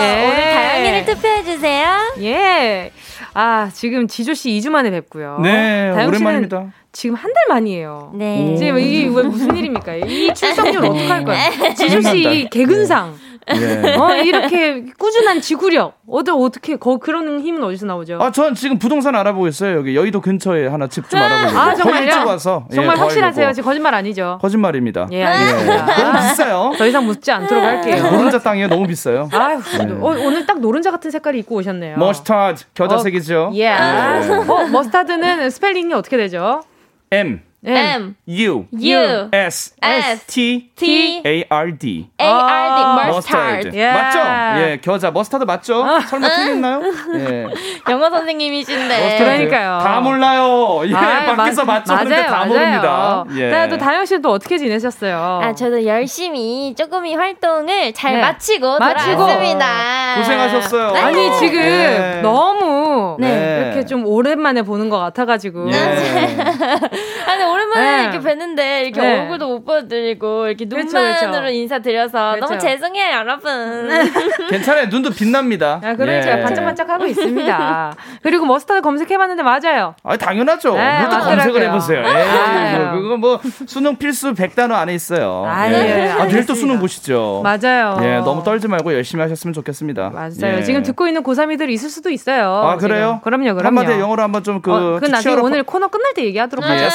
예. 0.00 0.24
오늘 0.26 0.54
다영이를 0.54 1.04
투표해주세요. 1.04 2.14
예. 2.22 2.92
아, 3.34 3.68
지금 3.74 4.08
지조씨 4.08 4.48
2주 4.52 4.70
만에 4.70 4.90
뵙고요. 4.90 5.38
네, 5.42 5.90
오랜만입니다. 6.06 6.68
지금 6.92 7.14
한 7.14 7.30
달 7.34 7.44
만이에요. 7.50 8.12
네. 8.14 8.56
지금 8.58 8.78
이게 8.78 9.04
무슨 9.08 9.54
일입니까? 9.54 9.96
이 9.96 10.32
출석률 10.32 10.78
어떡할 10.86 11.24
거야? 11.24 11.74
지조씨 11.74 12.48
개근상. 12.50 13.18
예. 13.54 13.94
어, 13.96 14.16
이렇게 14.16 14.84
꾸준한 14.98 15.40
지구력. 15.40 15.98
어디 16.10 16.30
어떻게 16.30 16.76
거 16.76 16.96
그런 16.98 17.40
힘은 17.40 17.62
어디서 17.64 17.86
나오죠? 17.86 18.18
아, 18.20 18.30
전 18.30 18.54
지금 18.54 18.78
부동산 18.78 19.14
알아보고 19.14 19.46
있어요. 19.48 19.76
여기 19.78 19.94
여의도 19.96 20.20
근처에 20.20 20.66
하나 20.66 20.86
집 20.86 21.08
좀 21.08 21.20
알아보고. 21.20 21.58
아, 21.58 21.74
정말요? 21.74 22.26
와서. 22.26 22.66
정말 22.74 22.96
예, 22.96 23.00
확실하세요. 23.00 23.52
지금 23.52 23.64
거짓말 23.68 23.94
아니죠? 23.94 24.38
거짓말입니다. 24.40 25.08
예, 25.12 25.24
알겠습니다. 25.24 25.98
예. 25.98 26.02
너무 26.02 26.18
비싸요. 26.18 26.72
더 26.78 26.86
이상 26.86 27.06
묻지 27.06 27.30
않도록 27.30 27.62
할게요. 27.64 28.10
노른자 28.10 28.38
땅이에요. 28.38 28.68
너무 28.68 28.86
비싸요. 28.86 29.28
아유, 29.32 29.60
예. 29.80 29.92
어, 29.92 30.06
오늘 30.26 30.46
딱 30.46 30.60
노른자 30.60 30.90
같은 30.90 31.10
색깔이 31.10 31.38
입고 31.40 31.56
오셨네요. 31.56 31.96
머스타드 31.98 32.64
겨자색이죠. 32.74 33.42
어, 33.44 33.50
예. 33.54 33.70
어, 33.70 34.66
머스타드는 34.70 35.50
스펠링이 35.50 35.92
어떻게 35.94 36.16
되죠? 36.16 36.62
M 37.10 37.40
M. 37.66 38.14
U. 38.28 38.66
U. 38.72 39.28
S. 39.32 39.74
S. 39.82 40.26
T 40.26 40.70
T 40.76 41.22
A 41.26 41.44
R 41.50 41.76
D. 41.76 42.08
A 42.20 42.24
R 42.24 42.74
D. 42.76 43.10
머스타드 43.10 43.66
맞죠? 43.76 44.18
예 44.60 44.78
겨자 44.80 45.10
머스타드 45.10 45.42
맞죠? 45.44 45.84
설마 46.08 46.28
틀렸나요? 46.28 46.82
예. 47.16 47.46
영어 47.90 48.10
선생님이신데. 48.10 49.18
그러니까요. 49.18 49.78
다 49.82 50.00
몰라요. 50.00 50.82
예 50.86 50.94
아, 50.94 51.34
밖에서 51.34 51.64
마, 51.64 51.74
맞췄는데 51.74 52.26
다 52.26 52.30
맞아요. 52.30 52.46
모릅니다. 52.46 53.24
예. 53.36 53.68
또 53.68 53.76
다영 53.76 54.04
씨는 54.04 54.22
또 54.22 54.30
어떻게 54.30 54.56
지내셨어요? 54.58 55.40
아 55.42 55.52
저도 55.52 55.84
열심히 55.84 56.74
조금이 56.76 57.16
활동을 57.16 57.92
잘 57.92 58.14
네. 58.14 58.20
마치고 58.20 58.78
마치고. 58.78 59.16
돌아왔습니다. 59.16 60.14
고생하셨어요. 60.18 60.92
네. 60.92 61.00
아니 61.00 61.36
지금 61.38 61.60
네. 61.60 62.20
너무 62.22 63.16
네. 63.18 63.64
이렇게 63.66 63.84
좀 63.84 64.06
오랜만에 64.06 64.62
보는 64.62 64.88
것 64.90 64.98
같아가지고. 65.00 65.72
예. 65.72 65.76
아니 67.26 67.47
오랜만에 67.52 67.96
네. 67.96 68.02
이렇게 68.04 68.18
뵀는데 68.18 68.82
이렇게 68.82 69.00
네. 69.00 69.20
얼굴도 69.20 69.48
못 69.48 69.64
보여드리고 69.64 70.46
이렇게 70.46 70.64
눈만으로 70.64 71.30
그렇죠. 71.30 71.48
인사드려서 71.48 72.34
그렇죠. 72.34 72.46
너무 72.46 72.58
죄송해요 72.58 73.16
여러분. 73.16 73.88
괜찮아요 74.50 74.86
눈도 74.86 75.10
빛납니다. 75.10 75.80
아, 75.82 75.94
그럼 75.94 76.14
예. 76.14 76.22
제가 76.22 76.40
반짝반짝 76.44 76.88
하고 76.88 77.06
있습니다. 77.06 77.94
그리고 78.22 78.46
머스타드 78.46 78.80
검색해봤는데 78.80 79.42
맞아요. 79.42 79.94
아 80.02 80.16
당연하죠. 80.16 80.74
네, 80.74 81.02
모두 81.02 81.18
검색을 81.18 81.62
해보세요. 81.62 82.02
에이, 82.06 83.00
그거 83.00 83.16
뭐 83.16 83.40
수능 83.66 83.96
필수 83.96 84.32
100단어 84.34 84.72
안에 84.72 84.94
있어요. 84.94 85.44
아, 85.46 85.70
예. 85.70 86.10
아, 86.10 86.26
내일 86.26 86.46
또 86.46 86.54
수능 86.54 86.78
보시죠. 86.78 87.42
맞아요. 87.42 87.98
예, 88.02 88.18
너무 88.18 88.42
떨지 88.42 88.68
말고 88.68 88.92
열심히 88.94 89.22
하셨으면 89.22 89.54
좋겠습니다. 89.54 90.10
맞아요. 90.10 90.58
예. 90.58 90.62
지금 90.62 90.82
듣고 90.82 91.06
있는 91.06 91.22
고3이들 91.22 91.70
있을 91.70 91.90
수도 91.90 92.10
있어요. 92.10 92.54
아 92.64 92.76
그래요? 92.76 93.20
지금. 93.20 93.20
그럼요, 93.20 93.54
그럼요. 93.56 93.66
한마디 93.66 93.92
영어로 94.00 94.22
한번 94.22 94.42
좀그 94.42 94.72
어, 94.72 94.98
그 95.00 95.06
나중에 95.06 95.36
오늘 95.36 95.62
코너 95.62 95.88
끝날 95.88 96.14
때 96.14 96.24
얘기하도록 96.24 96.64
하죠. 96.64 96.88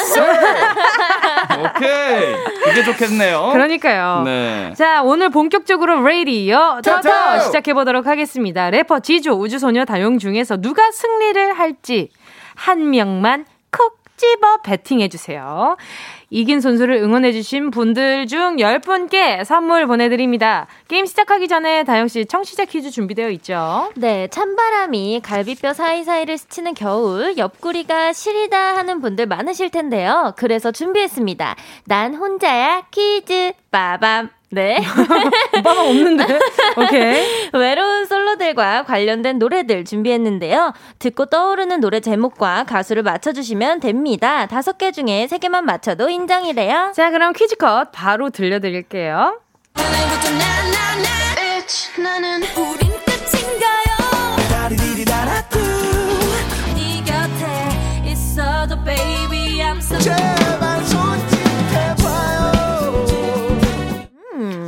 오케이. 1.60 2.36
이게 2.72 2.84
좋겠네요. 2.84 3.50
그러니까요. 3.54 4.22
네. 4.26 4.74
자, 4.76 5.02
오늘 5.04 5.30
본격적으로 5.30 6.02
레이디오 6.04 6.80
토토 6.84 7.40
시작해보도록 7.40 8.08
하겠습니다. 8.08 8.70
래퍼 8.70 9.00
지조 9.00 9.34
우주소녀 9.34 9.86
다영 9.86 10.18
중에서 10.20 10.58
누가 10.58 10.92
승리를 10.92 11.54
할지 11.54 12.10
한 12.56 12.90
명만 12.90 13.46
콕 14.14 14.18
집어 14.18 14.58
배팅해주세요. 14.64 15.78
이긴 16.30 16.62
선수를 16.62 16.96
응원해주신 16.96 17.72
분들 17.72 18.28
중 18.28 18.58
10분께 18.58 19.44
선물 19.44 19.86
보내드립니다. 19.88 20.68
게임 20.88 21.06
시작하기 21.06 21.48
전에 21.48 21.84
다영씨 21.84 22.26
청취자 22.26 22.66
퀴즈 22.66 22.92
준비되어 22.92 23.30
있죠? 23.32 23.92
네, 23.96 24.28
찬바람이 24.28 25.22
갈비뼈 25.24 25.74
사이사이를 25.74 26.38
스치는 26.38 26.74
겨울, 26.74 27.38
옆구리가 27.38 28.14
시리다 28.14 28.78
하는 28.78 29.02
분들 29.02 29.28
많으실 29.28 29.70
텐데요. 29.70 30.34
그래서 30.38 30.72
준비했습니다. 30.72 31.56
난 31.86 32.16
혼자야 32.16 32.84
퀴즈 32.92 33.54
빠밤. 33.72 34.30
네. 34.54 34.78
오빠가 35.58 35.82
없는데? 35.82 36.40
오케이. 36.78 37.50
외로운 37.54 38.06
솔로들과 38.06 38.84
관련된 38.84 39.40
노래들 39.40 39.84
준비했는데요. 39.84 40.74
듣고 41.00 41.26
떠오르는 41.26 41.80
노래 41.80 42.00
제목과 42.00 42.64
가수를 42.64 43.02
맞춰주시면 43.02 43.80
됩니다. 43.80 44.46
다섯 44.46 44.78
개 44.78 44.92
중에 44.92 45.28
세 45.28 45.40
개만 45.40 45.66
맞춰도 45.66 46.10
인정이래요. 46.10 46.92
자, 46.96 47.10
그럼 47.10 47.34
퀴즈 47.34 47.56
컷 47.56 47.92
바로 47.92 48.30
들려드릴게요. 48.30 49.40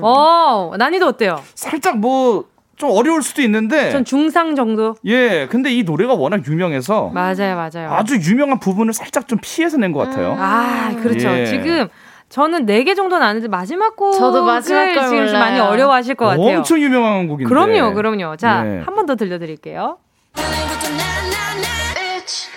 어, 0.05 0.73
난이도 0.77 1.07
어때요? 1.07 1.41
살짝 1.55 1.97
뭐, 1.97 2.45
좀 2.77 2.89
어려울 2.91 3.21
수도 3.23 3.41
있는데. 3.41 3.91
전 3.91 4.03
중상 4.05 4.55
정도? 4.55 4.95
예, 5.05 5.47
근데 5.49 5.71
이 5.73 5.83
노래가 5.83 6.13
워낙 6.13 6.41
유명해서. 6.47 7.09
맞아요, 7.13 7.55
맞아요. 7.55 7.91
아주 7.93 8.15
유명한 8.17 8.59
부분을 8.59 8.93
살짝 8.93 9.27
좀 9.27 9.39
피해서 9.41 9.77
낸 9.77 9.91
것 9.93 9.99
같아요. 9.99 10.33
음. 10.33 10.37
아, 10.39 10.95
그렇죠. 11.01 11.29
예. 11.29 11.45
지금. 11.45 11.87
저는 12.27 12.65
4개 12.65 12.95
정도는 12.95 13.25
아는데 13.25 13.47
마지막 13.47 13.95
곡 13.95 14.13
저도 14.17 14.43
마지막 14.43 14.85
걸 14.85 14.93
지금 15.07 15.17
몰라요. 15.25 15.33
많이 15.39 15.59
어려워하실 15.59 16.15
것 16.15 16.25
같아요. 16.25 16.57
엄청 16.57 16.81
유명한 16.81 17.27
곡인데. 17.27 17.47
그럼요, 17.47 17.93
그럼요. 17.93 18.35
자, 18.35 18.63
예. 18.65 18.81
한번 18.83 19.05
더 19.05 19.15
들려드릴게요. 19.15 19.97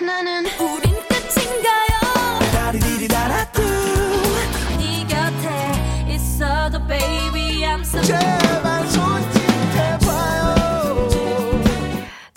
나는 0.01 0.43
우린 0.59 0.88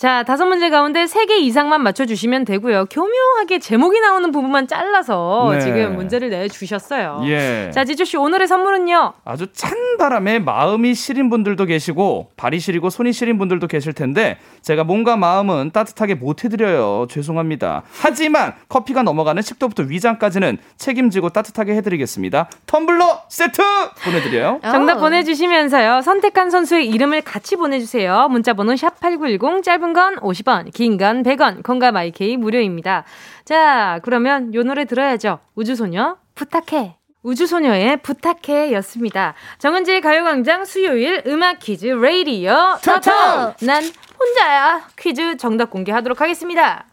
자, 0.03 0.25
다섯 0.25 0.47
문제 0.47 0.69
가운데 0.69 1.07
세 1.07 1.27
개 1.27 1.37
이상만 1.39 1.81
맞춰주시면 1.85 2.45
되고요. 2.45 2.87
교묘하게 2.87 3.61
제목이 3.61 4.01
나오는 4.01 4.33
부분만 4.33 4.67
잘라서 4.67 5.51
네. 5.53 5.61
지금 5.61 5.95
문제를 5.95 6.31
내주셨어요. 6.31 7.21
예. 7.27 7.71
자, 7.73 7.85
지주씨, 7.85 8.17
오늘의 8.17 8.49
선물은요? 8.49 9.13
아주 9.25 9.47
찬 9.53 9.71
바람에 10.01 10.41
마음이 10.41 10.95
시린 10.95 11.31
분들도 11.31 11.65
계시고, 11.67 12.31
발이 12.37 12.59
시리고 12.59 12.91
손이 12.91 13.13
시린 13.13 13.39
분들도 13.39 13.69
계실 13.69 13.93
텐데, 13.93 14.39
제가 14.63 14.83
몸과 14.83 15.17
마음은 15.17 15.71
따뜻하게 15.73 16.17
못해드려요. 16.17 17.07
죄송합니다. 17.09 17.85
하지만 18.01 18.55
커피가 18.69 19.05
넘어가는 19.05 19.41
식도부터 19.41 19.85
위장까지는 19.85 20.59
책임지고 20.79 21.29
따뜻하게 21.29 21.77
해드리겠습니다. 21.77 22.49
텀블러 22.67 23.21
세트 23.29 23.63
보내드려요. 24.05 24.59
정답 24.69 24.97
보내주시면서요. 24.97 26.01
선택한 26.03 26.51
선수의 26.51 26.89
이름을 26.89 27.21
같이 27.23 27.55
보내주세요. 27.55 28.27
문자번호 28.29 28.73
샵8910, 28.75 29.63
짧은 29.63 29.92
건 29.93 30.17
50원, 30.17 30.73
긴 30.73 30.97
건 30.99 31.23
100원, 31.23 31.63
콩과 31.63 31.93
마이케이 31.93 32.37
무료입니다. 32.37 33.05
자, 33.45 33.99
그러면 34.03 34.53
요 34.55 34.63
노래 34.63 34.85
들어야죠. 34.85 35.39
우주소녀, 35.55 36.17
부탁해. 36.35 36.97
우주소녀의 37.23 37.99
부탁해 38.03 38.73
였습니다. 38.73 39.35
정은지의 39.59 40.01
가요광장 40.01 40.65
수요일 40.65 41.23
음악 41.27 41.61
퀴즈 41.61 41.87
레이디어 41.87 42.79
터터! 42.83 43.55
난 43.63 43.85
혼자야. 44.19 44.83
퀴즈 44.99 45.37
정답 45.37 45.71
공개하도록 45.71 46.21
하겠습니다. 46.21 46.85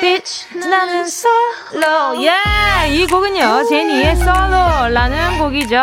빛 0.00 0.22
나는 0.68 1.06
솔로 1.06 2.22
예! 2.22 2.88
이 2.90 3.06
곡은요 3.06 3.64
제니의 3.68 4.16
솔로라는 4.16 5.38
곡이죠 5.38 5.76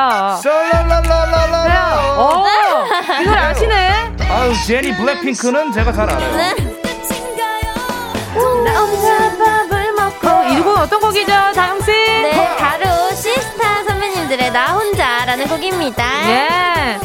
솔로라라라라 0.44 2.20
오 2.20 2.46
이걸 3.22 3.38
아시네 3.38 4.21
아유 4.32 4.54
제니 4.66 4.96
블랙핑크는 4.96 5.74
제가 5.74 5.92
잘 5.92 6.10
알아요. 6.10 6.36
네. 6.38 6.56
이 10.52 10.64
곡은 10.64 10.82
어떤 10.82 11.00
곡이죠 11.02 11.32
다영 11.54 11.82
씨? 11.82 11.92
네 11.92 12.56
바로 12.58 13.10
시스타 13.14 13.84
선배님들의 13.88 14.52
나 14.52 14.74
혼자라는 14.74 15.48
곡입니다. 15.48 16.04
예. 16.30 17.00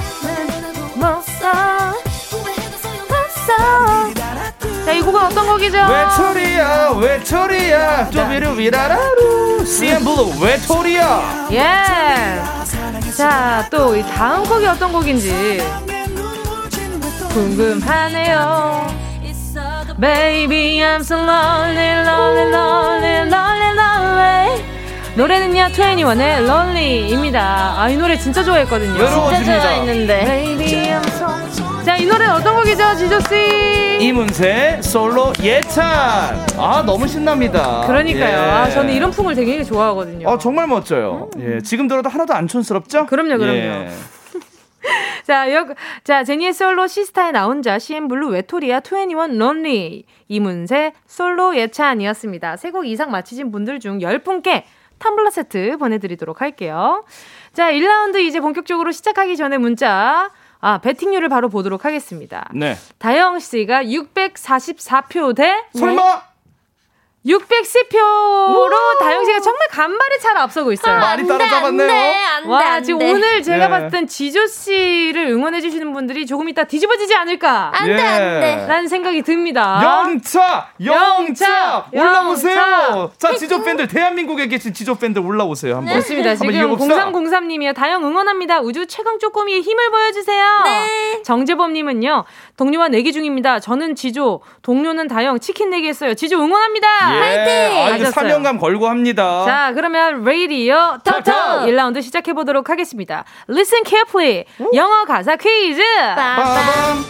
자, 4.85 4.93
이 4.93 5.01
곡은 5.01 5.21
어떤 5.21 5.47
곡이죠? 5.49 5.79
외톨이야, 5.79 6.91
외톨이야, 6.97 8.11
쪼비루 8.11 8.57
위라라루, 8.57 9.65
CN블루, 9.67 10.35
외톨이야. 10.41 11.49
예. 11.51 13.11
자, 13.17 13.67
또 13.71 13.97
이 13.97 14.03
다음 14.15 14.45
곡이 14.45 14.65
어떤 14.67 14.93
곡인지 14.93 15.61
궁금하네요. 17.37 18.87
Baby, 20.01 20.81
I'm 20.81 21.01
so 21.01 21.17
lonely, 21.17 22.01
lonely, 22.03 22.51
lonely, 22.51 23.29
lonely, 23.29 23.73
lonely. 23.77 24.65
노래는요, 25.17 25.69
21의 25.73 26.47
Lonely입니다. 26.47 27.75
아, 27.77 27.91
이 27.91 27.97
노래 27.97 28.17
진짜 28.17 28.43
좋아했거든요. 28.43 28.97
진짜 29.35 29.61
좋아했는데. 29.61 30.25
Baby, 30.25 30.89
I'm 30.89 31.07
so 31.09 31.27
자, 31.85 31.97
이 31.97 32.07
노래는 32.07 32.33
어떤 32.37 32.57
곡이죠, 32.57 32.97
지조씨? 32.97 33.99
이문세 34.01 34.81
솔로 34.83 35.33
예찬. 35.41 35.85
아, 36.57 36.83
너무 36.87 37.07
신납니다. 37.07 37.85
그러니까요. 37.87 38.29
예. 38.29 38.51
아, 38.51 38.71
저는 38.71 38.95
이런 38.95 39.11
풍을 39.11 39.35
되게 39.35 39.63
좋아하거든요. 39.63 40.29
아, 40.29 40.39
정말 40.39 40.67
멋져요. 40.67 41.29
음. 41.37 41.57
예, 41.57 41.61
지금 41.63 41.87
들어도 41.87 42.09
하나도 42.09 42.33
안 42.35 42.49
촌스럽죠? 42.49 43.07
그럼요, 43.07 43.39
그럼요. 43.39 43.57
예. 43.57 43.89
자, 45.25 45.53
여, 45.53 45.67
자, 46.05 46.25
제니의 46.25 46.53
솔로 46.53 46.87
시스타의 46.87 47.33
나 47.33 47.63
혼자, 47.63 47.79
씨엔블루 47.79 48.29
외톨이야 48.29 48.81
2NE1 48.81 49.39
Lonely, 49.41 50.05
이문세 50.29 50.93
솔로 51.07 51.57
예찬이었습니다. 51.57 52.57
세 52.57 52.71
곡 52.71 52.87
이상 52.87 53.11
맞히신 53.11 53.51
분들 53.53 53.81
중 53.81 53.99
10분께 54.01 54.63
텀블러 54.99 55.31
세트 55.31 55.77
보내드리도록 55.79 56.41
할게요. 56.41 57.05
자, 57.53 57.71
1라운드 57.71 58.17
이제 58.21 58.41
본격적으로 58.41 58.93
시작하기 58.93 59.37
전에 59.37 59.59
문자 59.59 60.31
아, 60.61 60.79
배팅률을 60.79 61.29
바로 61.29 61.49
보도록 61.49 61.85
하겠습니다. 61.85 62.49
네. 62.55 62.77
다영 62.99 63.39
씨가 63.39 63.85
644표 63.85 65.35
대 65.35 65.55
설마 65.75 66.23
610표로 67.27 68.99
다영 69.01 69.25
씨가 69.25 69.41
정말 69.41 69.69
간발의 69.71 70.21
차로 70.21 70.41
앞서고 70.41 70.73
있어요. 70.73 70.95
아, 70.95 70.99
많이 71.01 71.27
따라잡았네요. 71.27 71.91
안 71.91 72.43
돼, 72.45 72.49
와, 72.49 72.81
지금 72.81 73.03
오늘 73.03 73.43
제가 73.43 73.65
네. 73.65 73.69
봤을 73.69 73.91
땐 73.91 74.07
지조 74.07 74.47
씨를 74.47 75.27
응원해 75.29 75.61
주시는 75.61 75.93
분들이 75.93 76.25
조금 76.25 76.49
이따 76.49 76.65
뒤집어지지 76.65 77.15
않을까? 77.15 77.73
안 77.75 77.87
돼, 77.87 77.97
예. 77.97 78.01
안 78.03 78.41
돼. 78.41 78.67
라는 78.69 78.89
생각이 78.89 79.23
듭니다. 79.23 79.81
영차! 79.83 80.69
영차! 80.85 81.87
올라오세요! 81.93 82.55
영차. 82.55 83.11
자, 83.19 83.35
지조 83.35 83.63
팬들, 83.63 83.89
대한민국에 83.89 84.47
계신 84.47 84.73
지조 84.73 84.95
팬들 84.95 85.23
올라오세요. 85.25 85.77
한번. 85.77 85.95
좋습니다. 85.95 86.37
지금 86.37 86.53
0303님이요. 86.53 87.75
다영 87.75 88.05
응원합니다. 88.05 88.61
우주 88.61 88.87
최강 88.87 89.19
쪼꼬미의 89.19 89.63
힘을 89.63 89.91
보여주세요. 89.91 90.63
네. 90.65 91.23
정재범님은요. 91.25 92.25
동료와 92.57 92.89
내기 92.89 93.13
중입니다. 93.13 93.59
저는 93.61 93.97
지조, 93.97 94.43
동료는 94.63 95.09
다영, 95.09 95.41
치킨 95.41 95.71
내기 95.71 95.89
했어요. 95.89 96.15
지조 96.15 96.39
응원합니다. 96.39 97.16
예. 97.16 97.16
화이팅! 97.21 97.77
아, 97.93 97.97
이거 97.97 98.11
사명감 98.11 98.59
걸고 98.59 98.89
합니다. 98.89 99.45
자, 99.45 99.73
그러면 99.75 100.25
레이디오 100.25 100.99
터터 101.05 101.67
1라운드 101.67 102.03
시작해 102.03 102.33
보도록 102.33 102.71
하겠습니다. 102.71 103.25
Listen 103.49 103.85
carefully. 103.85 104.45
영어 104.75 105.05
가사 105.05 105.37
퀴즈. 105.37 105.81
빠밤. 106.17 107.05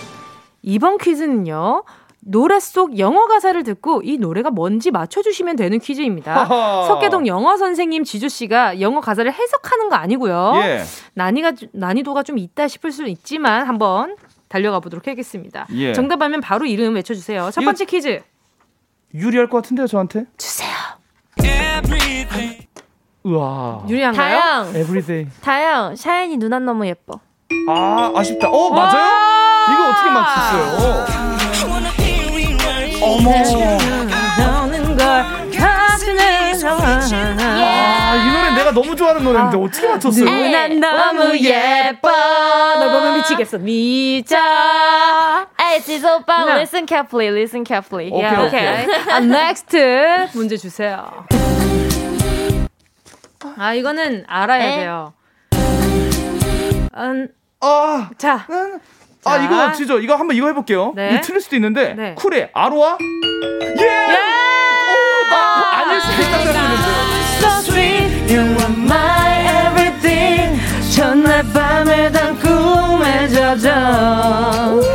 이번 0.62 0.98
퀴즈는요. 0.98 1.84
노래 2.28 2.58
속 2.58 2.98
영어 2.98 3.26
가사를 3.26 3.62
듣고 3.62 4.02
이 4.04 4.18
노래가 4.18 4.50
뭔지 4.50 4.90
맞춰주시면 4.90 5.54
되는 5.54 5.78
퀴즈입니다. 5.78 6.44
석계동 6.88 7.28
영어 7.28 7.56
선생님 7.56 8.02
지조 8.02 8.28
씨가 8.28 8.80
영어 8.80 9.00
가사를 9.00 9.32
해석하는 9.32 9.88
거 9.88 9.94
아니고요. 9.94 10.54
예. 10.56 10.82
난이가 11.14 11.52
난이도가 11.72 12.24
좀 12.24 12.38
있다 12.38 12.66
싶을 12.66 12.90
수는 12.90 13.10
있지만 13.10 13.68
한번 13.68 14.16
달려가 14.48 14.80
보도록 14.80 15.06
하겠습니다. 15.06 15.68
예. 15.74 15.92
정답하면 15.92 16.40
바로 16.40 16.66
이름 16.66 16.96
외쳐주세요. 16.96 17.50
첫 17.52 17.60
번째 17.62 17.84
퀴즈. 17.84 18.22
유리할 19.14 19.48
것 19.48 19.58
같은데요, 19.62 19.86
저한테? 19.86 20.24
주세요. 20.36 20.70
우와. 23.22 23.82
유리한가요? 23.88 24.38
다영. 24.38 24.68
Everyday. 24.68 25.26
다영, 25.40 25.96
샤이니 25.96 26.36
누나 26.36 26.58
너무 26.60 26.86
예뻐. 26.86 27.20
아, 27.68 28.12
아쉽다. 28.14 28.48
어, 28.48 28.70
맞아요? 28.70 29.04
이거 29.72 29.88
어떻게 29.90 30.10
맞췄어요? 30.10 31.06
어머. 33.02 33.30
아, 36.68 38.14
이 38.16 38.30
노래 38.30 38.50
내가 38.56 38.70
너무 38.72 38.94
좋아하는 38.96 39.22
노래인데 39.24 39.56
어떻게 39.56 39.88
맞췄어요? 39.88 40.24
누나 40.68 41.12
너무 41.12 41.36
예뻐. 41.38 42.08
널 42.78 42.92
보면 42.92 43.16
미치겠어. 43.18 43.58
미쳐. 43.58 44.36
Hey, 45.66 45.82
지소 45.82 46.18
오빠, 46.18 46.44
no. 46.44 46.54
listen 46.60 46.86
carefully, 46.86 47.28
listen 47.28 47.64
carefully. 47.64 48.12
오케이, 48.12 48.22
yeah. 48.22 48.46
오케이. 48.46 48.86
아, 49.10 49.18
next 49.18 49.76
문제 50.32 50.56
주세요. 50.56 51.26
아, 53.58 53.74
이거는 53.74 54.24
알아야 54.28 54.62
에? 54.64 54.76
돼요. 54.76 55.12
음, 56.94 57.28
아, 57.60 58.10
자. 58.16 58.46
아, 59.24 59.36
이거 59.38 59.72
진짜 59.72 59.94
이거 59.94 60.14
한번 60.14 60.36
이거 60.36 60.46
해볼게요. 60.46 60.92
네. 60.94 61.14
이거 61.14 61.20
틀릴 61.22 61.40
수도 61.40 61.56
있는데 61.56 61.94
네. 61.94 62.14
쿨의 62.14 62.50
아로아 62.54 62.98
예! 63.00 63.82
예! 63.82 64.16
오, 64.86 65.30
나 65.30 65.80
아닐 65.80 66.00
수도 66.00 66.22
있다 66.22 66.38
생각했는데. 66.44 67.06
So 67.40 67.48
sweet, 67.72 68.32
you 68.32 68.40
are 68.40 68.72
my 68.78 69.66
everything. 69.66 70.60
전날 70.94 71.42
밤에 71.52 72.12
단 72.12 72.38
꿈에 72.38 73.26
젖어. 73.28 74.85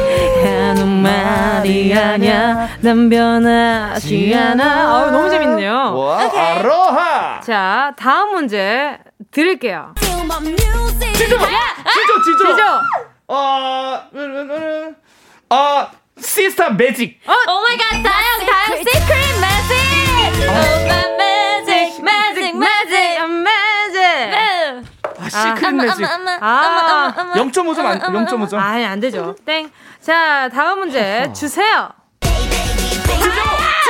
말이 1.61 1.93
아냐, 1.93 2.67
난 2.81 3.09
변하지 3.09 4.33
않아. 4.35 4.95
어, 4.95 5.11
너무 5.11 5.29
재밌네요. 5.29 5.95
와, 5.95 6.19
아로하. 6.33 7.39
자, 7.41 7.93
다음 7.97 8.31
문제 8.31 8.97
드릴게요. 9.29 9.93
지조, 9.97 11.37
지조, 11.37 12.23
지조. 12.23 12.47
지조. 12.47 12.63
어, 13.27 14.01
어, 15.49 15.87
시스타 16.19 16.71
매직. 16.71 17.19
어, 17.27 17.31
oh 17.31 17.61
my 17.61 17.77
God, 17.77 17.89
다영, 18.01 18.45
다영, 18.45 18.77
시크릿 18.77 19.05
Magic. 19.39 20.49
oh 20.49 20.53
my 20.87 21.05
Magic, 21.17 22.03
Magic, 22.03 22.57
Magic, 22.57 23.27
Magic. 23.29 23.97
아, 25.19 25.29
시크릿 25.29 25.73
매직. 25.75 26.05
아, 26.41 27.13
0.5점 27.35 27.85
안, 27.85 27.99
0.5점. 27.99 28.55
아니, 28.57 28.83
안 28.85 28.99
되죠. 28.99 29.35
땡. 29.45 29.69
자, 30.01 30.49
다음 30.49 30.79
문제 30.79 31.31
주세요. 31.31 31.89
지조! 32.21 33.31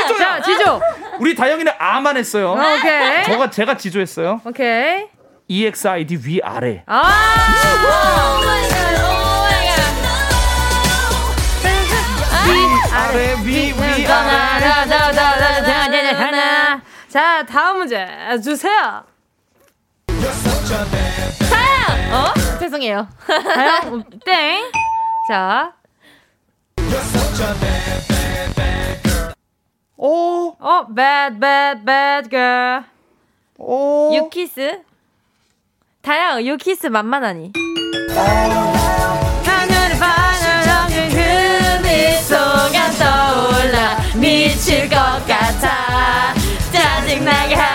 지조! 0.08 0.18
자, 0.18 0.42
지조. 0.42 0.82
우리 1.20 1.34
다영이는 1.36 1.72
아만 1.80 2.18
했어요. 2.18 2.52
오케이. 2.54 3.24
저가 3.24 3.50
제가 3.50 3.78
지조했어요. 3.78 4.42
오케이. 4.44 5.08
EXID 5.48 6.20
위 6.26 6.42
아래. 6.44 6.84
아! 6.88 7.02
자 17.08 17.46
다음 17.46 17.78
문제 17.80 18.06
주세요. 18.44 19.04
다영. 21.50 22.14
어? 22.14 22.34
죄송해요. 22.60 23.08
땡. 24.26 24.72
자 25.28 25.74
오. 29.98 30.56
어, 30.60 30.86
bad, 30.94 31.40
bad, 31.40 31.86
bad 31.86 32.30
girl. 32.30 32.84
오. 33.58 34.12
유키스? 34.16 34.82
다영, 36.02 36.46
유키스 36.46 36.88
만만하니? 36.88 37.54
하늘을 39.46 40.00
바라보는 40.00 41.10
그 41.10 41.88
미소가 41.88 42.92
떠올라 42.98 43.98
미칠 44.16 44.90
것 44.90 44.96
같아 45.28 46.34
짜증나게 46.72 47.54
하 47.56 47.71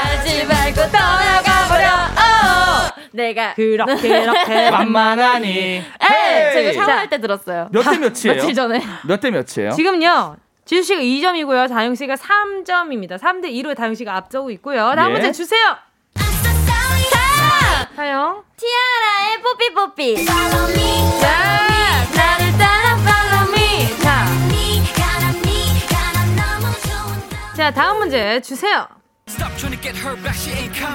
내가 3.37 3.55
그렇게 3.55 4.09
그렇게 4.25 4.71
만만하니. 4.71 5.83
네, 6.01 6.53
제가 6.53 6.73
샤워할 6.73 7.09
때 7.11 7.21
들었어요. 7.21 7.69
몇 7.71 7.83
대 7.85 7.99
몇이에요? 7.99 8.35
며칠 8.35 8.55
전에. 8.55 8.83
몇 9.07 9.21
대 9.21 9.31
몇이에요? 9.31 9.71
지금요 9.73 10.37
지수 10.65 10.83
씨가 10.83 11.01
2점이고요 11.01 11.69
다영 11.69 11.95
씨가 11.95 12.15
3점입니다 12.17 13.21
3대 13.21 13.45
2로 13.53 13.77
다영 13.77 13.95
씨가 13.95 14.17
앞서고 14.17 14.51
있고요 14.51 14.93
다음 14.97 15.11
예. 15.11 15.13
문제 15.13 15.31
주세요 15.31 15.61
다영! 16.15 17.87
다영 17.95 18.43
티아라의 18.57 19.43
뽀삐 19.43 19.75
뽀삐. 19.75 20.25
자 20.27 20.35
나를 22.17 22.59
따라 22.59 22.97
follow 22.99 23.53
me 23.53 23.97
자, 24.03 24.27
자 27.57 27.71
다음 27.71 27.99
문제 27.99 28.41
주세요 28.41 28.89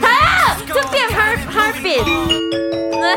다영! 0.01 0.65
2PM 0.65 1.11
heartbeat. 1.51 2.01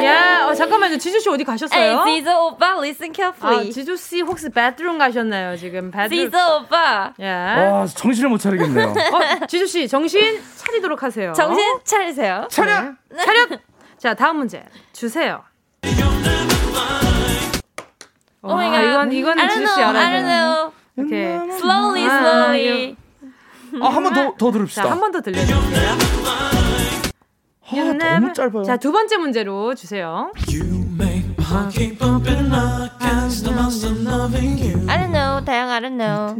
야 0.04 0.46
어, 0.46 0.54
잠깐만요 0.54 0.98
지수 0.98 1.20
씨 1.20 1.28
어디 1.30 1.40
에이, 1.42 1.44
가셨어요? 1.44 2.04
지조 2.06 2.46
오빠, 2.46 2.74
listen 2.78 3.10
아, 3.10 3.14
carefully. 3.14 3.70
지조 3.72 3.96
씨 3.96 4.20
혹시 4.20 4.48
베드룸 4.50 4.98
가셨나요 4.98 5.56
지금 5.56 5.90
베드룸 5.90 6.24
지조 6.30 6.38
오빠. 6.56 7.12
야 7.22 7.70
와, 7.72 7.86
정신을 7.86 8.28
못 8.30 8.38
차리겠네요. 8.38 8.88
어, 8.88 9.46
지수 9.46 9.66
씨 9.66 9.88
정신 9.88 10.40
차리도록 10.56 11.02
하세요. 11.02 11.32
정신 11.32 11.78
차리세요. 11.84 12.46
차렷! 12.50 12.94
차렷. 13.24 13.60
자 13.98 14.14
다음 14.14 14.36
문제 14.38 14.62
주세요. 14.92 15.42
Oh 18.42 18.52
my 18.60 18.68
와, 18.68 18.80
god. 18.80 18.88
이건 18.90 19.12
이거는 19.12 19.48
지수 19.48 19.66
씨 19.74 19.80
don't 20.10 20.26
know. 20.26 20.72
이렇게 20.96 21.54
Slowly, 21.56 22.04
아, 22.08 22.18
slowly. 22.20 22.96
아, 23.82 23.88
한 23.88 24.02
번 24.02 24.12
더, 24.14 24.34
더 24.36 24.50
들읍시다. 24.52 24.82
자한번 24.82 25.12
더 25.12 25.20
들려드릴게요. 25.20 25.64
아, 27.66 27.74
너무 28.20 28.32
짧아요. 28.34 28.62
자 28.64 28.76
두 28.76 28.92
번째 28.92 29.16
문제로 29.16 29.74
주세요. 29.74 30.30
I 34.88 34.98
don't 34.98 35.12
know, 35.12 35.44
다영 35.44 35.70
I 35.70 35.80
don't 35.80 35.96
know. 35.96 36.36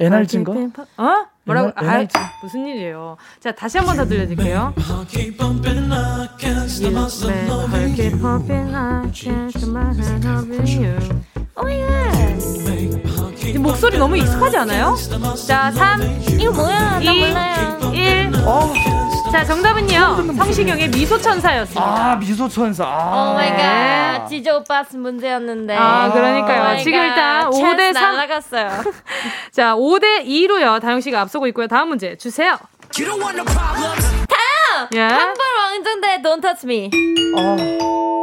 NRG인가? 0.00 0.52
어? 0.96 1.26
뭐라고? 1.44 1.72
아. 1.76 1.82
무슨 2.42 2.66
일이에요? 2.66 3.16
자 3.40 3.52
다시 3.52 3.78
한 3.78 3.86
번 3.86 3.96
더 3.96 4.04
들려드릴게요. 4.06 4.74
Oh 7.50 7.66
my 7.68 7.94
god. 10.20 10.62
이 10.64 10.66
목소리 13.58 13.98
너무 13.98 14.16
익숙하지 14.16 14.56
않아요? 14.58 14.94
자 15.46 15.70
3, 15.72 16.00
이거 16.38 16.52
뭐야? 16.52 17.00
나 17.00 17.12
2, 17.12 17.20
몰라요. 17.20 17.92
1. 17.92 18.32
어. 18.44 18.72
자 19.32 19.44
정답은요 19.44 20.32
성시경의 20.36 20.88
미소천사였습니다. 20.88 21.82
아, 22.12 22.16
미소천사. 22.16 22.84
아. 22.84 23.12
Oh 23.12 23.32
my 23.38 23.48
god. 23.58 24.28
지조 24.28 24.58
오빠 24.58 24.84
문제였는데. 24.92 25.76
아, 25.76 26.10
그러니까요. 26.12 26.62
Oh 26.62 26.82
지금. 26.82 26.98
일단 26.98 27.52
찬스 27.52 27.60
5대 27.60 27.92
3. 27.92 28.02
날아갔어요. 28.16 28.70
자, 29.52 29.74
5대 29.74 30.24
2로요. 30.24 30.80
다영 30.80 31.00
씨가 31.00 31.20
앞서고 31.20 31.46
있고요. 31.48 31.66
다음 31.66 31.88
문제 31.88 32.16
주세요. 32.16 32.56
예. 34.94 35.00
한벌 35.00 35.46
왕정대 35.58 36.22
Don't 36.22 36.42
touch 36.42 36.66
me. 36.66 36.90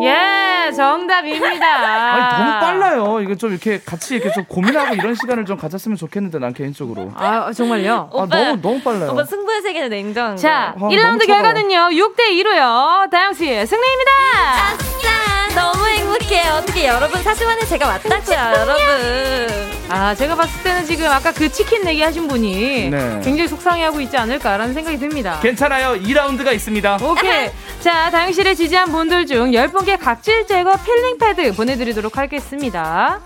예, 0.02 0.72
정답입니다. 0.72 1.66
아니, 2.36 2.44
너무 2.44 2.60
빨라요. 2.60 3.22
이거 3.22 3.36
좀 3.36 3.52
이렇게 3.52 3.80
같이 3.84 4.16
이렇게 4.16 4.32
좀 4.34 4.44
고민하고 4.46 4.96
이런 4.96 5.16
시간을 5.16 5.46
좀 5.46 5.58
가졌으면 5.58 5.98
좋겠는데, 5.98 6.40
난 6.40 6.54
개인적으로. 6.54 7.12
아, 7.16 7.52
정말요? 7.54 8.10
아, 8.14 8.26
너무, 8.30 8.62
너무 8.62 8.82
빨라요. 8.82 9.12
오빠 9.12 9.24
승부의 9.24 9.62
세계는 9.62 9.90
냉정. 9.90 10.36
자, 10.38 10.74
아, 10.76 10.80
너무 10.80 10.90
1라운드 10.94 11.26
차가워. 11.28 11.42
결과는요. 11.44 11.78
6대 11.92 12.20
2로요. 12.44 13.10
다영 13.10 13.34
씨 13.34 13.46
승리입니다. 13.66 14.12
아싸! 14.54 15.56
너무 15.56 15.86
행복해. 15.88 16.50
어떻게 16.50 16.88
여러분 16.88 17.22
사시만에 17.24 17.62
제가 17.66 17.88
왔다고요, 17.88 18.36
여러분. 18.60 19.75
아, 19.88 20.16
제가 20.16 20.36
봤을 20.36 20.64
때는 20.64 20.86
지금 20.86 21.06
아까 21.08 21.32
그 21.32 21.50
치킨 21.52 21.84
내기 21.84 22.02
하신 22.02 22.28
분이 22.28 22.90
네. 22.90 23.22
굉장히 23.24 23.48
속상해하고 23.48 24.02
있지 24.02 24.18
않을까라는 24.18 24.74
생각이 24.74 24.98
듭니다. 24.98 25.40
괜찮아요. 25.42 26.00
2라운드가 26.02 26.54
있습니다. 26.54 26.98
오케이. 27.04 27.50
자, 27.82 28.10
다영 28.10 28.32
씨를 28.32 28.56
지지한 28.56 28.92
분들 28.92 29.28
중 29.28 29.52
10분께 29.52 30.00
각질 30.00 30.48
제거 30.48 30.76
필링 30.78 31.18
패드 31.20 31.56
보내드리도록 31.56 32.18
하겠습니다. 32.18 33.22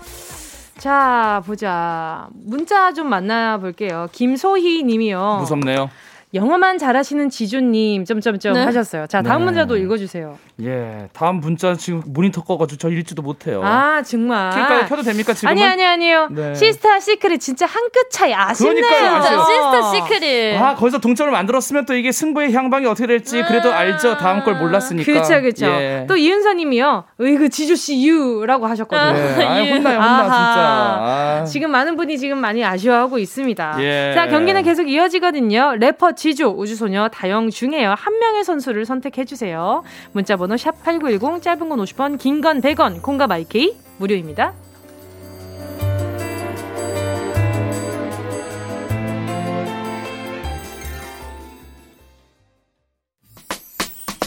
자, 0.76 1.42
보자. 1.46 2.28
문자 2.34 2.92
좀 2.92 3.08
만나볼게요. 3.08 4.08
김소희 4.12 4.82
님이요. 4.82 5.38
무섭네요. 5.40 5.90
영어만 6.32 6.78
잘하시는 6.78 7.28
지조님, 7.28 8.04
점점점 8.04 8.52
네. 8.52 8.62
하셨어요. 8.62 9.06
자, 9.08 9.20
다음 9.20 9.40
네. 9.40 9.44
문제도 9.46 9.76
읽어주세요. 9.76 10.38
예, 10.62 11.08
다음 11.12 11.40
문자 11.40 11.74
지금 11.74 12.02
모니터 12.06 12.42
꺼가지고 12.42 12.78
저 12.78 12.88
읽지도 12.90 13.22
못해요. 13.22 13.62
아, 13.64 14.02
정말. 14.02 14.50
킬까요? 14.50 14.86
켜도 14.86 15.02
됩니까, 15.02 15.32
지금은? 15.32 15.52
아니, 15.52 15.64
아니, 15.64 15.84
아니요. 15.84 16.28
네. 16.30 16.54
시스타 16.54 17.00
시크릿 17.00 17.40
진짜 17.40 17.66
한 17.66 17.90
끗 17.92 18.10
차이 18.10 18.32
아쉽네요. 18.32 18.74
그러니까요, 18.74 19.20
진짜. 19.22 19.44
시스터 19.44 19.92
시크릿. 19.94 20.60
아, 20.60 20.74
거기서 20.76 20.98
동점을 20.98 21.32
만들었으면 21.32 21.86
또 21.86 21.94
이게 21.94 22.12
승부의 22.12 22.52
향방이 22.52 22.86
어떻게 22.86 23.06
될지 23.08 23.42
그래도 23.42 23.72
알죠. 23.72 24.16
다음 24.16 24.44
걸 24.44 24.54
몰랐으니까. 24.56 25.10
그렇죠, 25.10 25.40
그렇죠. 25.40 25.66
예. 25.66 26.04
또 26.08 26.16
이은서 26.16 26.52
님이요. 26.52 27.04
으이그 27.20 27.48
지주씨 27.48 28.06
유라고 28.06 28.66
하셨거든요. 28.66 29.18
예. 29.18 29.44
아, 29.44 29.54
혼나요, 29.74 29.98
혼나. 29.98 30.22
진짜. 30.22 30.60
아. 30.60 31.44
지금 31.46 31.70
많은 31.72 31.96
분이 31.96 32.18
지금 32.18 32.38
많이 32.38 32.64
아쉬워하고 32.64 33.18
있습니다. 33.18 33.76
예. 33.80 34.12
자, 34.14 34.28
경기는 34.28 34.62
계속 34.62 34.88
이어지거든요. 34.88 35.76
래퍼 35.80 36.12
지주, 36.12 36.54
우주소녀, 36.56 37.08
다영 37.08 37.50
중에요. 37.50 37.94
한 37.98 38.18
명의 38.20 38.44
선수를 38.44 38.84
선택해 38.84 39.24
주세요. 39.24 39.82
문자 40.12 40.36
번호 40.36 40.49
샵 40.56 40.82
8910, 40.82 41.42
짧은 41.42 41.68
건 41.68 41.78
50원, 41.78 42.18
긴 42.18 42.40
건 42.40 42.60
100원, 42.60 43.02
콩과 43.02 43.26
마이케이, 43.26 43.76
무료입니다. 43.98 44.54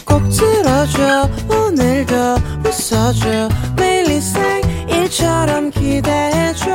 꼭 0.06 0.22
들어줘 0.28 1.28
오늘도 1.48 2.14
웃어줘 2.66 3.48
매일 3.76 4.06
일상일처럼 4.10 5.70
기대해줘 5.70 6.74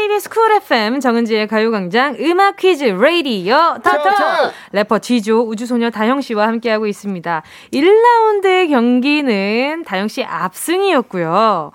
KBS 0.00 0.30
쿨 0.30 0.50
FM 0.52 1.00
정은지의 1.00 1.46
가요광장 1.46 2.16
음악 2.20 2.56
퀴즈 2.56 2.84
레이디어 2.84 3.76
터터 3.84 4.50
래퍼 4.72 4.98
지조 5.00 5.46
우주소녀 5.46 5.90
다영 5.90 6.22
씨와 6.22 6.46
함께하고 6.48 6.86
있습니다. 6.86 7.42
1라운드 7.74 8.70
경기는 8.70 9.84
다영 9.84 10.08
씨 10.08 10.24
압승이었고요. 10.24 11.72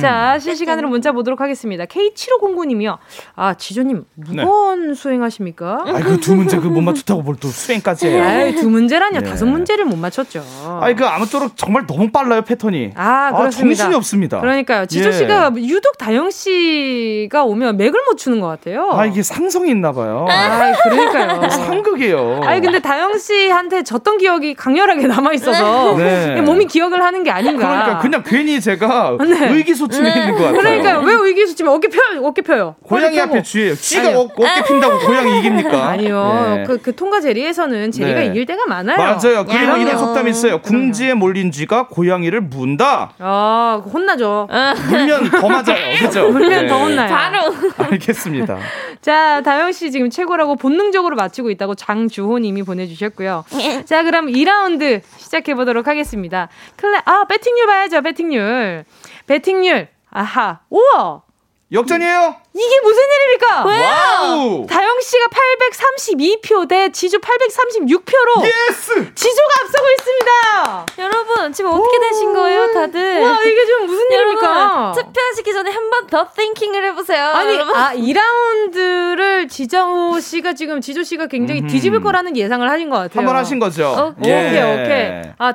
자 0.00 0.40
실시간으로 0.40 0.88
문자 0.88 1.12
보도록 1.12 1.40
하겠습니다. 1.40 1.84
K7509님이요. 1.84 2.98
아 3.36 3.54
지조님 3.54 4.04
묵언 4.16 4.94
수행하십니까? 4.94 5.84
아이, 5.86 6.02
그두 6.02 6.34
문제 6.34 6.58
그 6.58 6.68
못 6.68 6.80
맞췄다고 6.80 7.22
뭘 7.22 7.38
또 7.38 7.46
수행까지 7.48 8.08
해요. 8.08 8.24
아이, 8.24 8.54
두 8.56 8.68
문제라뇨. 8.68 9.20
예. 9.20 9.22
다섯 9.22 9.46
문제를 9.46 9.84
못 9.84 9.96
맞췄죠. 9.96 10.42
아이, 10.80 10.96
그 10.96 11.06
아무쪼록 11.06 11.56
정말 11.56 11.86
너무 11.86 12.10
빨라요, 12.10 12.42
패턴이. 12.42 12.90
아, 12.96 13.30
그렇습니다. 13.36 13.76
정신이 13.84 13.94
없습니다. 13.94 14.40
그러니까요. 14.40 14.86
지조 14.86 15.08
예. 15.10 15.12
씨가 15.12 15.52
유독 15.56 15.96
다영 15.98 16.30
씨가 16.30 17.44
오면 17.44 17.67
보면 17.68 17.76
맥을 17.76 18.00
못 18.06 18.16
추는 18.16 18.40
것 18.40 18.46
같아요. 18.48 18.90
아 18.92 19.04
이게 19.04 19.22
상성이 19.22 19.70
있나 19.70 19.92
봐요. 19.92 20.26
아 20.28 20.72
그러니까요. 20.82 21.48
상극이에요. 21.50 22.40
아니 22.44 22.60
근데 22.60 22.78
다영 22.80 23.18
씨한테 23.18 23.82
졌던 23.82 24.18
기억이 24.18 24.54
강렬하게 24.54 25.06
남아 25.06 25.32
있어서 25.34 25.96
네. 25.96 26.40
몸이 26.40 26.66
기억을 26.66 27.02
하는 27.02 27.22
게 27.22 27.30
아닌가. 27.30 27.68
그러니까 27.68 27.98
그냥 27.98 28.22
괜히 28.24 28.60
제가 28.60 29.16
네. 29.20 29.48
의기소침해 29.50 30.08
있는 30.08 30.34
것 30.34 30.44
같아요. 30.44 30.60
그러니까 30.60 30.98
왜 31.00 31.14
의기소침해? 31.14 31.70
어깨 31.70 31.88
펴 31.88 32.00
어깨 32.22 32.42
펴요. 32.42 32.76
고양이 32.82 33.20
앞에 33.20 33.42
쥐예요. 33.42 33.74
쥐가 33.74 34.18
어, 34.18 34.22
어깨 34.22 34.62
핀다고 34.66 34.98
고양이 35.00 35.38
이깁니까? 35.38 35.88
아니요. 35.88 36.54
네. 36.56 36.64
그, 36.66 36.78
그 36.78 36.94
통과 36.94 37.20
제리에서는 37.20 37.90
제리가 37.92 38.20
네. 38.20 38.26
이길 38.26 38.46
때가 38.46 38.66
많아요. 38.66 38.96
맞아요. 38.96 39.44
그리고 39.46 39.76
이런 39.76 39.98
속담이 39.98 40.30
있어요. 40.30 40.60
궁지에 40.60 41.14
몰린 41.14 41.50
쥐가 41.50 41.88
고양이를 41.88 42.40
문다. 42.40 43.12
아 43.18 43.82
혼나죠. 43.92 44.48
물면 44.90 45.30
더 45.30 45.48
맞아요. 45.48 45.78
그죠? 46.00 46.30
물면 46.30 46.66
더 46.66 46.78
혼나요. 46.78 47.08
바로. 47.08 47.47
알겠습니다. 47.78 48.58
자 49.00 49.40
다영 49.42 49.72
씨 49.72 49.90
지금 49.90 50.10
최고라고 50.10 50.56
본능적으로 50.56 51.16
맞히고 51.16 51.50
있다고 51.50 51.74
장주호 51.74 52.38
님이 52.38 52.62
보내주셨고요. 52.62 53.44
자 53.84 54.02
그럼 54.02 54.26
2라운드 54.26 55.02
시작해 55.16 55.54
보도록 55.54 55.86
하겠습니다. 55.86 56.48
클레 56.76 57.02
아 57.04 57.24
배팅률 57.28 57.66
봐야죠. 57.66 58.02
배팅률. 58.02 58.84
배팅률. 59.26 59.88
아하. 60.10 60.60
우와. 60.70 61.22
역전이에요? 61.70 62.34
이게 62.54 62.80
무슨 62.82 63.02
일입니까? 63.02 63.64
Wow! 63.66 64.66
다영 64.66 65.00
씨가 65.02 65.26
832표 65.26 66.66
대 66.66 66.90
지조 66.90 67.18
836표로 67.18 68.42
yes! 68.46 69.14
지조가 69.14 69.48
앞서고 69.62 69.86
있습니다. 69.98 70.86
여러분 70.98 71.52
지금 71.52 71.70
어떻게 71.72 72.00
되신 72.00 72.32
거예요, 72.32 72.72
다들? 72.72 73.20
와 73.20 73.38
이게 73.44 73.66
좀 73.66 73.84
무슨 73.86 74.02
일입니까? 74.10 74.92
투표하시기 74.96 75.52
전에 75.52 75.70
한 75.70 75.90
번 75.90 76.06
더 76.08 76.26
thinking을 76.34 76.84
해보세요. 76.86 77.26
아니 77.26 77.52
여러분. 77.52 77.74
아 77.76 77.92
2라운드를 77.94 79.48
지정호 79.50 80.20
씨가 80.20 80.54
지금 80.54 80.80
지조 80.80 81.02
씨가 81.02 81.26
굉장히 81.26 81.60
음. 81.62 81.66
뒤집을 81.66 82.00
거라는 82.00 82.34
예상을 82.36 82.66
하신 82.70 82.88
것 82.88 82.96
같아요. 82.96 83.18
한 83.18 83.26
번 83.26 83.36
하신 83.36 83.58
거죠? 83.58 83.88
어, 83.88 84.14
예. 84.24 84.30
오케이 84.48 84.62
오케이. 84.62 85.32
아 85.38 85.54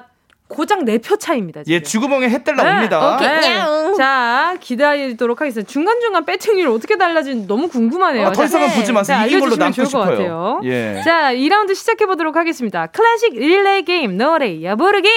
고작 0.53 0.79
4표 0.79 1.19
차입니다. 1.19 1.63
지금. 1.63 1.75
예, 1.75 1.81
주구멍에 1.81 2.29
해달라 2.29 2.63
네, 2.63 2.71
옵니다. 2.75 3.15
오케이. 3.15 3.27
네. 3.27 3.93
자, 3.97 4.55
기다리도록 4.59 5.41
하겠습니다. 5.41 5.69
중간중간 5.69 6.25
배팅률 6.25 6.67
어떻게 6.69 6.97
달라진지 6.97 7.47
너무 7.47 7.67
궁금하네요. 7.67 8.27
아, 8.27 8.31
더 8.31 8.43
이상은 8.43 8.67
네. 8.67 8.75
보지 8.75 8.91
마세요. 8.93 9.25
이긴 9.25 9.39
걸로 9.39 9.55
남고 9.55 9.85
싶어요. 9.85 10.03
같아요. 10.03 10.61
예. 10.63 11.01
자, 11.03 11.33
2라운드 11.33 11.75
시작해보도록 11.75 12.35
하겠습니다. 12.35 12.87
클래식 12.87 13.33
릴레이 13.33 13.83
게임 13.83 14.17
노래 14.17 14.63
여부르기! 14.63 15.09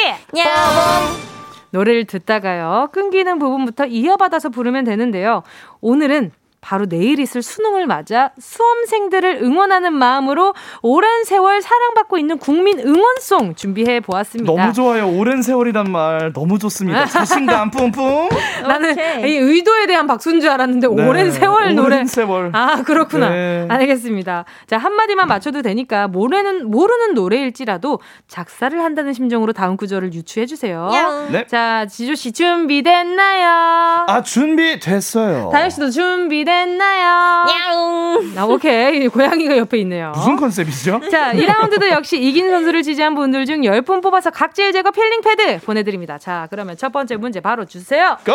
노래를 1.70 2.05
듣다가요. 2.07 2.89
끊기는 2.93 3.39
부분부터 3.39 3.87
이어받아서 3.87 4.49
부르면 4.49 4.84
되는데요. 4.84 5.43
오늘은 5.80 6.32
바로 6.67 6.85
내일 6.87 7.21
있을 7.21 7.43
수능을 7.43 7.87
맞아 7.87 8.33
수험생들을 8.41 9.39
응원하는 9.41 9.93
마음으로 9.93 10.53
오랜 10.83 11.23
세월 11.23 11.62
사랑받고 11.62 12.19
있는 12.19 12.39
국민 12.39 12.81
응원송 12.81 13.55
준비해 13.55 14.01
보았습니다. 14.01 14.53
너무 14.53 14.73
좋아요. 14.73 15.09
오랜 15.09 15.43
세월이란 15.43 15.89
말 15.93 16.33
너무 16.33 16.59
좋습니다. 16.59 17.07
자신감 17.07 17.71
뿜뿜. 17.71 18.29
나는 18.67 18.97
이 19.29 19.37
의도에 19.37 19.87
대한 19.87 20.09
박수인 20.09 20.41
줄 20.41 20.51
알았는데 20.51 20.89
네. 20.89 21.09
오랜 21.09 21.31
세월 21.31 21.73
노래. 21.77 21.87
오랜 21.87 22.07
세월. 22.07 22.51
아 22.53 22.83
그렇구나. 22.83 23.29
네. 23.29 23.67
알겠습니다. 23.71 24.45
자 24.67 24.77
한마디만 24.77 25.29
맞춰도 25.29 25.62
되니까 25.62 26.09
모르는 26.09 26.69
모르는 26.69 27.14
노래일지라도 27.14 28.01
작사를 28.27 28.77
한다는 28.83 29.12
심정으로 29.12 29.53
다음 29.53 29.77
구절을 29.77 30.14
유추해 30.14 30.47
주세요. 30.47 30.91
네. 31.31 31.47
자 31.47 31.87
지조 31.87 32.17
씨 32.17 32.33
준비됐나요? 32.33 34.07
아 34.09 34.23
준비됐어요. 34.25 35.51
다현 35.53 35.71
씨도 35.71 35.91
준비됐. 35.91 36.55
됐나요? 36.57 37.46
야옹. 37.50 38.32
아, 38.36 38.44
오케이. 38.44 39.09
고양이가 39.09 39.57
옆에 39.59 39.78
있네요. 39.80 40.12
무슨 40.14 40.36
컨셉이죠? 40.36 41.00
자, 41.11 41.32
2라운드도 41.34 41.90
역시 41.90 42.18
이긴 42.20 42.50
선수를 42.50 42.82
지지한 42.82 43.14
분들 43.14 43.44
중 43.44 43.61
10분 43.61 44.02
뽑아서 44.02 44.30
각질 44.30 44.72
제거 44.72 44.90
필링 44.90 45.20
패드 45.20 45.61
보내드립니다. 45.61 46.18
자, 46.18 46.46
그러면 46.50 46.76
첫 46.76 46.92
번째 46.92 47.16
문제 47.16 47.40
바로 47.40 47.64
주세요. 47.66 48.16
Go! 48.24 48.32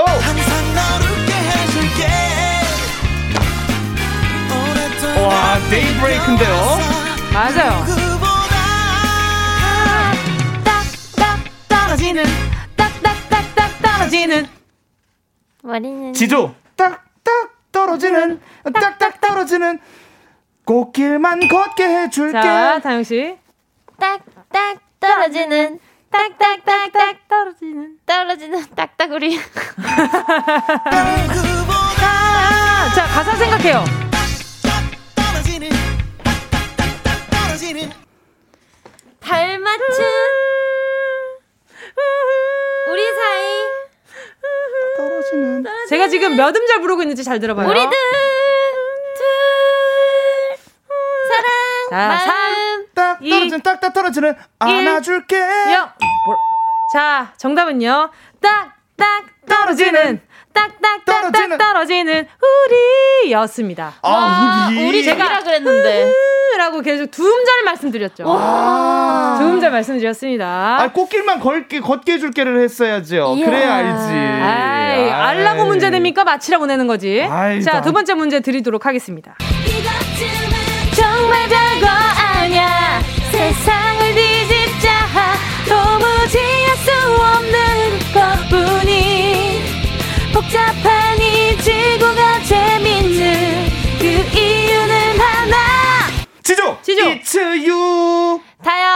와, 5.23 5.57
데이브레이크인데요? 5.69 6.55
맞아요. 7.33 7.85
떨어지는 11.67 12.23
딱딱딱딱 12.75 13.81
떨어지는 13.81 14.47
머리는 15.63 16.13
지조 16.13 16.53
딱딱 16.75 17.10
떨어지는 17.71 18.39
딱딱 18.73 19.21
떨어지는 19.21 19.79
꽃길만 20.65 21.47
걷게 21.47 21.83
해줄게. 21.83 22.33
자, 22.33 22.79
다영 22.81 23.03
씨. 23.03 23.37
딱딱 23.99 24.79
떨어지는 24.99 25.79
딱딱딱딱 26.11 27.27
떨어지는 27.27 27.97
떨어지는 28.05 28.65
딱딱우리. 28.75 29.39
자, 32.95 33.05
가사 33.13 33.35
생각해요. 33.35 33.83
달맞춤 39.21 40.05
우리 42.89 43.01
사이 43.15 43.40
떨어지는. 45.31 45.63
제가 45.89 46.07
지금 46.07 46.35
몇 46.35 46.55
음절 46.55 46.81
부르고 46.81 47.01
있는지 47.03 47.23
잘 47.23 47.39
들어봐요. 47.39 47.67
우리들 47.67 47.89
둘 49.15 49.25
사랑 51.29 51.89
자, 51.89 52.25
마음 52.27 52.85
딱 52.93 53.19
떨어지는 53.19 53.61
딱딱 53.61 53.93
떨어지는 53.93 54.35
안아줄게. 54.59 55.37
영. 55.73 55.91
자, 56.93 57.33
정답은요. 57.37 58.11
딱딱 58.41 59.25
떨어지는 59.47 60.21
딱딱딱딱 60.53 61.57
떨어지는 61.57 62.27
우리였습니다. 63.25 63.93
아, 64.01 64.67
우리. 64.69 64.87
우리 64.87 65.03
제가 65.03 65.39
그랬는데. 65.39 66.11
라고 66.57 66.81
계속 66.81 67.09
두 67.09 67.23
음절 67.23 67.63
말씀드렸죠. 67.63 68.23
두 68.23 68.29
음절 69.45 69.71
말씀드렸습니다. 69.71 70.77
아, 70.81 70.91
꽃길만 70.91 71.39
걸게, 71.39 71.79
걷게 71.79 72.13
해줄게를 72.13 72.61
했어야죠. 72.63 73.35
이야. 73.37 73.45
그래야 73.45 73.75
알지. 73.75 74.13
아이, 74.13 75.09
알라고 75.09 75.65
문제 75.65 75.89
됩니까? 75.89 76.25
맞히라고 76.25 76.65
내는 76.65 76.87
거지. 76.87 77.21
아이, 77.23 77.63
자, 77.63 77.81
두 77.81 77.93
번째 77.93 78.15
문제 78.15 78.41
드리도록 78.41 78.85
하겠습니다. 78.85 79.37
정말 80.93 81.47
별거 81.47 81.87
아냐. 81.87 82.99
세상 83.31 83.80
지조! 96.95 97.09
It's 97.09 97.35
you! 97.37 98.41
다영! 98.63 98.89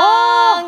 어! 0.00 0.64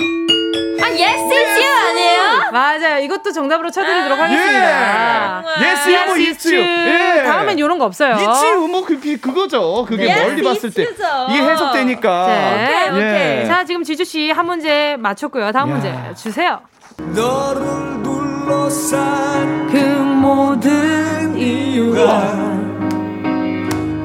아, 0.83 0.87
yes, 0.87 1.25
it's 1.25 1.57
you 1.57 1.89
아니에요? 1.89 2.51
맞아요. 2.53 2.99
이것도 3.05 3.33
정답으로 3.33 3.71
쳐드리도록 3.71 4.21
아, 4.21 4.25
하겠습니다. 4.25 5.45
예. 5.61 5.65
Yes, 5.65 5.89
you, 5.89 6.15
it's 6.17 6.47
you. 6.53 6.63
예. 6.63 7.23
다음엔 7.25 7.59
이런 7.59 7.79
거 7.79 7.87
없어요. 7.87 8.17
It's 8.17 8.43
you, 8.45 8.69
뭐, 8.69 8.85
그, 8.85 9.01
그거죠. 9.19 9.87
그게 9.89 10.11
yes, 10.11 10.29
멀리 10.29 10.43
봤을 10.43 10.71
때. 10.73 10.85
you죠. 10.85 11.05
이게 11.31 11.43
해석되니까. 11.43 12.27
네. 12.27 12.65
오케이, 12.67 12.91
오케이. 12.91 13.41
예. 13.41 13.45
자, 13.47 13.65
지금 13.65 13.83
지주씨 13.83 14.31
한 14.31 14.45
문제 14.47 14.97
맞췄고요. 14.99 15.53
다음 15.53 15.71
야. 15.71 15.73
문제 15.75 15.95
주세요. 16.17 16.61
너를 16.99 18.03
둘러싼 18.03 19.69
그 19.73 19.77
모든 19.79 21.37
이유가 21.37 22.31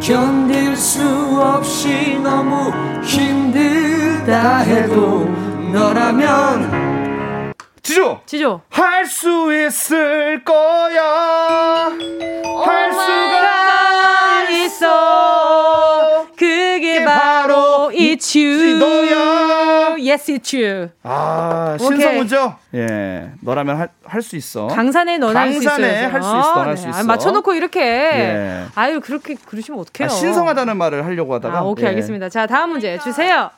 견딜 0.01 0.48
수 0.79 1.01
없이 1.41 2.17
너무 2.23 2.71
힘들다 3.03 4.59
해도 4.59 5.25
너라면 5.73 7.53
지조! 7.83 8.21
지조. 8.25 8.61
할 8.69 9.05
수 9.05 9.51
있을 9.53 10.43
거야. 10.45 11.01
할 12.65 12.93
수가 12.93 14.49
있어 14.51 15.68
it's 18.13 18.35
you. 18.39 18.77
너야. 18.79 19.95
Yes 19.99 20.31
it's 20.31 20.53
you. 20.57 20.89
아 21.03 21.77
신성우죠? 21.79 22.55
예 22.75 23.31
너라면 23.41 23.89
할 24.05 24.21
수 24.21 24.35
있어. 24.35 24.67
강산에 24.67 25.17
너나 25.17 25.41
할수 25.41 25.59
있어 25.59 25.69
강산에 25.71 26.05
할 26.05 26.21
수 26.23 26.29
있어 26.29 26.53
할수 26.63 26.83
네. 26.85 26.89
있어. 26.91 27.03
맞춰놓고 27.03 27.53
이렇게. 27.53 27.81
예. 27.81 28.65
아유 28.75 28.99
그렇게 29.01 29.35
그러시면 29.45 29.79
어떡해요? 29.81 30.07
아, 30.07 30.09
신성하다는 30.09 30.77
말을 30.77 31.05
하려고 31.05 31.33
하다가? 31.35 31.59
아, 31.59 31.61
오케이 31.63 31.85
예. 31.85 31.89
알겠습니다. 31.89 32.29
자 32.29 32.45
다음 32.47 32.71
문제 32.71 32.97
주세요. 32.99 33.49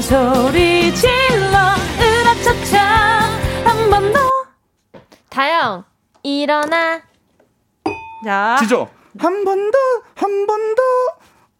소리 0.09 0.93
질러 0.95 1.75
으라차차. 2.01 2.79
한 3.63 3.89
번 3.91 4.11
더. 4.11 4.19
다영 5.29 5.83
일어나. 6.23 7.01
자. 8.25 8.57
지조. 8.59 8.89
한 9.19 9.43
번 9.45 9.69
더 9.71 9.77
한 10.15 10.47
번 10.47 10.75
더. 10.75 10.81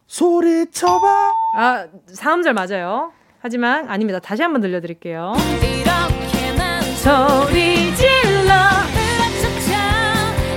소리 0.08 0.68
쳐봐. 0.68 1.32
아 1.56 1.86
사음절 2.12 2.52
맞아요. 2.54 3.12
하지만 3.40 3.88
아닙니다. 3.88 4.18
다시 4.18 4.42
한번 4.42 4.60
들려드릴게요. 4.62 5.32
이렇게 5.62 6.52
난 6.56 6.82
소리 6.82 7.94
질러 7.94 8.52
으라차차. 8.98 9.78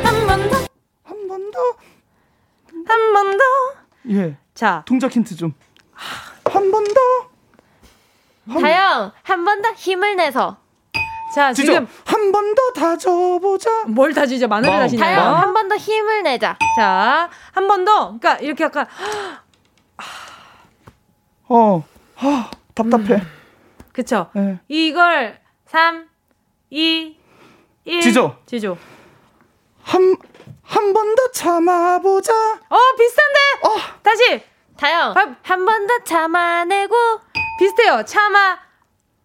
한 0.04 0.26
번 0.26 0.50
더 0.50 0.58
한 1.06 1.28
번 1.30 1.52
더 1.52 1.58
한 2.88 3.14
번 3.14 3.38
더 3.38 3.44
예 4.10 4.36
자. 4.56 4.82
동작 4.88 5.16
힌트 5.16 5.36
좀 5.36 5.54
한 6.46 6.72
번 6.72 6.84
더. 6.86 7.33
다영, 8.48 9.12
한 9.24 9.46
번 9.46 9.62
더 9.62 9.72
힘을 9.74 10.16
내서. 10.16 10.58
자, 11.34 11.52
지금 11.54 11.88
한 12.06 12.32
번 12.32 12.54
더 12.56 12.72
다져보자. 12.80 13.86
뭘 13.88 14.14
다지죠? 14.14 14.48
마늘을 14.48 14.78
다시나요? 14.80 15.16
다영, 15.16 15.36
한 15.42 15.54
번 15.54 15.68
더 15.70 15.76
힘을 15.78 16.24
내자. 16.24 16.58
자, 16.76 17.30
한 17.54 17.68
번 17.68 17.86
더. 17.86 18.18
그러니까 18.20 18.36
이렇게 18.38 18.64
약간 18.66 18.86
어, 21.50 21.84
아, 22.18 22.52
답답해. 22.76 23.16
음. 23.16 23.32
그쵸? 23.92 24.30
네. 24.34 24.60
이걸 24.68 25.40
3, 25.66 26.08
2, 26.70 27.18
1. 27.86 28.02
지조. 28.02 28.36
지조. 28.46 28.78
한, 29.84 30.16
한 30.64 30.94
번 30.94 31.16
더 31.16 31.32
참아보자. 31.32 32.34
어, 32.34 32.78
비슷한데? 32.98 33.40
어. 33.68 34.00
다시. 34.02 34.44
다영. 34.78 35.14
한 35.44 35.66
번 35.66 35.88
더 35.88 36.00
참아내고. 36.04 36.96
비슷해요. 37.60 38.04
참아. 38.06 38.58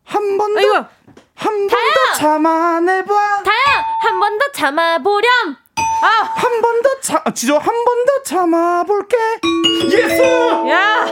한 0.04 0.38
번 0.38 0.54
더. 0.54 0.60
이거. 0.60 0.86
한번 1.34 1.68
더 1.68 2.12
참아내봐. 2.16 3.42
다영, 3.44 3.84
한번 4.02 4.38
더 4.38 4.52
참아보렴. 4.52 5.56
아, 6.02 6.06
한 6.34 6.60
번 6.60 6.82
더 6.82 7.00
참, 7.00 7.20
지조 7.34 7.58
한 7.58 7.66
번 7.84 8.04
더 8.06 8.22
참아볼게. 8.24 9.16
Yes! 9.92 10.20
야! 10.70 11.06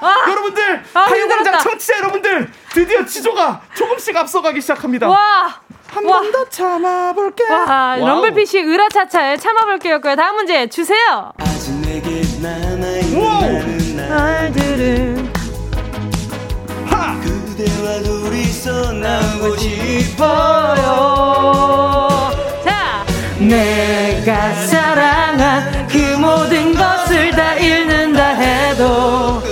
아, 0.00 0.30
여러분들, 0.30 0.84
아, 0.94 1.04
가요광장 1.04 1.58
청취자 1.58 1.98
여러분들, 1.98 2.50
드디어 2.70 3.04
지조가 3.04 3.60
조금씩 3.74 4.16
앞서가기 4.16 4.60
시작합니다. 4.60 5.08
와! 5.08 5.60
한 5.88 6.04
번 6.04 6.30
더 6.32 6.48
참아볼게. 6.48 7.44
와, 7.50 7.96
럼블피쉬 7.96 8.60
으라차차에 8.62 9.36
참아볼게였고요. 9.38 10.16
다음 10.16 10.36
문제 10.36 10.66
주세요. 10.68 11.32
날들은 14.08 15.16
하! 15.16 15.17
그대와 17.58 18.02
둘이서 18.04 18.92
나고 18.92 19.56
싶어요. 19.56 20.84
자, 22.62 23.04
내가 23.40 24.54
사랑한 24.54 25.88
그 25.88 25.98
모든 26.16 26.72
것을 26.72 27.32
다 27.32 27.54
잃는다 27.54 28.28
해도 28.34 29.42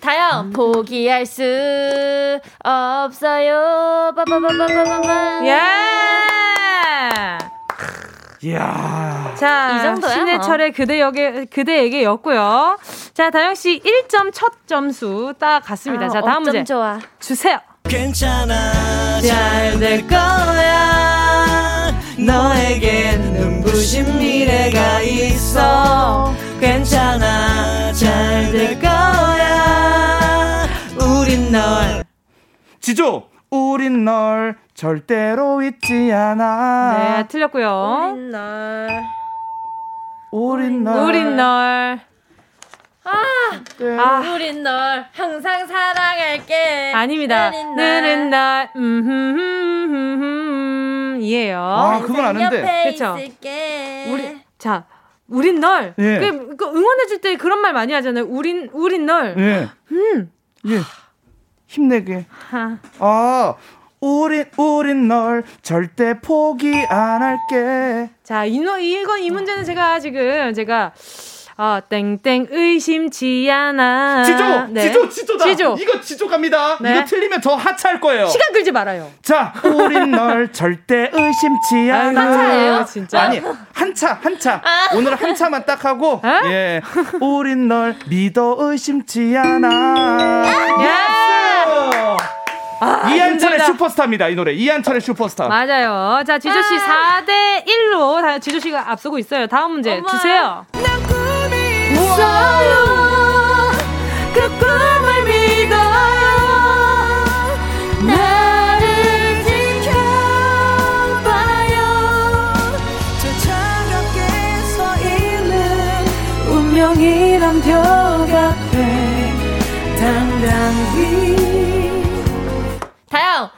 다영 0.00 0.50
포기할 0.50 1.24
수 1.24 1.42
없어요. 2.64 4.12
빠바바바바바. 4.16 5.46
야. 5.48 7.38
이야. 8.44 9.34
자, 9.38 9.76
이 9.78 9.82
정도야. 9.82 10.12
신해철의 10.12 10.68
뭐. 10.70 10.76
그대에게 10.76 11.44
그대에게였고요. 11.46 12.78
자, 13.14 13.30
다영 13.30 13.54
씨 13.54 13.80
1점 13.80 14.30
첫 14.34 14.52
점수 14.66 15.32
딱 15.38 15.60
갔습니다. 15.60 16.06
아, 16.06 16.08
자, 16.10 16.20
다음 16.20 16.42
문제. 16.42 16.62
좋아. 16.64 16.98
주세요. 17.20 17.58
괜찮아. 17.84 19.20
잘 19.22 19.78
될 19.78 20.06
거야. 20.06 21.92
너에겐 22.18 23.32
눈부신 23.32 24.18
미래가 24.18 25.00
있어. 25.00 26.34
괜찮아. 26.60 27.92
잘 27.92 28.52
될 28.52 28.78
거야. 28.80 30.66
우린 31.00 31.50
널. 31.50 32.04
지조, 32.80 33.28
우린 33.50 34.04
널 34.04 34.56
절대로 34.74 35.62
잊지 35.62 36.12
않아. 36.12 36.96
네, 36.98 37.26
틀렸고요. 37.28 38.10
우린 38.12 38.30
널. 38.30 38.88
우린 40.32 40.82
널. 40.84 41.04
우린 41.04 41.36
널. 41.36 42.00
아, 43.04 43.12
네. 43.78 43.98
아, 43.98 44.34
우린 44.34 44.62
널 44.64 45.06
항상 45.12 45.66
사랑할게. 45.66 46.92
아닙니다. 46.94 47.50
느는 47.50 48.30
날, 48.30 48.70
음, 48.76 48.94
이에요. 51.22 51.60
아, 51.60 52.00
그건 52.00 52.24
아는데. 52.24 52.90
그쵸. 52.90 53.16
우리, 54.08 54.40
자, 54.58 54.86
우린 55.28 55.60
널. 55.60 55.94
예. 55.98 56.18
그, 56.18 56.56
그 56.56 56.64
응원해줄 56.64 57.20
때 57.20 57.36
그런 57.36 57.60
말 57.60 57.72
많이 57.72 57.92
하잖아요. 57.92 58.24
우린, 58.24 58.68
우린 58.72 59.06
널. 59.06 59.36
예. 59.38 59.68
음. 59.92 60.32
예. 60.66 60.80
힘내게. 61.68 62.26
하. 62.50 62.78
아, 62.98 63.54
우린, 64.04 64.44
우린 64.58 65.08
널 65.08 65.44
절대 65.62 66.20
포기 66.20 66.84
안 66.90 67.22
할게. 67.22 68.10
자, 68.22 68.44
이, 68.44 68.56
이건, 68.56 69.20
이 69.20 69.30
문제는 69.30 69.64
제가 69.64 69.98
지금, 69.98 70.52
제가, 70.52 70.92
아, 71.56 71.80
땡땡 71.88 72.48
의심치 72.50 73.48
않아. 73.50 74.24
지조! 74.24 74.66
네. 74.72 74.82
지조! 74.82 75.08
지조다! 75.08 75.44
지조. 75.44 75.76
이거 75.80 76.00
지조 76.00 76.28
갑니다. 76.28 76.76
네. 76.80 76.96
이거 76.96 77.04
틀리면 77.06 77.40
저 77.40 77.54
하차할 77.54 78.00
거예요. 78.00 78.26
시간 78.26 78.52
끌지 78.52 78.72
말아요. 78.72 79.10
자, 79.22 79.54
우린 79.64 80.10
널 80.10 80.52
절대 80.52 81.10
의심치 81.12 81.90
않아. 81.90 82.20
한차예요? 82.20 82.84
진짜? 82.84 83.22
아니, 83.22 83.40
한차, 83.72 84.18
한차. 84.20 84.60
아. 84.64 84.96
오늘 84.96 85.14
한차만 85.14 85.64
딱 85.64 85.82
하고, 85.84 86.20
에? 86.24 86.50
예. 86.50 86.82
우린 87.20 87.68
널 87.68 87.96
믿어 88.08 88.56
의심치 88.58 89.34
않아. 89.36 90.44
Yes! 90.82 92.43
아, 92.80 93.08
이한철의 93.08 93.58
힘들다. 93.58 93.64
슈퍼스타입니다. 93.66 94.28
이 94.28 94.34
노래. 94.34 94.52
이한철의 94.52 95.00
슈퍼스타. 95.00 95.48
맞아요. 95.48 96.22
자, 96.24 96.38
지조 96.38 96.62
씨 96.62 96.74
아. 96.78 97.22
4대 97.22 97.64
1로 97.66 98.40
지조 98.40 98.60
씨가 98.60 98.90
앞서고 98.90 99.18
있어요. 99.18 99.46
다음 99.46 99.72
문제 99.72 99.92
엄마. 99.92 100.10
주세요. 100.10 100.66
있어요 101.92 102.94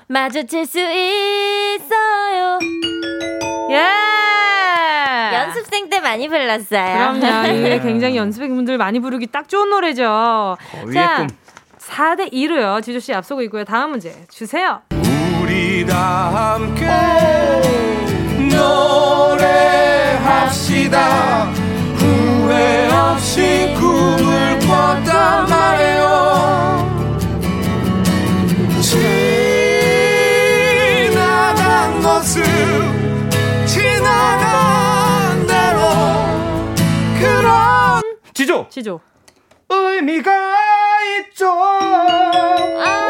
마주칠 0.09 0.67
수 0.67 0.79
있어요 0.79 2.59
예 3.71 3.75
yeah. 3.75 4.17
연습생 5.37 5.89
때 5.91 6.01
많이 6.01 6.29
불렀어요. 6.29 7.19
그럼요. 7.21 7.49
이게 7.53 7.81
굉장히 7.87 8.17
연습생분들 8.17 8.79
많이 8.79 9.01
부르기 9.01 9.27
딱 9.27 9.49
좋은 9.49 9.69
노래죠. 9.71 10.05
어, 10.09 10.57
자, 10.93 11.27
4대 11.79 12.33
2로요. 12.33 12.83
지조 12.83 13.01
씨 13.01 13.13
앞서고 13.13 13.43
있고요. 13.43 13.65
다음 13.65 13.91
문제 13.91 14.15
주세요. 14.31 14.83
우리 15.43 15.85
다 15.87 16.55
함께 16.55 16.87
노래합시다. 20.17 21.45
후회 21.97 22.89
없이 22.89 23.75
꿈을 23.79 24.59
꿨단 24.61 25.49
말이에요. 25.49 26.07
지조. 38.37 38.67
지조. 38.69 39.01
의미가 39.71 40.31
있죠. 41.31 41.51
아~ 41.51 43.09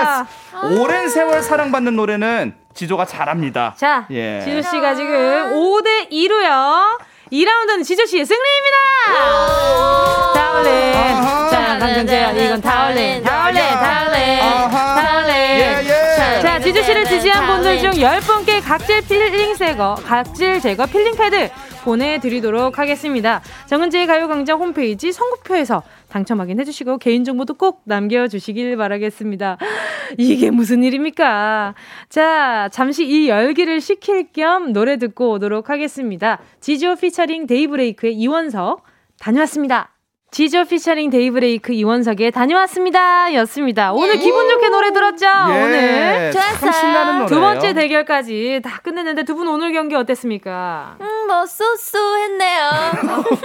야! 0.00 0.26
Yes. 0.72 0.80
오랜 0.80 1.10
세월 1.10 1.42
사랑받는 1.42 1.94
노래는 1.94 2.54
지조가 2.72 3.04
잘합니다. 3.04 3.74
자, 3.76 4.06
예. 4.10 4.40
지조 4.40 4.62
씨가 4.62 4.94
지금 4.94 5.12
5대 5.52 6.10
2로요. 6.10 6.98
2라운드는 7.30 7.84
지조 7.84 8.06
씨의 8.06 8.24
승리입니다. 8.24 8.76
다 10.32 10.49
올인. 10.49 10.92
자, 11.50 11.76
강정재 11.78 12.32
이건 12.46 12.62
다올린. 12.62 13.22
다올린. 13.22 13.62
다올린. 13.62 14.40
다올린. 14.40 16.01
예, 16.72 16.78
예. 16.78 16.80
자, 16.80 16.82
지조 16.82 16.82
씨를 16.82 17.04
지지한 17.04 17.46
분들 17.46 17.78
중 17.78 17.90
10분께 17.90 18.62
각질 18.62 19.02
필링 19.02 19.54
제거, 19.54 19.94
각질 19.94 20.60
제거 20.60 20.86
필링 20.86 21.14
패드 21.16 21.50
보내드리도록 21.84 22.78
하겠습니다. 22.78 23.42
정은지의 23.66 24.06
가요광장 24.06 24.58
홈페이지 24.58 25.12
선곡표에서 25.12 25.82
당첨 26.08 26.40
확인해 26.40 26.64
주시고 26.64 26.98
개인정보도 26.98 27.54
꼭 27.54 27.82
남겨주시길 27.84 28.76
바라겠습니다. 28.76 29.58
이게 30.16 30.50
무슨 30.50 30.82
일입니까? 30.82 31.74
자, 32.08 32.68
잠시 32.72 33.04
이 33.06 33.28
열기를 33.28 33.80
식힐 33.80 34.32
겸 34.32 34.72
노래 34.72 34.96
듣고 34.96 35.32
오도록 35.32 35.68
하겠습니다. 35.68 36.38
지조 36.60 36.96
피처링 36.96 37.46
데이브레이크의 37.46 38.14
이원석 38.14 38.84
다녀왔습니다. 39.20 39.91
지조 40.32 40.64
피처링 40.64 41.10
데이브레이크 41.10 41.74
이원석의 41.74 42.30
다녀왔습니다. 42.30 43.34
였습니다. 43.34 43.92
오늘 43.92 44.14
예. 44.14 44.18
기분 44.18 44.48
좋게 44.48 44.70
노래 44.70 44.90
들었죠? 44.90 45.26
예. 45.26 45.62
오늘. 45.62 46.32
좋았어요. 46.32 47.26
두 47.26 47.38
번째 47.38 47.74
대결까지 47.74 48.62
다 48.64 48.80
끝냈는데 48.82 49.24
두 49.24 49.32
분 49.34 49.46
오늘 49.48 49.72
경기 49.74 49.94
어땠습니까? 49.94 50.96
음, 51.02 51.26
뭐, 51.26 51.44
쏘쏘했네요. 51.44 52.70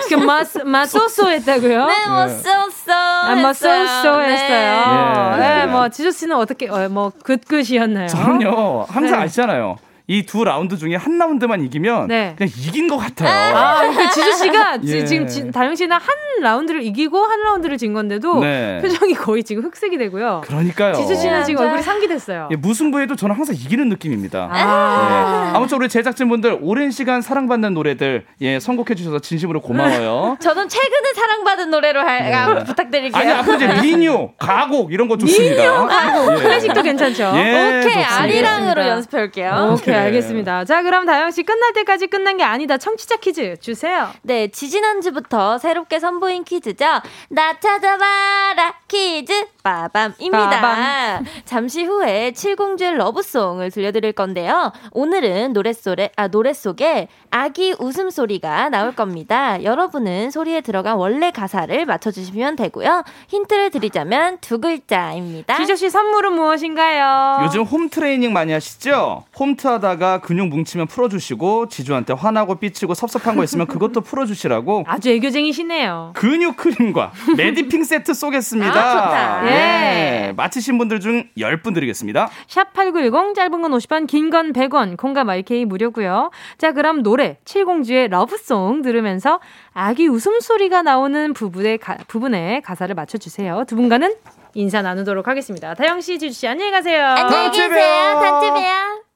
지금 0.07 0.23
마, 0.27 0.43
마, 0.65 0.85
쏘쏘 0.85 1.29
했다고요? 1.29 1.85
네, 1.87 2.07
뭐, 2.07 2.27
쏘쏘. 2.29 2.93
아, 2.93 3.35
뭐, 3.35 3.51
쏘쏘 3.51 4.21
했어요. 4.21 5.35
네, 5.37 5.39
네, 5.39 5.65
뭐, 5.65 5.89
지조 5.89 6.11
씨는 6.11 6.37
어떻게, 6.37 6.69
어, 6.69 6.87
뭐, 6.89 7.11
긋긋이었나요? 7.23 8.07
저는요, 8.07 8.85
항상 8.87 9.19
네. 9.19 9.25
아시잖아요. 9.25 9.77
이 10.09 10.23
두 10.25 10.45
라운드 10.45 10.77
중에 10.77 10.95
한 10.95 11.17
라운드만 11.17 11.61
이기면 11.63 12.07
네. 12.07 12.33
그냥 12.37 12.49
이긴 12.57 12.87
것 12.87 12.95
같아요. 12.97 13.29
아, 13.57 13.81
그 13.89 14.09
지수 14.11 14.37
씨가 14.43 14.79
예. 14.87 15.05
지금 15.05 15.51
다영 15.51 15.75
씨는 15.75 15.97
한 15.97 16.01
라운드를 16.41 16.81
이기고 16.83 17.17
한 17.25 17.41
라운드를 17.43 17.77
진 17.77 17.91
건데도 17.93 18.39
네. 18.39 18.79
표정이 18.81 19.13
거의 19.15 19.43
지금 19.43 19.63
흑색이 19.63 19.97
되고요. 19.97 20.41
그러니까요. 20.45 20.93
지수 20.93 21.13
씨는 21.13 21.43
지금 21.43 21.61
얼굴이 21.63 21.81
상기됐어요. 21.81 22.47
예, 22.51 22.55
무승부에도 22.55 23.17
저는 23.17 23.35
항상 23.35 23.53
이기는 23.55 23.89
느낌입니다. 23.89 24.49
아. 24.49 25.49
예. 25.51 25.57
아무튼 25.57 25.77
우리 25.77 25.89
제작진분들 25.89 26.59
오랜 26.61 26.89
시간 26.91 27.21
사랑받는 27.21 27.73
노래들 27.73 28.25
예, 28.41 28.59
선곡해 28.61 28.95
주셔서 28.95 29.19
진심으로 29.19 29.59
고마워요. 29.59 30.37
저는 30.41 30.69
최근에 30.69 31.13
사랑받은 31.15 31.69
노래로 31.69 31.99
할, 31.99 32.23
네. 32.23 32.33
아, 32.33 32.63
부탁드릴게요. 32.63 33.19
아니 33.21 33.31
앞으로 33.31 33.55
이제 33.57 33.81
민요, 33.81 34.29
가곡 34.37 34.93
이런 34.93 35.09
거 35.09 35.17
좋습니다. 35.17 35.55
민요, 35.63 35.87
가곡, 35.87 36.37
예. 36.37 36.41
클래식도 36.43 36.81
괜찮죠. 36.81 37.33
예, 37.35 37.81
오케이, 37.83 38.03
아리랑으로 38.03 38.87
연습해 38.87 39.21
올게요. 39.23 39.71
오케이. 39.73 39.96
네, 39.97 40.05
알겠습니다. 40.05 40.65
자, 40.65 40.83
그럼 40.83 41.05
다영 41.05 41.31
씨 41.31 41.43
끝날 41.43 41.73
때까지 41.73 42.07
끝난 42.07 42.37
게 42.37 42.43
아니다. 42.43 42.77
청취자 42.77 43.17
퀴즈 43.17 43.57
주세요. 43.59 44.09
네, 44.21 44.47
지지난주부터 44.49 45.57
새롭게 45.57 45.99
선보인 45.99 46.43
퀴즈죠. 46.43 46.85
나 47.29 47.59
찾아봐라 47.59 48.75
퀴즈 48.87 49.33
빠밤입니다. 49.63 50.61
빠밤. 50.61 51.25
잠시 51.45 51.83
후에 51.83 52.31
칠공주의 52.31 52.95
Love 52.95 53.23
Song을 53.23 53.71
들려드릴 53.71 54.13
건데요. 54.13 54.71
오늘은 54.91 55.53
노래 55.53 55.73
속에 55.73 56.11
아 56.15 56.27
노래 56.27 56.53
속에 56.53 57.07
아기 57.31 57.75
웃음 57.79 58.09
소리가 58.09 58.69
나올 58.69 58.93
겁니다. 58.95 59.61
여러분은 59.63 60.31
소리에 60.31 60.61
들어간 60.61 60.95
원래 60.95 61.31
가사를 61.31 61.85
맞춰 61.85 62.11
주시면 62.11 62.55
되고요. 62.55 63.03
힌트를 63.27 63.71
드리자면 63.71 64.37
두 64.39 64.59
글자입니다. 64.59 65.57
지조 65.57 65.75
씨 65.75 65.89
선물은 65.89 66.33
무엇인가요? 66.33 67.43
요즘 67.43 67.63
home 67.63 67.89
training 67.89 68.31
많이 68.31 68.53
하시죠? 68.53 69.25
홈트 69.37 69.67
하다가 69.67 70.19
근육 70.19 70.49
뭉치면 70.49 70.87
풀어주시고 70.87 71.69
지조한테 71.69 72.13
화나고 72.13 72.55
삐치고 72.55 72.93
섭섭한 72.93 73.35
거 73.37 73.43
있으면 73.45 73.65
그것도 73.67 74.01
풀어주시라고 74.01 74.83
아주 74.87 75.09
애교쟁이시네요. 75.11 76.11
근육 76.15 76.57
크림과 76.57 77.13
메디핑 77.37 77.83
세트 77.85 78.13
쏘겠습니다. 78.13 78.71
아, 78.73 78.91
좋다. 78.91 79.41
네. 79.43 79.51
네. 79.51 80.33
맞히신 80.35 80.77
분들 80.77 80.99
중 80.99 81.23
10분 81.37 81.73
드리겠습니다. 81.73 82.29
샵 82.47 82.73
8910 82.73 83.33
짧은 83.35 83.61
건 83.61 83.71
50원 83.71 84.07
긴 84.07 84.29
건 84.29 84.51
100원 84.51 84.97
콩과 84.97 85.23
마이케이 85.23 85.63
무료고요. 85.63 86.31
자 86.57 86.73
그럼 86.73 87.01
노래 87.01 87.37
칠공주의 87.45 88.09
Love 88.09 88.45
Song 88.45 88.81
들으면서 88.81 89.39
아기 89.73 90.07
웃음소리가 90.07 90.81
나오는 90.81 91.33
부분의, 91.33 91.77
가, 91.77 91.95
부분의 92.07 92.61
가사를 92.61 92.93
맞춰주세요. 92.93 93.63
두 93.67 93.75
분과는 93.77 94.15
인사 94.55 94.81
나누도록 94.81 95.27
하겠습니다. 95.27 95.75
다영 95.75 96.01
씨, 96.01 96.17
지주 96.17 96.33
씨 96.37 96.47
안녕히 96.47 96.71
가세요. 96.71 97.05
안녕히 97.05 97.51
계세요. 97.51 98.19
단체 98.19 98.49
봬요. 98.49 99.06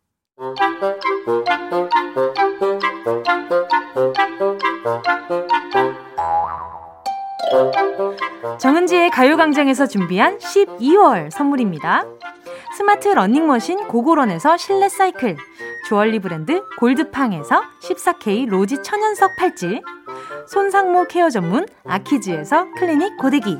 정은지의 8.59 9.11
가요광장에서 9.11 9.85
준비한 9.85 10.39
12월 10.39 11.29
선물입니다. 11.29 12.05
스마트 12.75 13.09
러닝머신 13.09 13.87
고고런에서 13.87 14.57
실내 14.57 14.89
사이클, 14.89 15.37
주얼리 15.87 16.17
브랜드 16.17 16.63
골드팡에서 16.79 17.61
14K 17.83 18.47
로지 18.49 18.81
천연석 18.81 19.35
팔찌, 19.35 19.83
손상모 20.47 21.05
care 21.07 21.29
전문 21.29 21.67
아키즈에서 21.85 22.71
클리닉 22.77 23.17
고데기, 23.17 23.59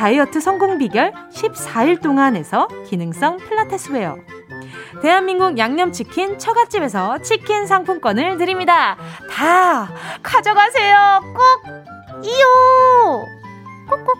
다이어트 0.00 0.40
성공 0.40 0.78
비결 0.78 1.12
14일 1.30 2.00
동안에서 2.00 2.68
기능성 2.86 3.36
필라테스 3.36 3.92
웨어, 3.92 4.16
대한민국 5.02 5.58
양념치킨 5.58 6.38
처갓집에서 6.38 7.18
치킨 7.18 7.66
상품권을 7.66 8.38
드립니다. 8.38 8.96
다 9.30 9.92
가져가세요. 10.22 11.20
꼭 11.36 12.24
이요. 12.24 13.26
꼭꼭. 13.90 14.16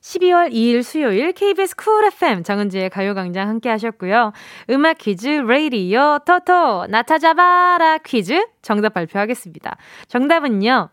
12월 0.00 0.52
2일 0.52 0.84
수요일 0.84 1.32
KBS 1.32 1.74
쿨 1.74 2.04
FM 2.04 2.44
정은지의 2.44 2.88
가요광장 2.90 3.48
함께 3.48 3.68
하셨고요. 3.68 4.32
음악 4.70 4.98
퀴즈 4.98 5.26
레이디오 5.26 6.20
토토 6.24 6.86
나 6.86 7.02
찾아봐라 7.02 7.98
퀴즈 7.98 8.46
정답 8.62 8.94
발표하겠습니다. 8.94 9.76
정답은요. 10.06 10.90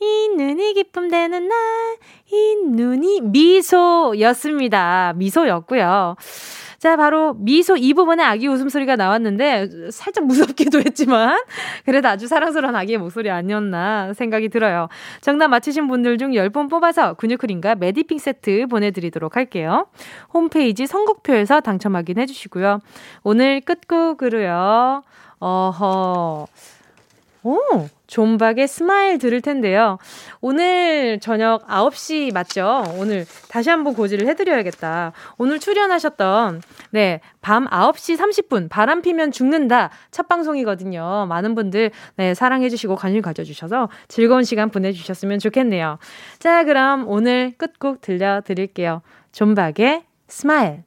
이 0.00 0.28
눈이 0.36 0.74
기쁨 0.74 1.08
되는 1.08 1.48
날, 1.48 1.58
이 2.30 2.56
눈이 2.64 3.22
미소였습니다. 3.22 5.14
미소였고요. 5.16 6.16
자, 6.78 6.96
바로 6.96 7.34
미소 7.34 7.76
이 7.76 7.94
부분에 7.94 8.22
아기 8.22 8.46
웃음소리가 8.46 8.96
나왔는데 8.96 9.90
살짝 9.90 10.26
무섭기도 10.26 10.78
했지만 10.80 11.38
그래도 11.84 12.08
아주 12.08 12.28
사랑스러운 12.28 12.76
아기의 12.76 12.98
목소리 12.98 13.30
아니었나 13.30 14.12
생각이 14.12 14.50
들어요. 14.50 14.88
정답 15.22 15.48
맞히신 15.48 15.88
분들 15.88 16.18
중 16.18 16.32
10분 16.32 16.68
뽑아서 16.68 17.14
근육크림과 17.14 17.76
메디핑 17.76 18.18
세트 18.18 18.66
보내드리도록 18.66 19.36
할게요. 19.36 19.86
홈페이지 20.32 20.86
선곡표에서 20.86 21.60
당첨 21.60 21.96
확인해 21.96 22.26
주시고요. 22.26 22.80
오늘 23.22 23.62
끝곡으로요. 23.62 25.02
어허. 25.40 26.46
오, 27.46 27.60
존박의 28.08 28.66
Smile 28.66 29.18
들을 29.18 29.40
텐데요. 29.40 29.98
오늘 30.40 31.20
저녁 31.20 31.64
9시 31.68 32.34
맞죠? 32.34 32.82
오늘 32.98 33.24
다시 33.48 33.70
한번 33.70 33.94
고지를 33.94 34.26
해드려야겠다. 34.26 35.12
오늘 35.38 35.60
출연하셨던, 35.60 36.60
네, 36.90 37.20
밤 37.42 37.66
9시 37.68 38.16
30분, 38.16 38.68
바람 38.68 39.00
피면 39.00 39.30
죽는다. 39.30 39.90
첫 40.10 40.26
방송이거든요. 40.26 41.26
많은 41.28 41.54
분들, 41.54 41.92
네, 42.16 42.34
사랑해주시고 42.34 42.96
관심 42.96 43.22
가져주셔서 43.22 43.90
즐거운 44.08 44.42
시간 44.42 44.70
보내주셨으면 44.70 45.38
좋겠네요. 45.38 45.98
자, 46.40 46.64
그럼 46.64 47.06
오늘 47.06 47.54
끝곡 47.56 48.00
들려드릴게요. 48.00 49.02
존박의 49.30 50.02
스마일. 50.26 50.82